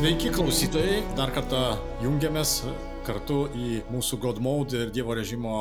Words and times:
Sveiki 0.00 0.30
klausytojai, 0.32 1.02
dar 1.12 1.28
kartą 1.28 1.58
jungiamės 2.00 2.62
kartu 3.04 3.42
į 3.52 3.82
mūsų 3.92 4.16
Godmode 4.22 4.86
ir 4.86 4.92
Dievo 4.96 5.12
režimo 5.12 5.58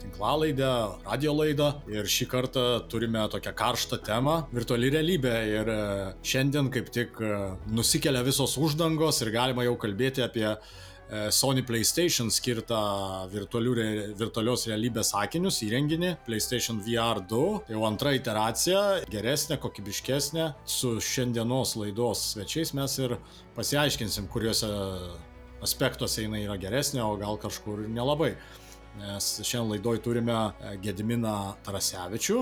tinklalaidę, 0.00 0.70
radio 1.06 1.34
laidą. 1.38 1.68
Ir 1.86 2.08
šį 2.10 2.26
kartą 2.32 2.64
turime 2.90 3.22
tokią 3.30 3.52
karštą 3.54 4.00
temą- 4.02 4.34
virtuali 4.58 4.90
realybė. 4.90 5.36
Ir 5.52 5.70
e, 5.70 5.78
šiandien 6.26 6.72
kaip 6.74 6.90
tik 6.90 7.14
e, 7.22 7.30
nusikelia 7.70 8.24
visos 8.26 8.56
uždangos 8.58 9.22
ir 9.22 9.30
galima 9.30 9.62
jau 9.62 9.76
kalbėti 9.78 10.26
apie 10.26 10.48
Sony 11.30 11.62
PlayStation 11.66 12.30
skirtą 12.32 12.78
virtualios 13.30 14.64
realybės 14.70 15.12
akinius 15.20 15.60
įrenginį 15.66 16.14
PlayStation 16.26 16.80
VR 16.82 17.20
2. 17.30 17.42
Jau 17.74 17.84
antra 17.86 18.14
iteracija, 18.16 18.80
geresnė, 19.12 19.60
kokybiškesnė. 19.62 20.48
Su 20.64 20.96
šiandienos 21.04 21.76
laidos 21.80 22.24
svečiais 22.32 22.74
mes 22.74 22.98
ir 23.04 23.18
pasiaiškinsim, 23.54 24.30
kuriuose 24.32 24.72
aspektuose 25.64 26.24
jinai 26.24 26.44
yra 26.48 26.58
geresnė, 26.60 27.04
o 27.04 27.14
gal 27.20 27.38
kažkur 27.40 27.86
nelabai 27.88 28.34
nes 29.00 29.30
šiandien 29.42 29.74
laidoj 29.74 30.00
turime 30.02 30.34
e, 30.34 30.74
Gediminą 30.82 31.54
Tarasevičių. 31.66 32.40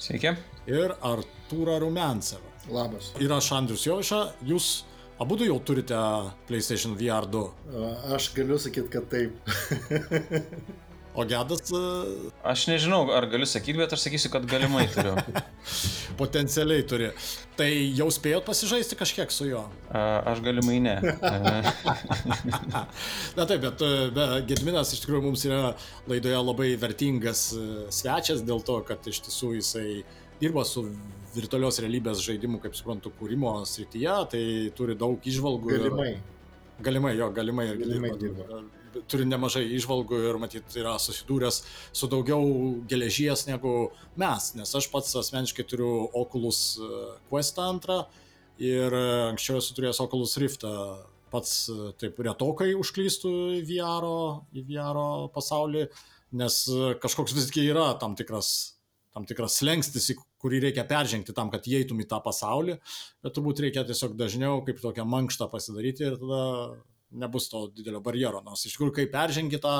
Sveiki. 0.00 0.34
Ir 0.68 0.94
Artūrą 1.04 1.78
Rumensevą. 1.82 2.50
Labas. 2.72 3.12
Ir 3.20 3.32
aš 3.32 3.50
Andrius 3.56 3.84
Joviša, 3.86 4.20
jūs 4.48 4.84
abu 5.20 5.36
jau 5.44 5.60
turite 5.60 5.98
PlayStation 6.48 6.96
VR 6.98 7.28
2. 7.30 7.44
Aš 8.14 8.32
galiu 8.34 8.58
sakyti, 8.58 8.90
kad 8.90 9.10
taip. 9.10 9.32
O 11.14 11.22
gedas. 11.22 11.70
E, 11.70 11.78
aš 12.42 12.64
nežinau, 12.66 13.06
ar 13.14 13.28
galiu 13.30 13.46
sakyti, 13.46 13.78
bet 13.78 13.92
aš 13.94 14.08
sakysiu, 14.08 14.32
kad 14.34 14.46
galimai 14.50 14.88
turiu. 14.90 15.14
Potencialiai 16.20 16.82
turi. 16.90 17.12
Tai 17.58 17.68
jau 17.94 18.08
spėjot 18.14 18.46
pasižaisti 18.46 18.98
kažkiek 18.98 19.30
su 19.34 19.46
juo? 19.46 19.62
Aš 19.94 20.42
galimai 20.42 20.80
ne. 20.82 20.96
Na 23.38 23.46
taip, 23.46 23.62
bet, 23.62 23.86
bet 24.18 24.34
Gedminas 24.50 24.90
iš 24.94 25.04
tikrųjų 25.04 25.22
mums 25.28 25.46
yra 25.46 25.76
laidoje 26.10 26.42
labai 26.42 26.72
vertingas 26.82 27.46
e, 27.54 27.64
svečias 27.94 28.42
dėl 28.42 28.66
to, 28.66 28.80
kad 28.88 29.06
iš 29.10 29.22
tiesų 29.28 29.54
jisai 29.60 29.88
dirba 30.42 30.66
su 30.66 30.88
virtualios 31.34 31.80
realybės 31.82 32.22
žaidimų, 32.24 32.60
kaip 32.62 32.76
suprantu, 32.78 33.12
kūrimo 33.18 33.56
srityje, 33.68 34.14
tai 34.32 34.44
turi 34.76 34.96
daug 34.98 35.26
išvalgų. 35.30 35.74
Galimai. 35.74 36.14
Ir... 36.14 36.30
Galimai, 36.82 37.14
jo, 37.14 37.28
galimai 37.30 37.68
ir 37.70 37.78
galimai 37.78 38.10
dirba. 38.18 38.64
turi 39.10 39.26
nemažai 39.26 39.62
išvalgų 39.76 40.18
ir 40.28 40.38
matyt 40.42 40.74
yra 40.78 40.96
susidūręs 41.02 41.60
su 41.94 42.08
daugiau 42.10 42.42
geležies 42.90 43.46
negu 43.46 43.90
mes, 44.18 44.52
nes 44.58 44.74
aš 44.78 44.88
pats 44.90 45.14
asmeniškai 45.22 45.66
turiu 45.70 46.08
Oculus 46.14 46.76
e, 46.78 46.90
Quest 47.30 47.58
2 47.58 47.98
ir 48.62 48.98
e, 48.98 49.04
anksčiau 49.30 49.58
esu 49.62 49.74
turėjęs 49.76 50.02
Oculus 50.02 50.36
Rift, 50.42 50.66
pats 51.30 51.56
e, 51.70 51.92
taip 52.02 52.18
retokai 52.26 52.72
užklystų 52.78 53.34
į 53.60 53.64
VR, 53.70 54.10
į 54.54 54.66
VR 54.70 55.02
pasaulį, 55.34 55.88
nes 56.34 56.62
kažkoks 57.02 57.38
visgi 57.38 57.68
yra 57.70 57.92
tam 58.02 58.18
tikras 58.18 58.73
tam 59.14 59.26
tikras 59.28 59.60
slengstis, 59.60 60.10
kurį 60.42 60.64
reikia 60.66 60.84
peržengti 60.88 61.34
tam, 61.36 61.52
kad 61.52 61.66
įeitum 61.70 62.02
į 62.02 62.08
tą 62.10 62.18
pasaulį, 62.24 62.80
bet 63.22 63.36
turbūt 63.36 63.62
reikia 63.64 63.86
tiesiog 63.86 64.16
dažniau 64.18 64.64
kaip 64.66 64.82
tokią 64.82 65.06
mankštą 65.06 65.48
pasidaryti 65.52 66.08
ir 66.08 66.18
tada 66.18 66.42
nebus 67.14 67.46
to 67.48 67.68
didelio 67.76 68.00
barjero. 68.02 68.40
Nors 68.44 68.64
iš 68.66 68.74
tikrųjų, 68.74 68.94
kai 68.96 69.06
peržengi 69.12 69.60
tą 69.62 69.76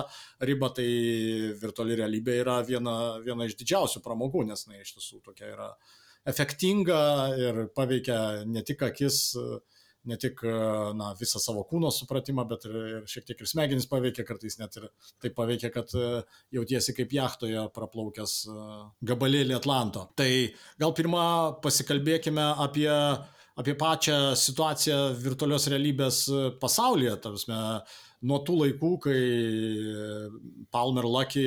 ribą, 0.46 0.70
tai 0.76 0.86
virtuali 1.60 1.98
realybė 1.98 2.38
yra 2.44 2.60
viena, 2.66 2.94
viena 3.24 3.48
iš 3.48 3.58
didžiausių 3.58 4.04
pramogų, 4.04 4.44
nes 4.46 4.66
jinai 4.66 4.84
iš 4.84 4.94
tiesų 4.96 5.20
tokia 5.26 5.50
yra 5.50 5.70
efektinga 6.30 7.00
ir 7.40 7.64
paveikia 7.76 8.18
ne 8.48 8.62
tik 8.64 8.86
akis, 8.86 9.18
ne 10.10 10.18
tik 10.20 10.42
na, 10.98 11.12
visą 11.18 11.40
savo 11.42 11.64
kūno 11.68 11.90
supratimą, 11.94 12.46
bet 12.50 12.66
ir, 12.68 12.74
ir 12.94 13.06
šiek 13.10 13.28
tiek 13.28 13.40
ir 13.40 13.50
smegenis 13.50 13.88
paveikia, 13.90 14.26
kartais 14.28 14.58
net 14.60 14.76
ir 14.80 14.88
taip 15.22 15.36
paveikia, 15.38 15.70
kad 15.74 15.94
jautiesi 16.54 16.96
kaip 16.96 17.14
jachtoje 17.14 17.68
praplaukęs 17.76 18.34
gabalėlį 19.06 19.56
Atlanto. 19.56 20.08
Tai 20.18 20.28
gal 20.80 20.96
pirmą 20.96 21.24
pasikalbėkime 21.64 22.50
apie 22.66 22.90
apie 23.54 23.74
pačią 23.78 24.16
situaciją 24.38 24.96
virtualios 25.22 25.68
realybės 25.70 26.24
e, 26.26 26.42
pasaulyje. 26.62 27.14
Tarpsme, 27.22 27.58
nuo 28.24 28.40
tų 28.46 28.56
laikų, 28.62 28.90
kai 29.04 29.18
Palmer 30.74 31.06
Lucky 31.08 31.44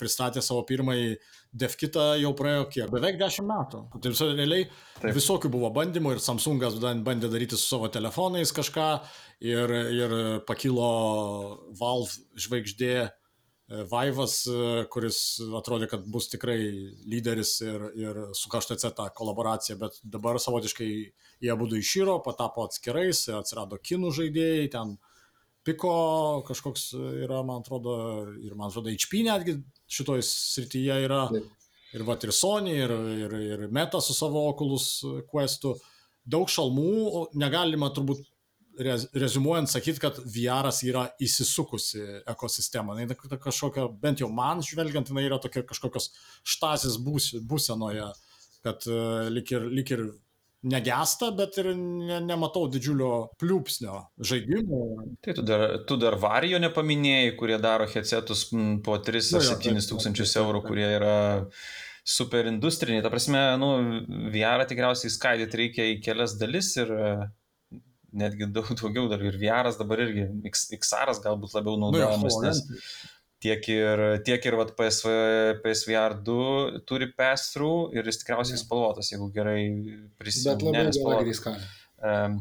pristatė 0.00 0.42
savo 0.44 0.64
pirmąjį 0.68 1.12
DevKitą, 1.58 2.08
jau 2.22 2.32
praėjo 2.36 2.64
kiek? 2.72 2.88
Beveik 2.92 3.20
10 3.20 3.46
metų. 3.48 3.84
Tai 3.98 4.12
visai 4.14 4.30
realiai 4.32 4.66
Taip. 4.98 5.12
visokių 5.16 5.52
buvo 5.52 5.70
bandymų 5.74 6.16
ir 6.16 6.24
Samsungas 6.24 6.78
bandė 6.80 7.30
daryti 7.32 7.58
su 7.58 7.64
savo 7.66 7.90
telefonais 7.92 8.52
kažką 8.56 8.88
ir, 9.44 9.76
ir 10.00 10.18
pakilo 10.48 10.90
Valve 11.78 12.40
žvaigždė 12.40 13.08
Vaivas, 13.68 14.46
e, 14.48 14.84
kuris 14.88 15.18
atrodė, 15.58 15.90
kad 15.92 16.06
bus 16.08 16.30
tikrai 16.32 16.56
lyderis 17.04 17.58
ir, 17.60 17.82
ir 18.00 18.20
su 18.32 18.48
KTC 18.48 18.94
tą 18.96 19.10
kolaboraciją, 19.12 19.76
bet 19.82 19.98
dabar 20.00 20.38
savotiškai 20.40 20.88
jie 21.44 21.56
būtų 21.60 21.82
išyro, 21.82 22.14
patapo 22.24 22.64
atskirais, 22.64 23.26
atsirado 23.36 23.76
kinų 23.76 24.14
žaidėjai, 24.16 24.70
ten 24.72 24.96
piko 25.68 25.92
kažkoks 26.48 26.90
yra, 26.96 27.42
man 27.46 27.62
atrodo, 27.62 27.94
ir 28.40 28.56
man 28.56 28.72
atrodo, 28.72 28.92
HP 28.94 29.22
netgi 29.26 29.58
šitoj 29.92 30.24
srityje 30.24 30.98
yra. 31.04 31.26
Taip. 31.34 31.54
Ir 31.96 32.02
va, 32.04 32.18
ir 32.20 32.32
Sony, 32.36 32.74
ir, 32.84 32.92
ir, 33.24 33.36
ir 33.54 33.62
Meta 33.72 34.00
su 34.04 34.12
savo 34.12 34.42
Oculus 34.50 34.98
Questu. 35.30 35.72
Daug 36.28 36.50
šalmų, 36.52 37.30
negalima 37.40 37.88
turbūt 37.96 38.26
rezumuojant 38.78 39.70
sakyti, 39.70 40.02
kad 40.02 40.18
VR 40.22 40.68
yra 40.86 41.08
įsisukusi 41.24 42.02
ekosistema. 42.30 42.94
Tai 43.08 43.38
kažkokia, 43.42 43.88
bent 44.02 44.22
jau 44.22 44.28
man 44.30 44.62
žvelgiant, 44.62 45.10
jinai 45.10 45.26
yra 45.26 45.40
tokia 45.42 45.64
kažkokios 45.66 46.12
štazis 46.46 46.98
būs, 47.02 47.32
būsenoje, 47.48 48.06
kad 48.66 48.86
uh, 48.90 49.26
lik 49.32 49.50
ir, 49.54 49.66
lik 49.80 49.94
ir 49.96 50.04
negesta, 50.66 51.30
bet 51.36 51.58
ir 51.60 51.70
ne, 51.76 52.18
nematau 52.24 52.66
didžiulio 52.70 53.12
pliūpsnio 53.38 53.98
žaidimų. 54.30 54.80
Tai 55.24 55.34
tu 55.38 55.44
dar, 55.46 55.66
tu 55.86 55.98
dar 56.00 56.18
varijo 56.18 56.58
nepaminėjai, 56.62 57.34
kurie 57.38 57.58
daro 57.62 57.86
headsetus 57.90 58.48
po 58.84 58.98
3 59.06 59.34
ar 59.38 59.46
7 59.52 59.84
tūkstančius 59.92 60.34
eurų, 60.42 60.64
kurie 60.66 60.88
yra 60.96 61.18
super 62.08 62.48
industriniai. 62.50 63.04
Ta 63.04 63.12
prasme, 63.12 63.42
nu, 63.60 63.70
VR 64.34 64.66
tikriausiai 64.68 65.12
skaidyti 65.12 65.62
reikia 65.62 65.90
į 65.92 66.00
kelias 66.04 66.38
dalis 66.40 66.72
ir 66.80 66.90
netgi 68.18 68.48
daug 68.50 68.70
daugiau 68.80 69.06
dar 69.10 69.22
ir 69.22 69.36
VR 69.38 69.70
dabar 69.76 70.02
irgi, 70.06 70.26
XR 70.48 71.12
galbūt 71.22 71.54
labiau 71.58 71.76
nu 71.76 71.92
naudojamas, 71.92 72.38
nu, 72.40 72.48
nes 72.48 72.62
tiek 73.42 73.68
ir, 73.70 74.02
tiek 74.26 74.46
ir 74.50 74.56
vat, 74.58 74.72
PSV, 74.78 75.10
PSVR 75.64 76.16
2 76.26 76.82
turi 76.88 77.10
pass-through 77.14 77.94
ir 77.96 78.08
jis 78.08 78.22
tikriausiai 78.22 78.58
ja. 78.58 78.62
spalvotas, 78.62 79.12
jeigu 79.12 79.30
gerai 79.34 79.60
prisimenu. 80.18 80.72
Bet 80.74 80.98
labai 80.98 81.20
gerai 81.22 81.36
skalė. 81.38 81.68
Um, 81.98 82.40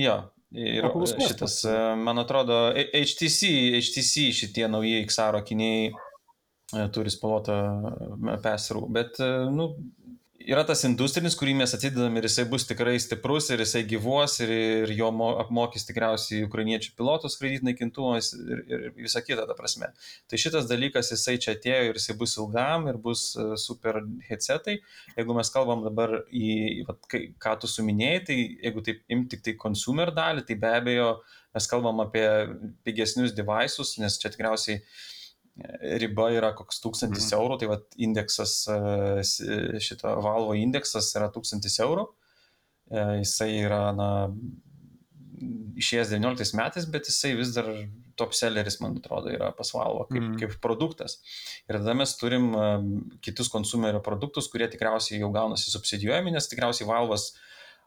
jo, 0.00 0.16
ir 0.56 0.88
šitas, 1.12 1.62
man 2.00 2.22
atrodo, 2.22 2.64
HTC, 2.76 3.52
HTC 3.80 4.30
šitie 4.36 4.68
nauji 4.72 5.04
XR 5.06 5.40
akiniai 5.40 5.90
e, 5.90 6.86
turi 6.94 7.12
spalvotą 7.12 7.58
pass-through, 8.44 8.88
bet, 8.92 9.20
e, 9.20 9.30
nu, 9.52 9.72
yra 10.48 10.62
tas 10.66 10.82
industrinis, 10.86 11.34
kurį 11.38 11.54
mes 11.58 11.74
atidedam 11.76 12.16
ir 12.18 12.26
jisai 12.26 12.44
bus 12.50 12.64
tikrai 12.68 12.94
stiprus 13.02 13.48
ir 13.52 13.62
jisai 13.62 13.82
gyvuos 13.88 14.38
ir, 14.44 14.52
ir 14.52 14.92
jo 14.96 15.10
apmokys 15.42 15.86
tikriausiai 15.88 16.46
ukrainiečių 16.46 16.94
pilotus 16.98 17.36
skraidyti 17.36 17.68
naikintuvais 17.68 18.32
ir, 18.38 18.62
ir 18.66 18.86
visą 18.96 19.22
kitą, 19.24 19.46
ta 19.48 19.56
prasme. 19.58 19.92
Tai 20.30 20.40
šitas 20.44 20.68
dalykas 20.70 21.12
jisai 21.14 21.36
čia 21.42 21.54
atėjo 21.56 21.90
ir 21.90 22.00
jisai 22.00 22.16
bus 22.20 22.36
ilgam 22.38 22.88
ir 22.90 22.98
bus 23.02 23.24
e, 23.36 23.46
super 23.60 24.02
headsetai. 24.28 24.78
Jeigu 25.16 25.38
mes 25.38 25.52
kalbam 25.54 25.86
dabar 25.86 26.18
į, 26.28 26.52
vat, 26.88 27.00
ką 27.12 27.56
tu 27.62 27.70
suminėjai, 27.70 28.24
tai 28.28 28.40
jeigu 28.42 28.84
taip 28.88 29.06
imti 29.12 29.36
tik 29.36 29.46
tai 29.46 29.56
consumer 29.60 30.12
dalį, 30.14 30.46
tai 30.48 30.58
be 30.60 30.74
abejo 30.80 31.14
mes 31.52 31.68
kalbam 31.68 32.00
apie 32.04 32.26
pigesnius 32.86 33.34
devices, 33.36 33.98
nes 34.00 34.16
čia 34.20 34.32
tikriausiai 34.32 34.80
uh, 34.80 34.92
riba 36.00 36.30
yra 36.32 36.52
koks 36.56 36.80
tūkstantis 36.82 37.28
mhm. 37.28 37.38
eurų, 37.38 37.58
tai 37.60 37.68
vat 37.70 37.96
indeksas, 38.00 38.56
e, 38.72 39.80
šito 39.84 40.14
valvo 40.24 40.56
indeksas 40.56 41.10
yra 41.18 41.28
tūkstantis 41.32 41.76
eurų. 41.84 42.06
E, 42.92 43.02
jisai 43.20 43.50
yra, 43.60 43.82
na, 43.96 44.08
išėjęs 45.80 46.14
19 46.14 46.56
metais, 46.56 46.86
bet 46.88 47.10
jisai 47.10 47.34
vis 47.36 47.52
dar 47.56 47.68
top 48.16 48.34
selleris, 48.36 48.78
man 48.80 48.96
atrodo, 49.00 49.32
yra 49.32 49.50
pas 49.56 49.72
valvo 49.74 50.06
kaip, 50.08 50.22
mm. 50.22 50.34
kaip 50.40 50.58
produktas. 50.64 51.18
Ir 51.68 51.80
tada 51.80 51.96
mes 51.98 52.14
turim 52.16 52.52
e, 52.56 52.66
kitus 53.24 53.52
konsumerio 53.52 54.00
produktus, 54.04 54.48
kurie 54.52 54.70
tikriausiai 54.72 55.20
jau 55.20 55.32
gaunasi 55.34 55.72
subsidijuojami, 55.74 56.32
nes 56.32 56.48
tikriausiai 56.48 56.88
valvas 56.88 57.34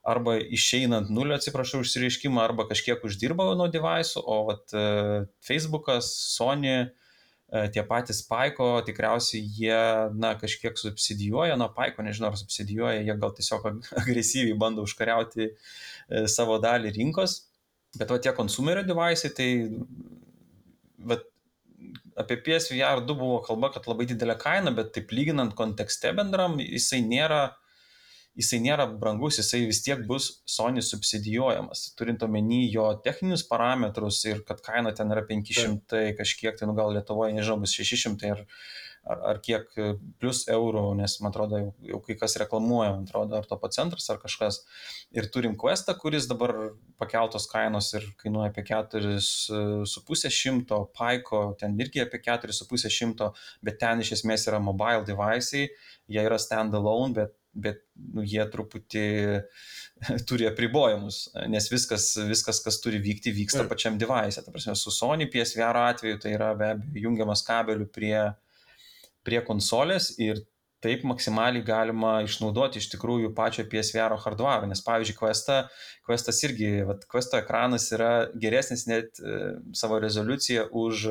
arba 0.06 0.36
išeinant 0.38 1.10
nulio, 1.10 1.34
atsiprašau, 1.34 1.80
išsireiškimą, 1.82 2.38
arba 2.44 2.68
kažkiek 2.70 3.02
uždirba 3.08 3.48
nuo 3.58 3.66
device'ų, 3.74 4.22
o 4.22 4.36
vat 4.52 4.76
Facebookas, 5.42 6.12
Sony, 6.36 6.76
uh, 6.84 7.05
tie 7.74 7.84
patys 7.88 8.22
Paiko, 8.28 8.70
tikriausiai 8.88 9.44
jie, 9.58 9.82
na, 10.18 10.34
kažkiek 10.40 10.78
subsidijuoja, 10.80 11.58
na, 11.60 11.70
Paiko, 11.72 12.06
nežinau, 12.06 12.32
ar 12.34 12.40
subsidijuoja, 12.40 13.04
jie 13.06 13.18
gal 13.22 13.36
tiesiog 13.38 13.68
agresyviai 14.02 14.58
bando 14.60 14.86
užkariauti 14.86 15.52
savo 16.32 16.58
dalį 16.62 16.94
rinkos, 16.98 17.40
bet 18.00 18.12
va 18.12 18.20
tie 18.22 18.34
konsumerio 18.38 18.84
devaisai, 18.86 19.32
tai 19.38 19.50
va, 21.12 21.20
apie 22.16 22.38
PSVR 22.46 23.04
2 23.04 23.18
buvo 23.20 23.40
kalba, 23.46 23.72
kad 23.76 23.88
labai 23.90 24.08
didelė 24.10 24.38
kaina, 24.40 24.74
bet 24.76 24.94
taip 24.96 25.12
lyginant 25.16 25.56
kontekste 25.58 26.14
bendram, 26.16 26.58
jisai 26.64 27.02
nėra, 27.06 27.44
jisai 28.36 28.60
nėra 28.64 28.88
brangus, 29.00 29.40
jisai 29.40 29.64
vis 29.70 29.82
tiek 29.86 30.02
bus 30.08 30.30
Sony 30.50 30.84
subsidijuojamas, 30.84 31.88
turint 32.00 32.24
omeny 32.28 32.66
jo 32.72 32.88
techninius 33.06 33.46
parametrus 33.48 34.24
ir 34.28 34.42
kad 34.48 34.64
kaina 34.66 34.92
ten 34.96 35.14
yra 35.16 35.24
500 35.28 36.16
kažkiek, 36.20 36.58
tai 36.60 36.70
nu 36.70 36.76
gal 36.78 36.94
Lietuvoje, 36.96 37.36
nežinau, 37.38 37.62
bus 37.64 37.76
600 37.78 38.34
ir 38.34 38.44
ar, 39.06 39.22
ar 39.32 39.40
kiek 39.44 39.70
plus 40.22 40.44
eurų, 40.52 40.84
nes 41.00 41.18
man 41.22 41.32
atrodo, 41.32 41.60
jau, 41.62 41.72
jau 41.92 42.02
kai 42.08 42.18
kas 42.20 42.38
reklamuoja, 42.42 42.92
man 42.96 43.06
atrodo, 43.06 43.38
ar 43.40 43.48
to 43.48 43.58
pats 43.62 43.80
centras 43.80 44.10
ar 44.12 44.20
kažkas. 44.22 44.62
Ir 45.16 45.30
turim 45.34 45.56
Questą, 45.62 45.96
kuris 46.00 46.28
dabar 46.32 46.54
pakeltos 47.02 47.48
kainos 47.52 47.92
ir 47.98 48.08
kainuoja 48.22 48.52
apie 48.52 48.66
4,5 48.68 50.34
šimto, 50.34 50.82
Paiko 50.98 51.48
ten 51.60 51.78
irgi 51.82 52.04
apie 52.04 52.22
4,5 52.26 52.92
šimto, 52.98 53.32
bet 53.66 53.80
ten 53.82 54.04
iš 54.04 54.16
esmės 54.20 54.50
yra 54.50 54.62
mobile 54.64 55.06
device'ai, 55.08 55.68
jie 56.12 56.26
yra 56.26 56.42
standalone, 56.42 57.14
bet, 57.22 57.38
bet 57.56 57.82
nu, 57.96 58.24
jie 58.28 58.44
truputį 58.52 59.06
turi 60.30 60.48
apribojimus, 60.50 61.22
nes 61.52 61.70
viskas, 61.72 62.10
viskas, 62.28 62.60
kas 62.64 62.82
turi 62.84 63.00
vykti, 63.04 63.34
vyksta 63.36 63.64
Taip. 63.64 63.72
pačiam 63.72 64.00
device. 64.02 64.44
Ta 64.44 64.52
prasme, 64.52 64.76
su 64.80 64.94
Sony 64.94 65.30
PSVR 65.32 65.80
atveju 65.86 66.20
tai 66.24 66.36
yra 66.36 66.52
be 66.60 66.74
abejo 66.76 67.08
jungiamas 67.08 67.46
kabeliu 67.48 67.88
prie 67.88 68.18
prie 69.26 69.42
konsolės 69.46 70.14
ir 70.22 70.44
taip 70.86 71.06
maksimaliai 71.08 71.66
galima 71.66 72.20
išnaudoti 72.26 72.78
iš 72.82 72.92
tikrųjų 72.94 73.32
pačio 73.38 73.66
PSVR 73.70 74.14
hardware, 74.22 74.70
nes 74.70 74.84
pavyzdžiui, 74.86 75.18
Questa, 75.18 75.60
Questas 76.06 76.44
irgi, 76.46 76.70
vat, 76.86 77.08
Questo 77.10 77.40
ekranas 77.42 77.88
yra 77.96 78.28
geresnis 78.38 78.86
net 78.90 79.18
e, 79.18 79.56
savo 79.74 79.98
rezoliuciją 80.04 80.68
už, 80.70 81.08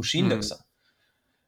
už 0.00 0.08
mhm. 0.08 0.24
indeksą. 0.24 0.58
Mm. 0.58 0.65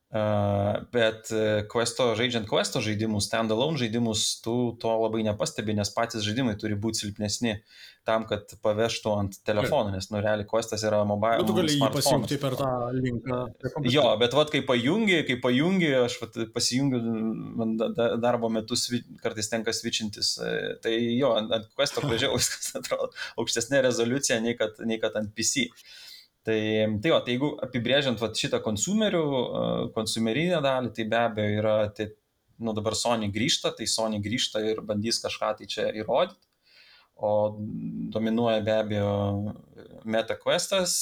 Uh, 0.09 0.89
bet 0.89 1.29
e, 1.37 1.67
Questo, 1.69 2.15
žaidžiant 2.17 2.49
Questo 2.49 2.81
žaidimus, 2.81 3.27
standalone 3.29 3.77
žaidimus, 3.77 4.39
tu 4.41 4.73
to 4.81 4.95
labai 5.03 5.21
nepastebi, 5.27 5.75
nes 5.77 5.91
patys 5.93 6.25
žaidimai 6.25 6.55
turi 6.57 6.79
būti 6.81 7.03
silpnesni 7.03 7.59
tam, 8.09 8.25
kad 8.25 8.55
pavežtų 8.65 9.13
ant 9.13 9.37
telefono, 9.45 9.93
nes, 9.93 10.09
nu, 10.09 10.23
realiai 10.25 10.49
Questas 10.49 10.87
yra 10.89 11.03
mobile. 11.05 11.43
Bet 11.43 11.51
tu 11.51 11.59
gali 11.59 11.77
jį 11.77 11.91
pasijungti 11.93 12.41
per 12.41 12.57
tą 12.57 12.71
linką. 12.97 13.43
Jo, 13.85 14.07
bet 14.21 14.33
vad, 14.33 14.49
kai 14.55 14.63
pajungi, 14.65 15.21
kai 15.29 15.37
pajungi, 15.45 15.93
aš 16.07 16.17
vat, 16.23 16.41
pasijungiu, 16.57 17.03
man 17.61 17.77
darbo 18.25 18.49
metu 18.53 18.81
kartais 19.21 19.53
tenka 19.53 19.77
svičintis, 19.77 20.39
e, 20.41 20.57
tai 20.81 20.97
jo, 21.19 21.37
ant, 21.37 21.69
Questo 21.77 22.01
gražiau 22.09 22.41
viskas 22.41 22.73
atrodo, 22.81 23.13
aukštesnė 23.37 23.85
rezoliucija 23.85 24.41
nei 24.41 24.57
kad, 24.57 24.81
nei 24.89 25.03
kad 25.05 25.21
ant 25.21 25.37
PC. 25.37 25.69
Tai, 26.47 26.61
tai, 27.03 27.11
jo, 27.11 27.19
tai 27.25 27.35
jeigu 27.35 27.49
apibrėžiant 27.67 28.21
vat, 28.23 28.37
šitą 28.39 28.63
konsumerių, 28.65 29.25
konsumerinę 29.97 30.63
dalį, 30.65 30.93
tai 30.97 31.05
be 31.11 31.19
abejo 31.19 31.63
yra, 31.63 31.75
tai, 31.93 32.07
nu 32.65 32.73
dabar 32.77 32.97
Sony 32.97 33.29
grįžta, 33.35 33.75
tai 33.77 33.89
Sony 33.91 34.23
grįžta 34.25 34.63
ir 34.65 34.81
bandys 34.87 35.21
kažką 35.25 35.57
tai 35.59 35.69
čia 35.69 35.91
įrodyti 35.93 36.49
o 37.19 37.59
dominuoja 38.15 38.63
be 38.63 38.75
abejo 38.79 39.55
MetaQuestas, 40.07 40.95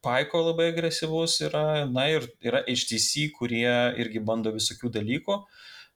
Paiko 0.00 0.40
labai 0.40 0.70
agresyvus 0.72 1.34
yra, 1.44 1.84
na 1.84 2.06
ir 2.08 2.24
yra 2.40 2.62
HTC, 2.64 3.26
kurie 3.36 3.68
irgi 4.00 4.22
bando 4.24 4.52
visokių 4.54 4.88
dalykų. 4.94 5.36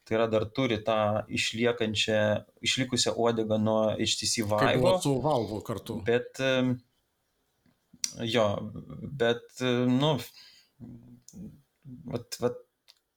Tai 0.04 0.16
yra 0.18 0.26
dar 0.28 0.44
turi 0.52 0.76
tą 0.84 1.24
išliekančią, 1.32 2.18
išlikusią 2.68 3.14
uodegą 3.16 3.56
nuo 3.56 3.94
HTC 3.96 4.44
Vive. 4.50 4.92
Su 5.00 5.14
Valvo 5.24 5.62
kartu. 5.64 6.02
Bet, 6.04 6.36
jo, 8.22 8.46
bet, 9.22 9.42
nu, 9.90 10.14
vat, 12.12 12.38
vat, 12.40 12.60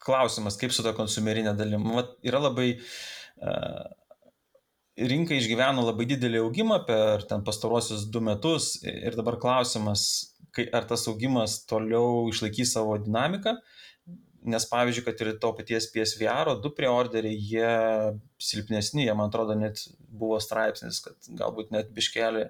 klausimas, 0.07 0.55
kaip 0.59 0.71
su 0.71 0.85
to 0.85 0.93
konsumerinė 0.95 1.51
dalim. 1.57 1.83
Vat, 1.91 2.13
yra 2.25 2.39
labai 2.39 2.69
uh, 2.77 3.87
rinka 4.97 5.35
išgyveno 5.37 5.85
labai 5.85 6.07
didelį 6.09 6.41
augimą 6.41 6.79
per 6.87 7.25
ten 7.29 7.43
pastaruosius 7.45 8.07
du 8.13 8.21
metus 8.23 8.77
ir 8.87 9.17
dabar 9.17 9.37
klausimas, 9.41 10.03
kai, 10.55 10.67
ar 10.73 10.87
tas 10.89 11.05
augimas 11.11 11.59
toliau 11.69 12.25
išlaikys 12.31 12.73
savo 12.77 12.97
dinamiką, 13.01 13.57
nes 14.47 14.65
pavyzdžiui, 14.71 15.03
kad 15.05 15.21
ir 15.21 15.33
to 15.41 15.51
paties 15.57 15.89
PSVR, 15.91 16.53
du 16.63 16.71
preorderiai, 16.73 17.35
jie 17.35 17.71
silpnesni, 18.41 19.05
jie 19.05 19.15
man 19.17 19.29
atrodo 19.29 19.57
net 19.59 19.83
buvo 20.07 20.39
straipsnis, 20.41 21.01
kad 21.03 21.31
galbūt 21.41 21.73
net 21.75 21.91
biškelį 21.93 22.47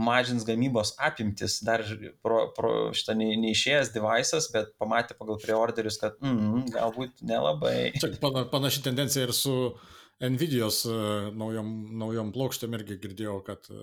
mažins 0.00 0.46
gamybos 0.48 0.94
apimtis, 1.02 1.58
dar 1.66 1.84
pro, 2.24 2.46
pro 2.56 2.74
šitą 2.96 3.16
ne, 3.20 3.30
neišėjęs 3.44 3.92
devices, 3.94 4.48
bet 4.54 4.74
pamatė 4.80 5.16
pagal 5.20 5.40
preorderius, 5.42 6.00
kad 6.00 6.18
mm, 6.24 6.68
galbūt 6.74 7.24
nelabai. 7.26 7.92
Čia 8.00 8.14
panaši 8.52 8.84
tendencija 8.88 9.28
ir 9.28 9.34
su 9.36 9.56
uh, 9.68 9.96
Nvidios 10.20 10.84
e, 10.84 10.92
naujom, 11.32 11.68
naujom 11.96 12.30
plokštėm 12.34 12.76
irgi 12.76 12.98
girdėjau, 13.00 13.38
kad 13.44 13.64
e, 13.72 13.80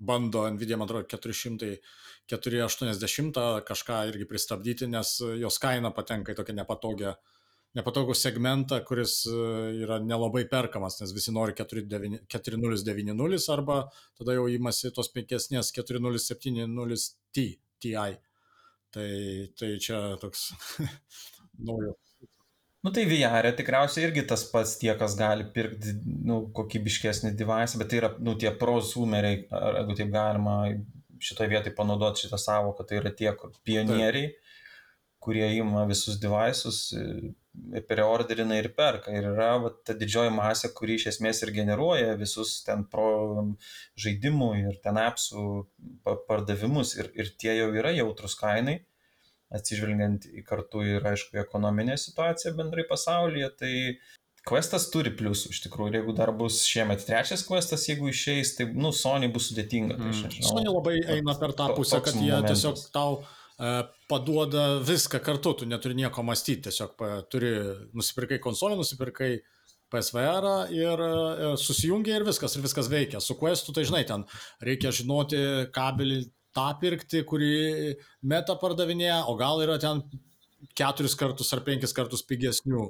bando 0.00 0.46
Nvidia, 0.48 0.78
man 0.80 0.88
atrodo, 0.88 1.04
400, 1.12 1.74
480 2.32 3.40
kažką 3.68 4.00
irgi 4.12 4.28
pristabdyti, 4.30 4.88
nes 4.88 5.18
jos 5.42 5.60
kaina 5.60 5.92
patenka 5.96 6.32
į 6.32 6.38
tokią 6.40 6.56
nepatogią, 6.56 7.12
nepatogų 7.76 8.14
segmentą, 8.16 8.80
kuris 8.88 9.18
e, 9.28 9.34
yra 9.84 9.98
nelabai 10.02 10.44
perkamas, 10.50 11.00
nes 11.02 11.12
visi 11.16 11.34
nori 11.34 11.52
4090 11.56 13.50
arba 13.52 13.76
tada 14.18 14.36
jau 14.36 14.46
įmasi 14.52 14.92
tos 14.96 15.12
penkesnės 15.14 15.72
4070 15.76 16.66
Ti. 17.36 17.46
Tai, 18.96 19.10
tai 19.60 19.70
čia 19.82 19.98
toks 20.22 20.40
naujas 21.68 22.06
Nu 22.86 22.92
tai 22.94 23.02
VR 23.10 23.48
tikriausiai 23.58 24.04
irgi 24.06 24.22
tas 24.30 24.44
pats 24.46 24.76
tie, 24.78 24.92
kas 24.94 25.16
gali 25.18 25.42
pirkti 25.50 25.96
nu, 26.28 26.36
kokybiškesnį 26.54 27.32
device, 27.34 27.80
bet 27.80 27.88
tai 27.90 27.98
yra 27.98 28.10
nu, 28.22 28.36
tie 28.38 28.52
prosumeriai, 28.60 29.40
ar 29.50 29.80
jeigu 29.80 29.96
taip 29.98 30.12
galima 30.12 30.54
šitoje 31.18 31.50
vietoje 31.50 31.74
panaudoti 31.74 32.22
šitą 32.22 32.38
savoką, 32.38 32.86
tai 32.86 33.00
yra 33.00 33.10
tie 33.18 33.32
pionieriai, 33.66 34.30
kurie 35.26 35.46
ima 35.58 35.84
visus 35.90 36.20
devices, 36.22 36.80
preorderina 37.88 38.58
ir 38.60 38.70
perka. 38.78 39.12
Ir 39.12 39.30
yra 39.32 39.52
va, 39.64 39.72
ta 39.86 39.96
didžioji 39.98 40.32
masė, 40.36 40.72
kuri 40.76 41.00
iš 41.00 41.08
esmės 41.14 41.42
ir 41.42 41.54
generuoja 41.56 42.16
visus 42.20 42.60
ten 42.66 42.84
pro 42.92 43.46
žaidimų 43.98 44.50
ir 44.62 44.82
ten 44.84 45.00
appsų 45.02 45.46
pardavimus. 46.28 46.94
Ir, 47.00 47.10
ir 47.18 47.32
tie 47.40 47.56
jau 47.58 47.72
yra 47.74 47.94
jautrus 47.96 48.38
kainai 48.38 48.80
atsižvelgiant 49.54 50.26
į 50.26 50.44
kartu 50.46 50.82
ir, 50.82 51.04
aišku, 51.06 51.38
ekonominę 51.38 51.96
situaciją 52.00 52.54
bendrai 52.58 52.86
pasaulyje, 52.88 53.50
tai 53.60 53.74
Questas 54.46 54.84
turi 54.92 55.10
pliusų 55.10 55.50
iš 55.50 55.58
tikrųjų 55.64 55.90
ir 55.90 55.96
jeigu 55.98 56.12
dar 56.14 56.30
bus 56.38 56.60
šiemet 56.70 57.00
trečias 57.02 57.42
Questas, 57.48 57.88
jeigu 57.88 58.12
išeis, 58.12 58.52
tai, 58.54 58.68
nu, 58.78 58.92
Sony 58.94 59.26
bus 59.32 59.48
sudėtinga. 59.50 59.96
Tai 59.98 60.12
mm. 60.12 60.36
Sony 60.46 60.70
labai 60.70 61.00
eina 61.16 61.34
per 61.40 61.54
tą 61.58 61.72
pusę, 61.74 61.98
kad 61.98 62.14
jie 62.14 62.30
momentas. 62.30 62.62
tiesiog 62.62 62.92
tau 62.94 63.16
e, 63.18 63.24
paduoda 64.10 64.66
viską 64.84 65.20
kartu, 65.24 65.54
tu 65.60 65.66
neturi 65.68 65.96
nieko 65.96 66.22
mąstyti, 66.22 66.66
tiesiog 66.68 67.04
turi, 67.32 67.52
nusipirkai 67.96 68.38
konsolę, 68.44 68.76
nusipirkai 68.76 69.38
PSVR 69.92 70.46
ir 70.74 71.02
e, 71.02 71.50
susijungia 71.62 72.18
ir 72.18 72.26
viskas, 72.26 72.56
ir 72.56 72.64
viskas 72.64 72.90
veikia. 72.90 73.20
Su 73.22 73.36
Questu, 73.38 73.72
tai 73.72 73.86
žinai, 73.86 74.02
ten 74.08 74.24
reikia 74.64 74.92
žinoti 74.94 75.38
kabelį 75.74 76.24
tą 76.56 76.68
pirkti, 76.80 77.22
kurį 77.28 77.56
meta 78.26 78.56
pardavinėja, 78.60 79.22
o 79.30 79.36
gal 79.38 79.62
yra 79.64 79.78
ten 79.80 80.02
keturis 80.76 81.14
kartus 81.18 81.52
ar 81.54 81.62
penkis 81.66 81.94
kartus 81.96 82.24
pigesnių. 82.26 82.88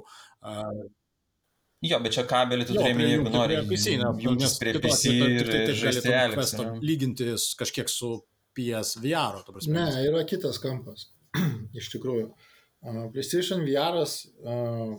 Jo, 1.85 1.99
bet 2.01 2.15
čia 2.15 2.23
kabelį 2.25 2.65
tu 2.65 2.73
turi 2.79 2.95
minėti, 2.97 3.13
jeigu 3.13 3.33
nori. 3.35 3.59
PC, 3.69 3.97
nes 4.41 4.57
prie 4.57 4.73
PC 4.81 5.13
ir 5.13 5.51
taip 5.51 5.75
žaisti 5.77 6.15
Questą 6.33 6.71
lyginti 6.81 7.35
kažkiek 7.59 7.91
su 7.91 8.15
PSVR. 8.57 9.41
Ne, 9.69 9.87
yra 10.07 10.23
kitas 10.27 10.59
kampas. 10.63 11.09
Iš 11.79 11.91
tikrųjų. 11.95 12.31
PlayStation 13.13 13.63
VR 13.65 13.97
uh, 14.01 14.97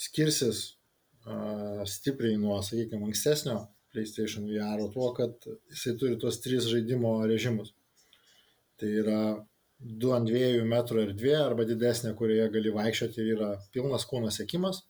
skirsis 0.00 0.62
uh, 1.26 1.82
stipriai 1.88 2.38
nuo, 2.40 2.60
sakykime, 2.64 3.08
ankstesnio 3.08 3.62
PlayStation 3.92 4.46
VR 4.46 4.84
tuo, 4.92 5.10
kad 5.16 5.48
jisai 5.72 5.96
turi 5.98 6.18
tuos 6.20 6.38
tris 6.44 6.68
žaidimo 6.70 7.16
režimus. 7.26 7.72
Tai 8.80 8.90
yra 9.02 9.22
2 9.80 10.14
ant 10.16 10.30
2 10.30 10.62
metrų 10.68 11.02
erdvė 11.08 11.34
arba 11.40 11.66
didesnė, 11.68 12.14
kurioje 12.16 12.50
gali 12.54 12.72
vaikščioti 12.76 13.20
ir 13.22 13.34
yra 13.34 13.50
pilnas 13.74 14.06
kūno 14.08 14.30
sėkimas, 14.32 14.84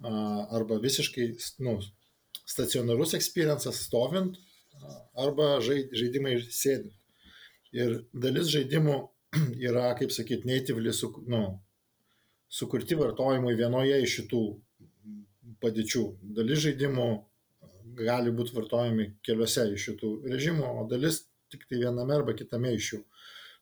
arba 0.00 0.78
visiškai 0.82 1.28
nu, 1.66 1.78
stacionarus 2.48 3.14
experiences 3.18 3.82
stovint, 3.86 4.38
arba 5.18 5.58
žaidimai 5.64 6.38
sėdint. 6.48 6.94
Ir 7.76 8.02
dalis 8.12 8.50
žaidimų 8.52 8.98
yra, 9.68 9.90
kaip 9.98 10.12
sakyti, 10.14 10.48
natively 10.48 10.92
su, 10.96 11.10
nu, 11.28 11.42
sukurti 12.48 12.96
vartojimui 12.98 13.56
vienoje 13.58 13.98
iš 14.02 14.20
šitų 14.20 14.42
padėčių. 15.62 16.04
Dalis 16.38 16.64
žaidimų 16.64 17.08
gali 17.98 18.32
būti 18.34 18.54
vartojami 18.56 19.10
keliose 19.26 19.66
iš 19.74 19.90
šitų 19.90 20.12
režimų, 20.32 20.64
o 20.64 20.86
dalis 20.88 21.26
tik 21.52 21.66
tai 21.68 21.82
viename 21.82 22.16
arba 22.16 22.36
kitame 22.38 22.72
iš 22.76 22.94
jų. 22.94 23.02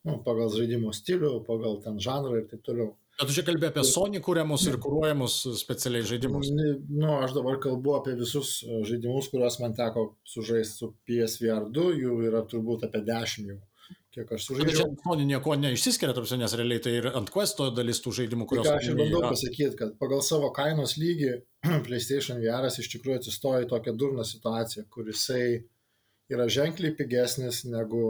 Nu, 0.06 0.20
pagal 0.22 0.52
žaidimo 0.54 0.92
stilių, 0.94 1.40
pagal 1.48 1.80
ten 1.82 1.98
žanrą 2.02 2.38
ir 2.38 2.46
taip 2.50 2.62
toliau. 2.66 2.92
Bet 3.16 3.30
tu 3.30 3.34
čia 3.34 3.42
kalbė 3.46 3.70
apie 3.70 3.82
Sony 3.88 4.20
kūriamus 4.22 4.66
ir 4.68 4.76
kūruojamus 4.82 5.38
specialiai 5.56 6.04
žaidimus. 6.06 6.50
Nu, 6.52 7.14
aš 7.24 7.32
dabar 7.34 7.56
kalbu 7.62 7.96
apie 7.96 8.12
visus 8.18 8.58
žaidimus, 8.62 9.30
kuriuos 9.32 9.56
man 9.62 9.74
teko 9.74 10.10
sužaisti 10.28 10.82
su 10.82 10.90
PSVR 11.08 11.70
2, 11.74 11.86
jų 12.04 12.18
yra 12.28 12.44
turbūt 12.46 12.84
apie 12.86 13.00
10 13.08 13.50
jau 13.50 13.56
kiek 14.16 14.32
aš 14.32 14.46
sužaidžiau. 14.48 14.88
Čia 14.94 15.04
Sony 15.04 15.26
nieko 15.28 15.54
neišsiskiria, 15.60 16.14
tarsi, 16.16 16.38
nes 16.40 16.54
realiai 16.56 16.82
tai 16.82 16.94
ir 16.98 17.08
ant 17.12 17.28
questo 17.32 17.68
dalis 17.74 18.00
tų 18.04 18.14
žaidimų, 18.20 18.46
kuriuos... 18.48 18.68
Tai 18.68 18.78
aš 18.80 18.90
ir 18.90 18.98
bandau 19.00 19.20
pasakyti, 19.26 19.76
kad 19.78 19.96
pagal 20.00 20.22
savo 20.24 20.48
kainos 20.56 20.96
lygį 21.00 21.32
PlayStation 21.86 22.40
VR 22.40 22.68
iš 22.70 22.88
tikrųjų 22.94 23.20
atsistoja 23.20 23.66
į 23.66 23.70
tokią 23.74 23.96
durną 24.00 24.24
situaciją, 24.24 24.86
kur 24.92 25.10
jisai 25.12 25.44
yra 26.32 26.48
ženkliai 26.50 26.96
pigesnis 26.96 27.64
negu 27.68 28.06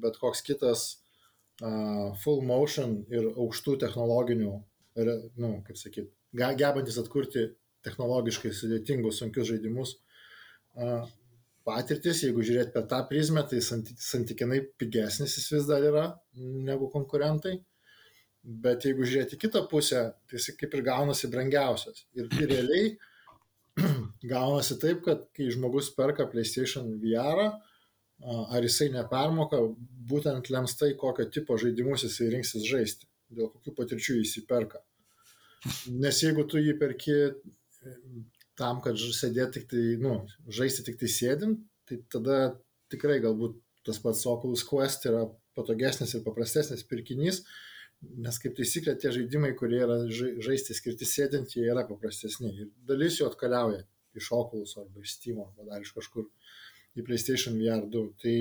bet 0.00 0.16
koks 0.20 0.40
kitas 0.46 0.84
uh, 1.62 2.14
full 2.22 2.40
motion 2.46 3.00
ir 3.12 3.26
aukštų 3.34 3.76
technologinių, 3.82 4.54
nu, 5.42 5.50
kaip 5.66 5.80
sakyt, 5.80 6.08
gebantis 6.34 6.98
atkurti 7.02 7.50
technologiškai 7.84 8.54
sudėtingus, 8.54 9.18
sunkius 9.20 9.50
žaidimus. 9.50 9.98
Uh, 10.74 11.04
patirtis, 11.64 12.22
jeigu 12.24 12.44
žiūrėt 12.44 12.72
per 12.74 12.84
tą 12.90 13.00
prizmę, 13.08 13.44
tai 13.48 13.60
santykinai 13.64 14.60
pigesnis 14.80 15.38
jis 15.38 15.48
vis 15.54 15.68
dar 15.68 15.84
yra 15.84 16.04
negu 16.34 16.90
konkurentai. 16.92 17.56
Bet 18.44 18.84
jeigu 18.84 19.06
žiūrėti 19.08 19.38
kitą 19.40 19.64
pusę, 19.70 20.02
tai 20.28 20.36
jis 20.36 20.50
kaip 20.60 20.74
ir 20.76 20.84
gaunasi 20.84 21.30
brangiausias. 21.32 22.04
Ir 22.12 22.28
realiai 22.28 22.90
gaunasi 24.34 24.76
taip, 24.82 25.00
kad 25.06 25.24
kai 25.36 25.48
žmogus 25.54 25.88
perka 25.96 26.26
PlayStation 26.28 26.90
VR, 27.00 27.46
ar 28.24 28.64
jisai 28.64 28.90
nepermoka, 28.92 29.62
būtent 30.10 30.52
lems 30.52 30.76
tai, 30.80 30.92
kokio 31.00 31.26
tipo 31.32 31.56
žaidimus 31.60 32.04
jisai 32.04 32.28
rinksis 32.36 32.68
žaisti, 32.68 33.08
dėl 33.32 33.48
kokių 33.52 33.74
patirčių 33.80 34.20
jis 34.20 34.36
įperka. 34.42 34.84
Nes 35.96 36.20
jeigu 36.20 36.44
tu 36.44 36.60
jį 36.60 36.76
perki 36.80 37.16
tam, 38.58 38.80
kad 38.84 38.98
sėdėti 38.98 39.60
tik 39.60 39.68
tai, 39.72 39.84
nu, 40.02 40.16
žaisti 40.52 40.84
tik 40.86 40.98
tai 41.00 41.10
sėdint, 41.10 41.62
tai 41.88 42.00
tada 42.12 42.38
tikrai 42.92 43.18
galbūt 43.24 43.58
tas 43.84 44.00
pats 44.00 44.24
Oculus 44.30 44.64
Quest 44.66 45.06
yra 45.10 45.26
patogesnis 45.58 46.14
ir 46.16 46.24
paprastesnis 46.24 46.84
pirkinys, 46.88 47.42
nes 48.24 48.38
kaip 48.40 48.54
taisyklė 48.56 48.94
tie 49.00 49.12
žaidimai, 49.14 49.52
kurie 49.58 49.80
yra 49.84 49.98
žaisti 50.10 50.76
skirti 50.76 51.08
sėdint, 51.08 51.56
jie 51.56 51.66
yra 51.70 51.84
paprastesni. 51.88 52.52
Ir 52.52 52.70
dalis 52.88 53.18
jų 53.20 53.28
atkeliauja 53.30 53.84
iš 54.18 54.30
Oculus 54.36 54.76
arba 54.80 55.02
iš 55.02 55.16
Steam 55.16 55.40
arba 55.42 55.66
dar 55.68 55.82
iš 55.82 55.94
kažkur 55.96 56.28
į 56.94 57.04
PlayStation 57.06 57.58
VR 57.58 57.86
2. 57.90 58.04
Tai 58.22 58.34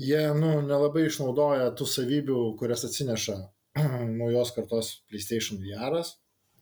jie, 0.00 0.22
nu, 0.38 0.52
nelabai 0.64 1.06
išnaudoja 1.08 1.72
tų 1.76 1.88
savybių, 1.94 2.38
kurias 2.60 2.86
atsineša 2.88 3.36
naujos 4.20 4.54
kartos 4.56 4.94
PlayStation 5.10 5.60
VR. 5.62 6.00
-as 6.00 6.16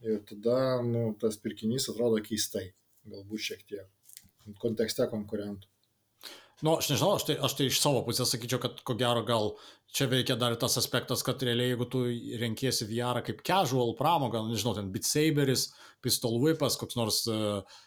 ir 0.06 0.20
tada 0.28 0.82
nu, 0.86 1.10
tas 1.20 1.38
pirkinys 1.42 1.88
atrodo 1.92 2.20
keistai, 2.24 2.68
galbūt 3.08 3.46
šiek 3.50 3.64
tiek 3.66 3.88
kontekste 4.62 5.04
konkurentų. 5.10 5.68
Nu, 6.58 6.72
aš 6.74 6.88
nežinau, 6.90 7.12
aš 7.14 7.24
tai, 7.28 7.34
aš 7.46 7.54
tai 7.54 7.66
iš 7.70 7.78
savo 7.78 8.00
pusės 8.06 8.32
sakyčiau, 8.32 8.58
kad 8.62 8.80
ko 8.86 8.96
gero 8.98 9.20
gal 9.26 9.52
čia 9.94 10.08
veikia 10.10 10.34
dar 10.40 10.56
tas 10.58 10.74
aspektas, 10.80 11.22
kad 11.26 11.42
realiai 11.46 11.70
jeigu 11.70 11.86
tu 11.92 12.00
renkiesi 12.40 12.88
VR 12.88 13.20
kaip 13.26 13.44
casual 13.46 13.94
pramogą, 13.98 14.42
nu, 14.42 14.56
nežinau, 14.56 14.74
ten 14.74 14.88
Beat 14.94 15.06
Saberis, 15.06 15.68
Pistol 16.02 16.40
Whipas, 16.42 16.74
koks 16.80 16.98
nors 16.98 17.20
uh, 17.30 17.78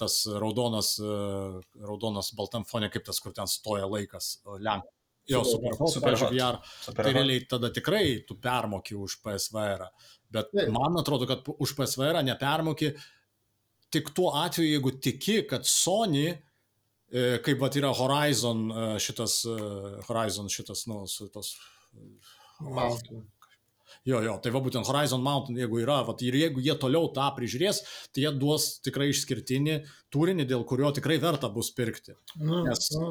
tas 0.00 0.18
raudonas, 0.42 0.96
uh, 0.98 1.60
raudonas 1.86 2.32
baltam 2.34 2.66
fone, 2.66 2.90
kaip 2.90 3.06
tas, 3.06 3.22
kur 3.22 3.36
ten 3.36 3.50
stoja 3.50 3.86
laikas, 3.86 4.38
lenk. 4.66 4.90
Jo, 5.28 5.42
super, 5.44 5.74
super, 5.76 6.16
super 6.16 6.32
VR. 6.32 6.56
Super 6.80 7.04
tai 7.04 7.12
realiai 7.12 7.44
tada 7.48 7.68
tikrai 7.74 8.24
tu 8.28 8.38
permoki 8.40 8.96
už 8.96 9.20
PSVR. 9.20 9.84
-ą. 9.84 10.16
Bet 10.30 10.50
Taip. 10.52 10.68
man 10.72 10.98
atrodo, 11.00 11.26
kad 11.26 11.44
už 11.58 11.72
PSVR 11.76 12.22
nepermoki 12.24 12.92
tik 13.90 14.12
tuo 14.14 14.32
atveju, 14.36 14.68
jeigu 14.68 14.92
tiki, 15.00 15.40
kad 15.48 15.64
Sony, 15.64 16.28
e, 16.28 17.38
kaip 17.44 17.60
pat 17.60 17.76
yra 17.80 17.92
Horizon 17.96 18.68
e, 18.68 18.84
šitas, 19.00 19.40
e, 19.48 19.56
Horizon 20.08 20.48
šitas, 20.52 20.86
nu, 20.86 21.04
tos... 21.32 21.54
Mountain. 22.60 23.24
Jo, 24.04 24.20
jo, 24.24 24.34
tai 24.42 24.52
va 24.52 24.60
būtent 24.64 24.86
Horizon 24.88 25.22
Mountain, 25.24 25.56
jeigu 25.62 25.80
yra, 25.82 26.02
va, 26.06 26.14
ir 26.24 26.36
jeigu 26.36 26.62
jie 26.64 26.74
toliau 26.80 27.08
tą 27.16 27.26
prižiūrės, 27.36 27.80
tai 28.12 28.24
jie 28.26 28.32
duos 28.36 28.68
tikrai 28.84 29.08
išskirtinį 29.12 29.78
turinį, 30.12 30.46
dėl 30.48 30.64
kurio 30.68 30.92
tikrai 30.96 31.18
verta 31.22 31.50
bus 31.52 31.70
pirkti. 31.76 32.16
Nu, 32.36 32.62
Nes, 32.68 32.90
nu, 32.96 33.08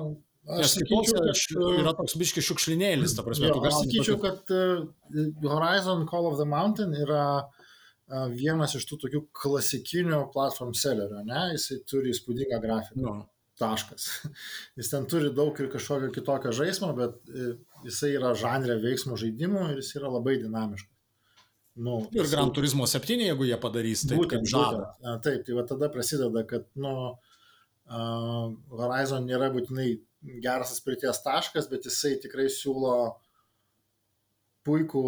Aš 0.48 0.78
sakyčiau, 0.78 1.24
kad 1.28 1.72
yra 1.82 1.94
toks 1.98 2.16
biški 2.20 2.44
šiukšlinėlis, 2.46 3.16
ta 3.18 3.24
prasme. 3.26 3.50
Jo, 3.52 3.60
aš 3.68 3.82
sakyčiau, 3.82 4.20
kad 4.22 4.54
uh, 4.56 4.86
Horizon 5.44 6.06
Call 6.08 6.30
of 6.30 6.38
the 6.40 6.48
Mountain 6.48 6.96
yra 6.96 7.24
uh, 7.44 8.28
vienas 8.32 8.78
iš 8.80 8.86
tų 8.88 9.02
tokių 9.04 9.24
klasikinių 9.36 10.22
platform 10.32 10.72
sellerių, 10.78 11.26
ne? 11.28 11.42
Jisai 11.58 11.82
turi 11.90 12.16
įspūdingą 12.16 12.62
grafiką. 12.64 13.02
No. 13.04 13.18
Taškas. 13.58 14.06
Jis 14.80 14.92
ten 14.94 15.08
turi 15.10 15.34
daug 15.36 15.58
ir 15.60 15.72
kažkokio 15.74 16.12
kitokio 16.14 16.52
žaidimo, 16.54 16.92
bet 16.94 17.32
jisai 17.88 18.12
yra 18.14 18.36
žanrė 18.38 18.78
veiksmų 18.84 19.18
žaidimų 19.18 19.72
ir 19.72 19.82
jis 19.82 19.96
yra 19.98 20.12
labai 20.14 20.38
dinamiškas. 20.44 20.94
Nu, 21.78 22.04
ir 22.12 22.24
jisai... 22.24 22.36
Gran 22.36 22.52
Turismo 22.54 22.86
7, 22.90 23.24
jeigu 23.26 23.46
jie 23.50 23.58
padarys 23.62 24.06
taip, 24.06 24.22
būtent, 24.22 24.46
žada. 24.50 24.92
Taip, 25.26 25.44
tai 25.46 25.58
va 25.58 25.66
tada 25.70 25.90
prasideda, 25.94 26.46
kad 26.50 26.70
nu, 26.78 26.94
uh, 27.90 28.54
Horizon 28.78 29.28
nėra 29.30 29.50
būtinai 29.54 29.92
geras 30.22 30.72
atspirties 30.74 31.22
taškas, 31.26 31.70
bet 31.72 31.86
jisai 31.88 32.16
tikrai 32.22 32.48
siūlo 32.52 32.96
puikų, 34.68 35.04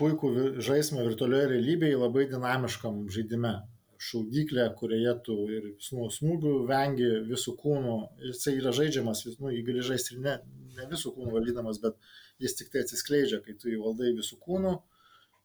puikų 0.00 0.30
žaidimą 0.64 1.04
virtualioje 1.08 1.50
realybėje 1.54 2.00
labai 2.00 2.26
dinamiškam 2.30 3.04
žaidime. 3.12 3.58
Šaudyklė, 4.00 4.64
kurioje 4.78 5.12
tu 5.26 5.34
ir 5.52 5.64
nu, 5.92 6.06
smūgių 6.08 6.52
vengi 6.70 7.08
visų 7.28 7.52
kūnų, 7.60 7.96
jisai 8.30 8.54
yra 8.56 8.72
žaidžiamas, 8.72 9.26
nu, 9.42 9.50
jį 9.52 9.60
gali 9.66 9.82
žaisti 9.84 10.14
ir 10.14 10.22
ne, 10.24 10.36
ne 10.78 10.86
visų 10.88 11.12
kūnų 11.18 11.34
valdydamas, 11.34 11.82
bet 11.82 11.98
jis 12.40 12.56
tik 12.56 12.70
tai 12.72 12.86
atsiskleidžia, 12.86 13.42
kai 13.44 13.58
tu 13.60 13.68
jį 13.68 13.82
valdai 13.82 14.14
visų 14.16 14.38
kūnų 14.40 14.72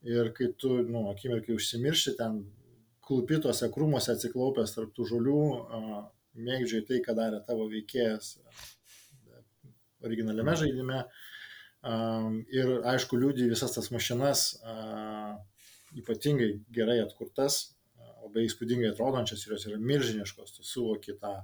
ir 0.08 0.32
kai 0.38 0.54
tu, 0.56 0.77
nu, 0.88 1.10
akimirkai 1.12 1.58
užsimiršti 1.58 2.15
ten 2.22 2.46
klupitose 3.06 3.68
krūmose 3.75 4.15
atsiklaupęs 4.15 4.77
tarp 4.77 4.96
tų 4.96 5.10
žolių, 5.12 5.42
mėgdžiai 6.48 6.88
tai, 6.88 7.01
ką 7.04 7.15
darė 7.18 7.44
tavo 7.48 7.68
veikėjas 7.72 8.38
originaliame 10.04 10.56
žaidime. 10.60 11.04
Ir 12.56 12.72
aišku, 12.90 13.18
liūdį 13.22 13.52
visas 13.52 13.75
tas 13.75 13.92
mašinas, 13.94 14.48
ypatingai 15.96 16.56
gerai 16.74 16.98
atkurtas, 17.04 17.75
labai 18.25 18.48
įspūdingai 18.48 18.90
atrodančias 18.92 19.46
ir 19.46 19.54
jos 19.56 19.68
yra 19.70 19.78
milžiniškos, 19.80 20.56
tu 20.58 20.66
suvoki 20.66 21.14
tą, 21.22 21.36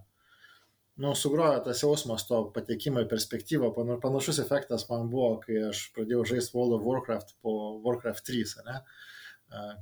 nu, 1.01 1.13
sugrojo 1.17 1.61
tas 1.67 1.83
jausmas 1.83 2.25
to 2.25 2.41
patekimo 2.55 3.03
į 3.05 3.09
perspektyvą, 3.11 3.69
panašus 4.03 4.41
efektas 4.43 4.87
man 4.89 5.11
buvo, 5.13 5.35
kai 5.45 5.61
aš 5.69 5.85
pradėjau 5.95 6.25
žaisti 6.33 6.57
World 6.57 6.79
of 6.79 6.87
Warcraft 6.87 7.35
po 7.45 7.55
Warcraft 7.85 8.25
3, 8.33 8.57
ne? 8.67 8.81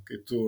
kai 0.06 0.18
tu 0.28 0.44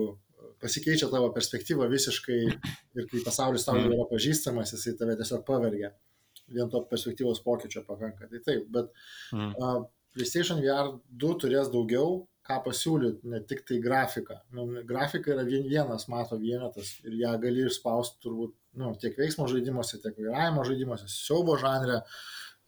pasikeičia 0.60 1.08
tavo 1.10 1.28
perspektyva 1.34 1.86
visiškai 1.90 2.40
ir 2.42 3.04
kai 3.10 3.20
pasaulis 3.24 3.64
tau 3.64 3.78
mm. 3.78 3.92
yra 3.94 4.06
pažįstamas, 4.10 4.74
jisai 4.74 4.96
tave 4.98 5.14
tiesiog 5.20 5.44
pavergia 5.46 5.92
vien 6.48 6.70
to 6.70 6.82
perspektyvos 6.90 7.42
pokyčio 7.44 7.84
pakanka. 7.86 8.28
Tai 8.30 8.40
taip, 8.44 8.68
bet 8.72 8.90
mm. 9.32 9.54
uh, 9.56 9.82
PlayStation 10.12 10.60
VR 10.62 10.92
2 11.22 11.38
turės 11.42 11.70
daugiau 11.72 12.22
ką 12.46 12.58
pasiūlyti, 12.64 13.28
ne 13.30 13.38
tik 13.46 13.62
tai 13.68 13.78
grafiką. 13.82 14.36
Nu, 14.56 14.66
grafika 14.86 15.30
yra 15.34 15.44
vien, 15.46 15.62
vienas 15.70 16.08
mato 16.10 16.38
vienetas 16.40 16.96
ir 17.06 17.14
ją 17.20 17.36
gali 17.42 17.66
išspausti 17.68 18.18
turbūt 18.24 18.54
nu, 18.82 18.90
tiek 18.98 19.14
veiksmo 19.18 19.46
žaidimuose, 19.50 20.00
tiek 20.02 20.18
vairavimo 20.18 20.64
žaidimuose, 20.66 21.10
siaubo 21.10 21.58
žanre. 21.60 22.02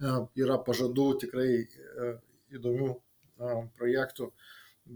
Uh, 0.05 0.25
yra 0.39 0.59
pažadų 0.67 1.05
tikrai 1.23 1.49
uh, 1.63 2.15
įdomių 2.55 2.89
uh, 2.91 3.61
projektų, 3.79 4.33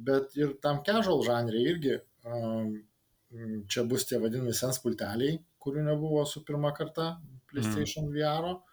bet 0.08 0.34
ir 0.38 0.56
tam 0.62 0.80
casual 0.86 1.22
žanrė 1.26 1.60
irgi 1.72 1.98
čia 3.70 3.84
bus 3.88 4.04
tie 4.08 4.18
vadinami 4.20 4.52
sens 4.56 4.80
pulteliai, 4.82 5.36
kurių 5.62 5.84
nebuvo 5.86 6.24
su 6.26 6.42
pirmą 6.44 6.72
kartą 6.76 7.12
PlayStation 7.48 8.08
mm. 8.08 8.16
VR. 8.16 8.48
-o 8.48 8.67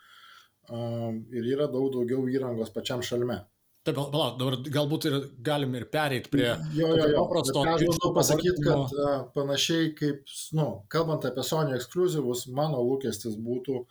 ir 0.70 1.52
yra 1.56 1.68
daug 1.72 1.92
daugiau 1.94 2.26
įrangos 2.32 2.74
pačiam 2.74 3.04
šalme. 3.06 3.44
Taip, 3.86 4.00
palauk, 4.00 4.38
dabar 4.40 4.56
galbūt 4.74 5.06
ir 5.06 5.16
galim 5.46 5.76
ir 5.78 5.84
pereiti 5.94 6.32
prie 6.34 6.48
jo, 6.74 6.88
jo, 6.98 7.04
jo. 7.06 7.20
paprasto. 7.20 7.62
Aš 7.70 7.84
noriu 7.86 8.14
pasakyti, 8.16 8.64
kad 8.66 8.96
a, 8.98 9.12
panašiai 9.36 9.92
kaip, 10.00 10.24
nu, 10.58 10.66
kalbant 10.90 11.28
apie 11.30 11.44
Sony 11.46 11.76
ekskluzyvus, 11.78 12.48
mano 12.58 12.82
lūkestis 12.82 13.36
būtų 13.46 13.84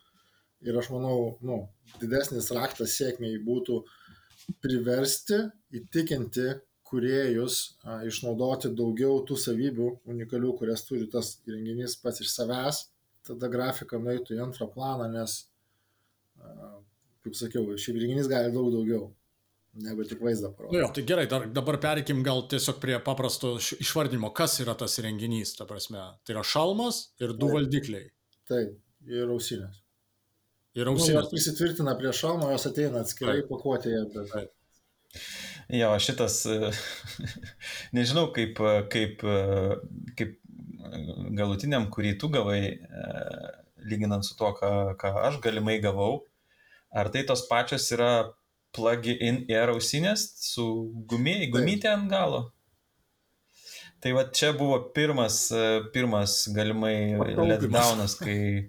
ir 0.67 0.81
aš 0.81 0.91
manau, 0.97 1.37
nu, 1.47 1.61
didesnis 2.01 2.51
raktas 2.57 2.97
sėkmiai 2.99 3.39
būtų 3.47 3.85
priversti, 4.65 5.45
įtikinti 5.79 6.49
kuriejus 6.91 7.61
a, 7.87 8.01
išnaudoti 8.09 8.73
daugiau 8.75 9.23
tų 9.29 9.39
savybių 9.45 9.93
unikalių, 10.11 10.57
kurias 10.59 10.83
turi 10.89 11.07
tas 11.13 11.37
įrenginys 11.47 12.01
pats 12.03 12.19
iš 12.25 12.35
savęs, 12.35 12.83
tada 13.31 13.47
grafika 13.53 14.03
nueitų 14.03 14.35
į 14.35 14.43
antrą 14.49 14.67
planą, 14.75 15.07
nes, 15.15 15.45
kaip 17.25 17.37
sakiau, 17.39 17.69
šiaip 17.81 17.99
įrenginys 18.01 18.29
gali 18.31 18.51
daug 18.55 18.71
daugiau 18.75 19.07
negu 19.85 20.05
tik 20.07 20.21
vaizdą 20.23 20.53
parodyti. 20.55 20.77
Nu 20.77 20.83
jo, 20.85 20.91
tai 20.95 21.03
gerai, 21.09 21.25
dar, 21.31 21.47
dabar 21.51 21.79
perikim 21.83 22.21
gal 22.27 22.45
tiesiog 22.51 22.77
prie 22.83 22.99
paprasto 23.03 23.57
išvardinimo, 23.59 24.31
kas 24.37 24.59
yra 24.63 24.77
tas 24.79 24.99
renginys, 25.03 25.57
ta 25.59 25.67
prasme. 25.67 26.03
Tai 26.23 26.37
yra 26.37 26.45
šalmas 26.47 27.01
ir 27.19 27.33
du 27.35 27.49
Taip. 27.49 27.57
valdikliai. 27.57 28.05
Taip, 28.51 28.77
ir 29.09 29.33
ausinės. 29.35 29.81
Ir 30.75 30.87
Nu, 30.91 30.95
jos 30.99 31.09
ausinės. 31.09 31.31
prisitvirtina 31.33 31.97
prie 31.99 32.13
šalmo, 32.15 32.51
jos 32.55 32.69
ateina 32.71 33.03
atskirai 33.03 33.41
pakuotėje, 33.49 34.05
bet 34.15 34.31
Taip. 34.35 34.55
Jo, 35.75 35.91
šitas, 36.03 36.41
nežinau, 37.97 38.29
kaip, 38.37 38.59
kaip, 38.93 39.23
kaip 40.19 40.35
galutiniam, 41.35 41.89
kurį 41.95 42.15
tu 42.21 42.29
gavai, 42.35 42.61
lyginant 43.89 44.27
su 44.27 44.37
tuo, 44.39 44.53
ką, 44.59 44.71
ką 45.01 45.13
aš 45.31 45.41
galimai 45.45 45.79
gavau, 45.83 46.25
ar 46.95 47.11
tai 47.15 47.25
tos 47.29 47.45
pačios 47.51 47.91
yra 47.95 48.11
plug-in 48.75 49.45
air 49.51 49.71
ausinės 49.75 50.25
su 50.49 50.65
gumė, 51.11 51.37
gumytė 51.55 51.93
ant 51.93 52.11
galo? 52.11 52.43
Tai 54.05 54.13
va 54.13 54.27
čia 54.37 54.51
buvo 54.53 54.81
pirmas, 54.97 55.47
e, 55.55 55.81
pirmas 55.95 56.45
galimai 56.53 57.17
letdownas, 57.49 58.19
kai... 58.21 58.69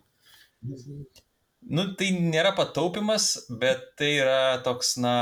Nu, 1.65 1.87
tai 1.97 2.11
nėra 2.15 2.53
pataupimas, 2.55 3.25
bet 3.61 3.81
tai 3.99 4.11
yra 4.21 4.61
toks, 4.63 4.93
na, 5.01 5.15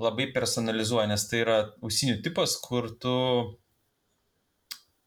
labai 0.00 0.26
personalizuoja, 0.34 1.06
nes 1.12 1.26
tai 1.30 1.42
yra 1.44 1.58
ausinių 1.84 2.16
tipas, 2.24 2.56
kur 2.64 2.88
tu, 2.98 3.12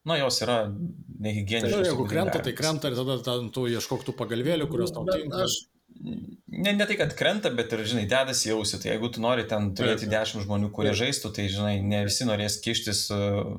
na, 0.08 0.16
jos 0.22 0.38
yra 0.46 0.60
Tai 0.68 1.26
nehigieniškos. 1.26 1.82
jeigu 1.82 1.90
jeigu 1.90 2.06
krenta, 2.08 2.40
tai 2.46 2.54
krenta 2.56 2.88
ir 2.88 2.96
tada 2.96 3.18
ten 3.26 3.50
tu 3.52 3.66
ieškok 3.68 4.06
tų 4.06 4.14
pagalvėlių, 4.22 4.70
kurios 4.70 4.94
tau 4.94 5.04
Bet 5.04 5.18
tinka. 5.26 5.42
aš, 5.44 5.58
Ne, 5.98 6.72
ne 6.72 6.84
tai, 6.86 6.94
kad 6.98 7.14
krenta, 7.18 7.50
bet 7.54 7.72
ir, 7.74 7.82
žinai, 7.88 8.04
dedasi 8.10 8.52
jausi. 8.52 8.78
Tai 8.80 8.92
jeigu 8.92 9.10
tu 9.14 9.22
nori 9.24 9.46
ten 9.50 9.72
turėti 9.74 10.04
Taip, 10.04 10.12
taip. 10.12 10.14
dešimt 10.14 10.44
žmonių, 10.46 10.70
kurie 10.74 10.92
žaistų, 10.96 11.32
tai, 11.34 11.48
žinai, 11.52 11.74
ne 11.82 12.04
visi 12.06 12.26
norės 12.28 12.60
kištis 12.62 13.02
uh, 13.14 13.56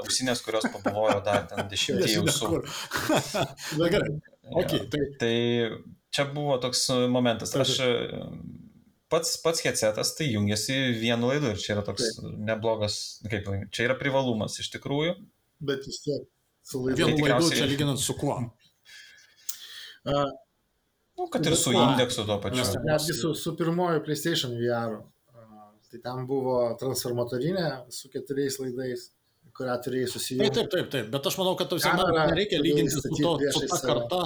ausinės, 0.00 0.40
kurios 0.46 0.66
pabavojo 0.72 1.20
dar 1.26 1.44
ten 1.50 1.68
dešimtį 1.70 2.14
jausų. 2.14 2.62
Na 3.82 3.90
gerai, 3.92 4.16
ok, 4.48 4.74
tai 4.92 5.04
Tai 5.20 5.34
čia 6.10 6.26
buvo 6.32 6.56
toks 6.62 6.88
uh, 6.90 7.04
momentas. 7.12 7.52
Taip, 7.52 7.62
Aš 7.66 7.76
uh, 7.84 8.32
pats, 9.12 9.36
pats 9.44 9.62
headsetas 9.66 10.14
tai 10.18 10.30
jungiasi 10.32 10.78
vienu 10.98 11.30
laidu 11.30 11.52
ir 11.52 11.60
čia 11.60 11.76
yra 11.76 11.84
toks 11.86 12.16
neblogas, 12.22 13.20
kaip, 13.30 13.50
čia 13.74 13.90
yra 13.90 13.98
privalumas 14.00 14.58
iš 14.62 14.72
tikrųjų. 14.76 15.16
bet 15.60 15.84
vis 15.86 16.00
tiek 16.06 16.24
su 16.64 16.80
laidu. 16.86 17.04
vienu 17.04 17.26
laidu 17.26 17.52
čia 17.52 17.68
lyginant 17.68 18.00
su 18.00 18.16
kuo. 18.18 18.38
A, 20.10 20.24
Nu, 21.20 21.28
kad 21.28 21.44
ir 21.46 21.56
su 21.60 21.72
indeksu 21.76 22.24
tuo 22.24 22.38
pačiu. 22.40 22.62
Nes- 22.64 22.76
Netgi 22.86 23.12
su, 23.20 23.34
su 23.36 23.52
pirmoju 23.58 24.00
PlayStation 24.06 24.54
VR. 24.56 24.98
a, 25.36 25.70
Tai 25.90 25.98
ten 26.04 26.26
buvo 26.26 26.54
transformatorinė 26.80 27.66
su 27.92 28.08
keturiais 28.12 28.56
laidais, 28.62 29.08
kurią 29.58 29.74
turėjai 29.84 30.06
Taip, 30.06 30.14
susijungti. 30.14 30.54
taip, 30.56 30.70
taip, 30.70 30.90
taip, 30.92 31.08
bet 31.12 31.26
aš 31.26 31.36
manau, 31.40 31.56
kad 31.58 31.68
tau 31.68 31.78
nereikia 31.80 32.60
lyginti 32.62 32.94
su, 32.94 33.02
to, 33.18 33.32
su 33.52 33.66
ta 33.68 33.78
karta, 33.82 34.20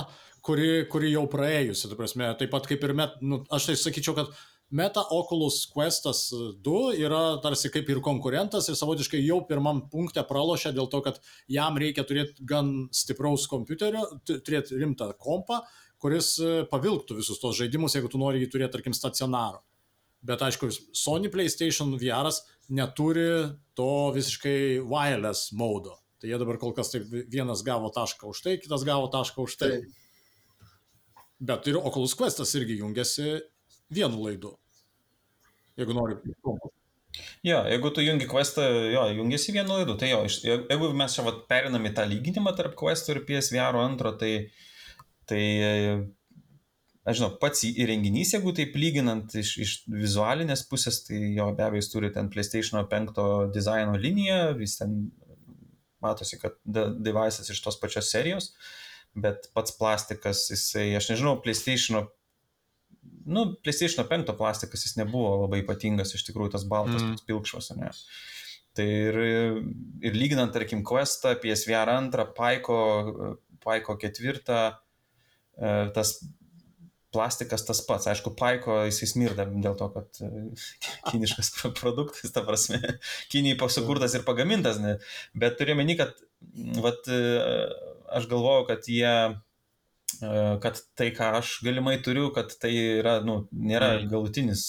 kuri, 0.44 0.84
kuri 0.92 1.10
jau 1.14 1.24
praėjusi, 1.32 1.88
ta 1.88 1.96
prasme, 1.98 2.28
taip 2.38 2.52
pat 2.52 2.68
kaip 2.68 2.84
ir 2.84 2.92
met, 2.94 3.16
nu, 3.24 3.40
aš 3.50 3.70
tai 3.70 3.78
sakyčiau, 3.80 4.14
kad 4.20 4.34
Meta 4.74 5.02
Oculus 5.12 5.66
Questas 5.70 6.28
2 6.64 6.94
yra 7.00 7.22
tarsi 7.44 7.68
kaip 7.72 7.88
ir 7.92 8.00
konkurentas 8.04 8.68
ir 8.68 8.76
savotiškai 8.78 9.20
jau 9.24 9.40
pirmam 9.48 9.82
punkte 9.92 10.22
pralošia 10.28 10.72
dėl 10.76 10.88
to, 10.92 11.00
kad 11.04 11.20
jam 11.52 11.76
reikia 11.78 12.04
turėti 12.08 12.44
gan 12.48 12.88
stipraus 12.92 13.44
kompiuterio, 13.50 14.04
tu- 14.24 14.38
turėti 14.40 14.76
rimtą 14.80 15.12
kompą, 15.20 15.60
kuris 16.04 16.34
e, 16.36 16.52
pavilktų 16.68 17.16
visus 17.16 17.40
tos 17.40 17.56
žaidimus, 17.56 17.96
jeigu 17.96 18.10
tu 18.12 18.20
nori 18.20 18.42
jį 18.42 18.50
turėti, 18.52 18.74
tarkim, 18.76 18.96
stacionarą. 18.96 19.62
Bet 20.24 20.44
aišku, 20.44 20.68
Sony 20.96 21.30
PlayStation 21.32 21.92
VR 22.00 22.30
neturi 22.72 23.28
to 23.76 23.90
visiškai 24.12 24.84
wireless 24.84 25.52
modo. 25.56 25.98
Tai 26.20 26.30
jie 26.30 26.38
dabar 26.40 26.56
kol 26.60 26.72
kas 26.76 26.92
taip 26.92 27.08
vienas 27.32 27.64
gavo 27.64 27.90
tašką 27.92 28.30
už 28.32 28.40
tai, 28.46 28.56
kitas 28.60 28.86
gavo 28.88 29.10
tašką 29.12 29.44
už 29.44 29.56
tai. 29.60 29.70
Taip. 29.80 30.00
Bet 31.44 31.66
ir 31.68 31.76
Oculus 31.76 32.14
Questas 32.16 32.54
irgi 32.56 32.78
jungiasi 32.80 33.40
vienu 33.92 34.22
laidu. 34.24 34.54
Jeigu 35.76 35.96
nori. 35.96 36.16
Jo, 37.44 37.58
jeigu 37.68 37.90
tu 37.92 38.02
jungi 38.04 38.26
questą, 38.30 38.64
jo, 38.94 39.02
jungiasi 39.18 39.52
vienu 39.52 39.76
laidu, 39.76 39.98
tai 40.00 40.08
jo, 40.14 40.22
iš, 40.24 40.38
jeigu 40.46 40.88
mes 40.96 41.14
čia 41.14 41.26
vat, 41.26 41.44
perinam 41.50 41.84
į 41.84 41.92
tą 41.98 42.06
lyginimą 42.08 42.54
tarp 42.56 42.72
questo 42.78 43.12
ir 43.12 43.20
PSVR 43.28 43.76
2, 44.00 44.14
tai, 44.22 44.32
tai, 45.26 45.42
aš 47.04 47.18
žinau, 47.20 47.30
pats 47.40 47.64
įrenginys, 47.68 48.32
jeigu 48.36 48.52
taip 48.56 48.76
lyginant 48.80 49.34
iš, 49.36 49.54
iš 49.64 49.72
vizualinės 49.92 50.64
pusės, 50.70 51.02
tai 51.06 51.20
jo, 51.36 51.50
be 51.56 51.66
abejo, 51.66 51.82
jis 51.82 51.92
turi 51.92 52.10
ten 52.14 52.30
PlayStation 52.32 52.80
5 52.88 53.20
dizaino 53.54 53.96
liniją, 54.00 54.54
vis 54.58 54.78
ten 54.80 55.10
matosi, 56.04 56.38
kad 56.40 56.56
de- 56.64 56.90
devices 57.00 57.48
iš 57.52 57.60
tos 57.64 57.76
pačios 57.80 58.10
serijos, 58.12 58.50
bet 59.14 59.48
pats 59.54 59.72
plastikas, 59.78 60.46
jisai, 60.50 60.90
aš 60.98 61.12
nežinau, 61.14 61.38
PlayStation 61.44 62.06
nu, 63.26 63.54
PlayStation 63.64 64.04
5 64.08 64.32
plastikas 64.36 64.84
jis 64.84 64.96
nebuvo 65.00 65.44
labai 65.46 65.62
ypatingas, 65.62 66.12
iš 66.16 66.24
tikrųjų 66.26 66.52
tas 66.56 66.64
baltas, 66.68 67.02
Mm. 67.02 67.16
pilkšvas, 67.28 67.70
ne. 67.76 67.90
Tai 68.74 68.84
ir, 68.84 69.16
ir 70.02 70.12
lyginant, 70.18 70.52
tarkim, 70.52 70.82
Questą, 70.84 71.34
PSVR 71.40 71.92
2, 72.10 72.24
Paiko, 72.36 73.38
Paiko 73.64 73.96
4, 73.96 74.48
e, 74.48 74.72
tas 75.94 76.16
plastikas 77.14 77.62
tas 77.62 77.78
pats. 77.86 78.08
Aišku, 78.10 78.32
Paiko 78.38 78.80
jisai 78.88 79.06
smirda 79.06 79.44
dėl 79.46 79.76
to, 79.78 79.86
kad 79.94 80.18
e, 80.26 80.30
kiniškas 81.12 81.52
pro- 81.54 81.70
produktas, 81.78 82.32
ta 82.34 82.42
prasme, 82.46 82.80
Kinijai 83.32 83.58
pasukurtas 83.60 84.16
ir 84.18 84.24
pagamintas, 84.26 84.80
ne. 84.82 84.96
bet 85.38 85.54
turiu 85.60 85.76
meni, 85.78 85.94
kad 86.00 86.16
vat, 86.82 87.06
e, 87.06 87.20
aš 88.18 88.26
galvojau, 88.32 88.66
kad 88.72 88.88
jie 88.90 89.12
e, 89.14 90.32
kad 90.64 90.82
tai, 90.98 91.12
ką 91.14 91.30
aš 91.38 91.60
galimai 91.66 92.00
turiu, 92.02 92.32
kad 92.34 92.50
tai 92.58 92.72
yra, 92.98 93.20
nu, 93.26 93.44
nėra 93.54 93.92
Mm. 94.00 94.10
galutinis 94.10 94.64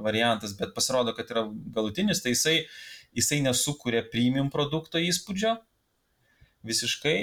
variantas, 0.00 0.56
bet 0.56 0.72
pasirodo, 0.76 1.12
kad 1.16 1.28
yra 1.36 1.44
galutinis, 1.76 2.24
tai 2.24 2.32
jisai, 2.32 2.56
jisai 3.16 3.42
nesukuria 3.44 4.06
premium 4.08 4.48
produkto 4.52 5.00
įspūdžio 5.04 5.58
visiškai, 6.64 7.18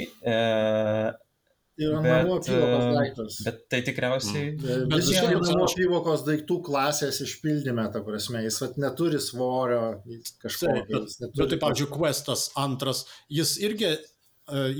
e, 1.77 1.83
Ir 1.85 1.93
Bet, 1.93 2.05
namų 2.09 2.35
apyvokos 2.39 2.83
e, 2.83 2.91
daiktas. 2.95 3.35
bet 3.45 3.57
tai 3.69 3.79
tikriausiai... 3.85 4.45
Bet 4.57 4.87
Bet 4.89 5.03
visiškai 5.03 5.35
namų 5.37 5.65
apyvokos 5.67 6.23
daiktų 6.25 6.57
klasės 6.65 7.21
išpildyme, 7.21 7.85
ta 7.93 8.01
prasme, 8.05 8.41
jis 8.47 8.57
vat, 8.63 8.79
neturi 8.81 9.19
svorio 9.21 9.81
kažko. 10.41 10.71
Taip, 10.73 10.89
bet, 10.89 11.17
bet 11.37 11.51
tai, 11.53 11.59
pavyzdžiui, 11.61 11.91
Questas 11.93 12.47
antras, 12.57 13.03
jis 13.29 13.53
irgi 13.61 13.91
e, 13.93 13.99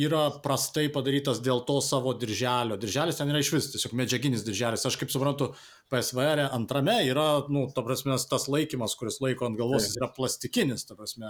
yra 0.08 0.24
prastai 0.42 0.88
padarytas 0.94 1.44
dėl 1.46 1.62
to 1.70 1.78
savo 1.86 2.16
dirželio. 2.18 2.80
Dirželis 2.82 3.22
ten 3.22 3.30
yra 3.30 3.44
iš 3.46 3.54
vis 3.54 3.70
tiesiog 3.76 3.94
medžiaginis 4.02 4.46
dirželis. 4.48 4.88
Aš 4.90 4.98
kaip 4.98 5.14
suprantu, 5.14 5.52
PSVR 5.94 6.48
antrame 6.50 6.98
yra, 7.12 7.28
nu, 7.54 7.68
ta 7.76 7.86
prasme, 7.86 8.18
tas 8.32 8.50
laikymas, 8.50 8.98
kuris 8.98 9.22
laiko 9.22 9.46
ant 9.48 9.60
galvos, 9.60 9.86
jis 9.86 10.02
yra 10.02 10.10
plastikinis, 10.18 10.88
ta 10.90 10.98
prasme. 10.98 11.30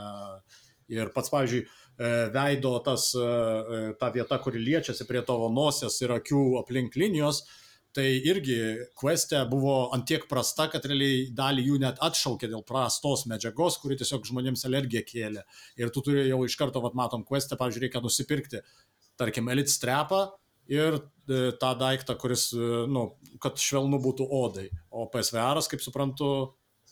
Ir 0.93 1.11
pats, 1.11 1.31
pavyzdžiui, 1.33 1.63
e, 1.99 2.09
veido 2.31 2.73
tas, 2.83 3.09
e, 3.15 3.21
e, 3.21 3.79
ta 3.99 4.09
vieta, 4.13 4.39
kuri 4.39 4.61
liečiasi 4.63 5.07
prie 5.07 5.21
tavo 5.27 5.49
nosies 5.51 5.99
ir 6.01 6.13
akių 6.15 6.43
aplink 6.61 6.95
linijos, 6.95 7.41
tai 7.97 8.05
irgi 8.29 8.85
Queste 8.95 9.39
buvo 9.49 9.89
antiek 9.95 10.27
prasta, 10.29 10.67
kad 10.71 10.85
realiai 10.85 11.25
dalį 11.35 11.65
jų 11.65 11.79
net 11.81 11.99
atšaukė 12.03 12.47
dėl 12.51 12.63
prastos 12.67 13.25
medžiagos, 13.27 13.79
kuri 13.81 13.97
tiesiog 13.99 14.27
žmonėms 14.29 14.63
alergiją 14.69 15.01
kėlė. 15.07 15.43
Ir 15.81 15.91
tu 15.91 16.03
turi 16.05 16.27
jau 16.27 16.43
iš 16.45 16.55
karto, 16.59 16.83
vat, 16.83 16.95
matom, 16.95 17.25
Queste, 17.27 17.57
pavyzdžiui, 17.59 17.87
reikia 17.87 18.03
nusipirkti, 18.03 18.61
tarkim, 19.19 19.49
Elite 19.49 19.73
strepą 19.73 20.27
ir 20.69 20.99
tą 21.27 21.73
daiktą, 21.79 22.15
kuris, 22.21 22.51
nu, 22.91 23.09
kad 23.43 23.59
švelnu 23.59 23.99
būtų 24.03 24.29
odai. 24.39 24.67
O 24.91 25.07
PSVR, 25.11 25.63
kaip 25.71 25.83
suprantu, 25.83 26.29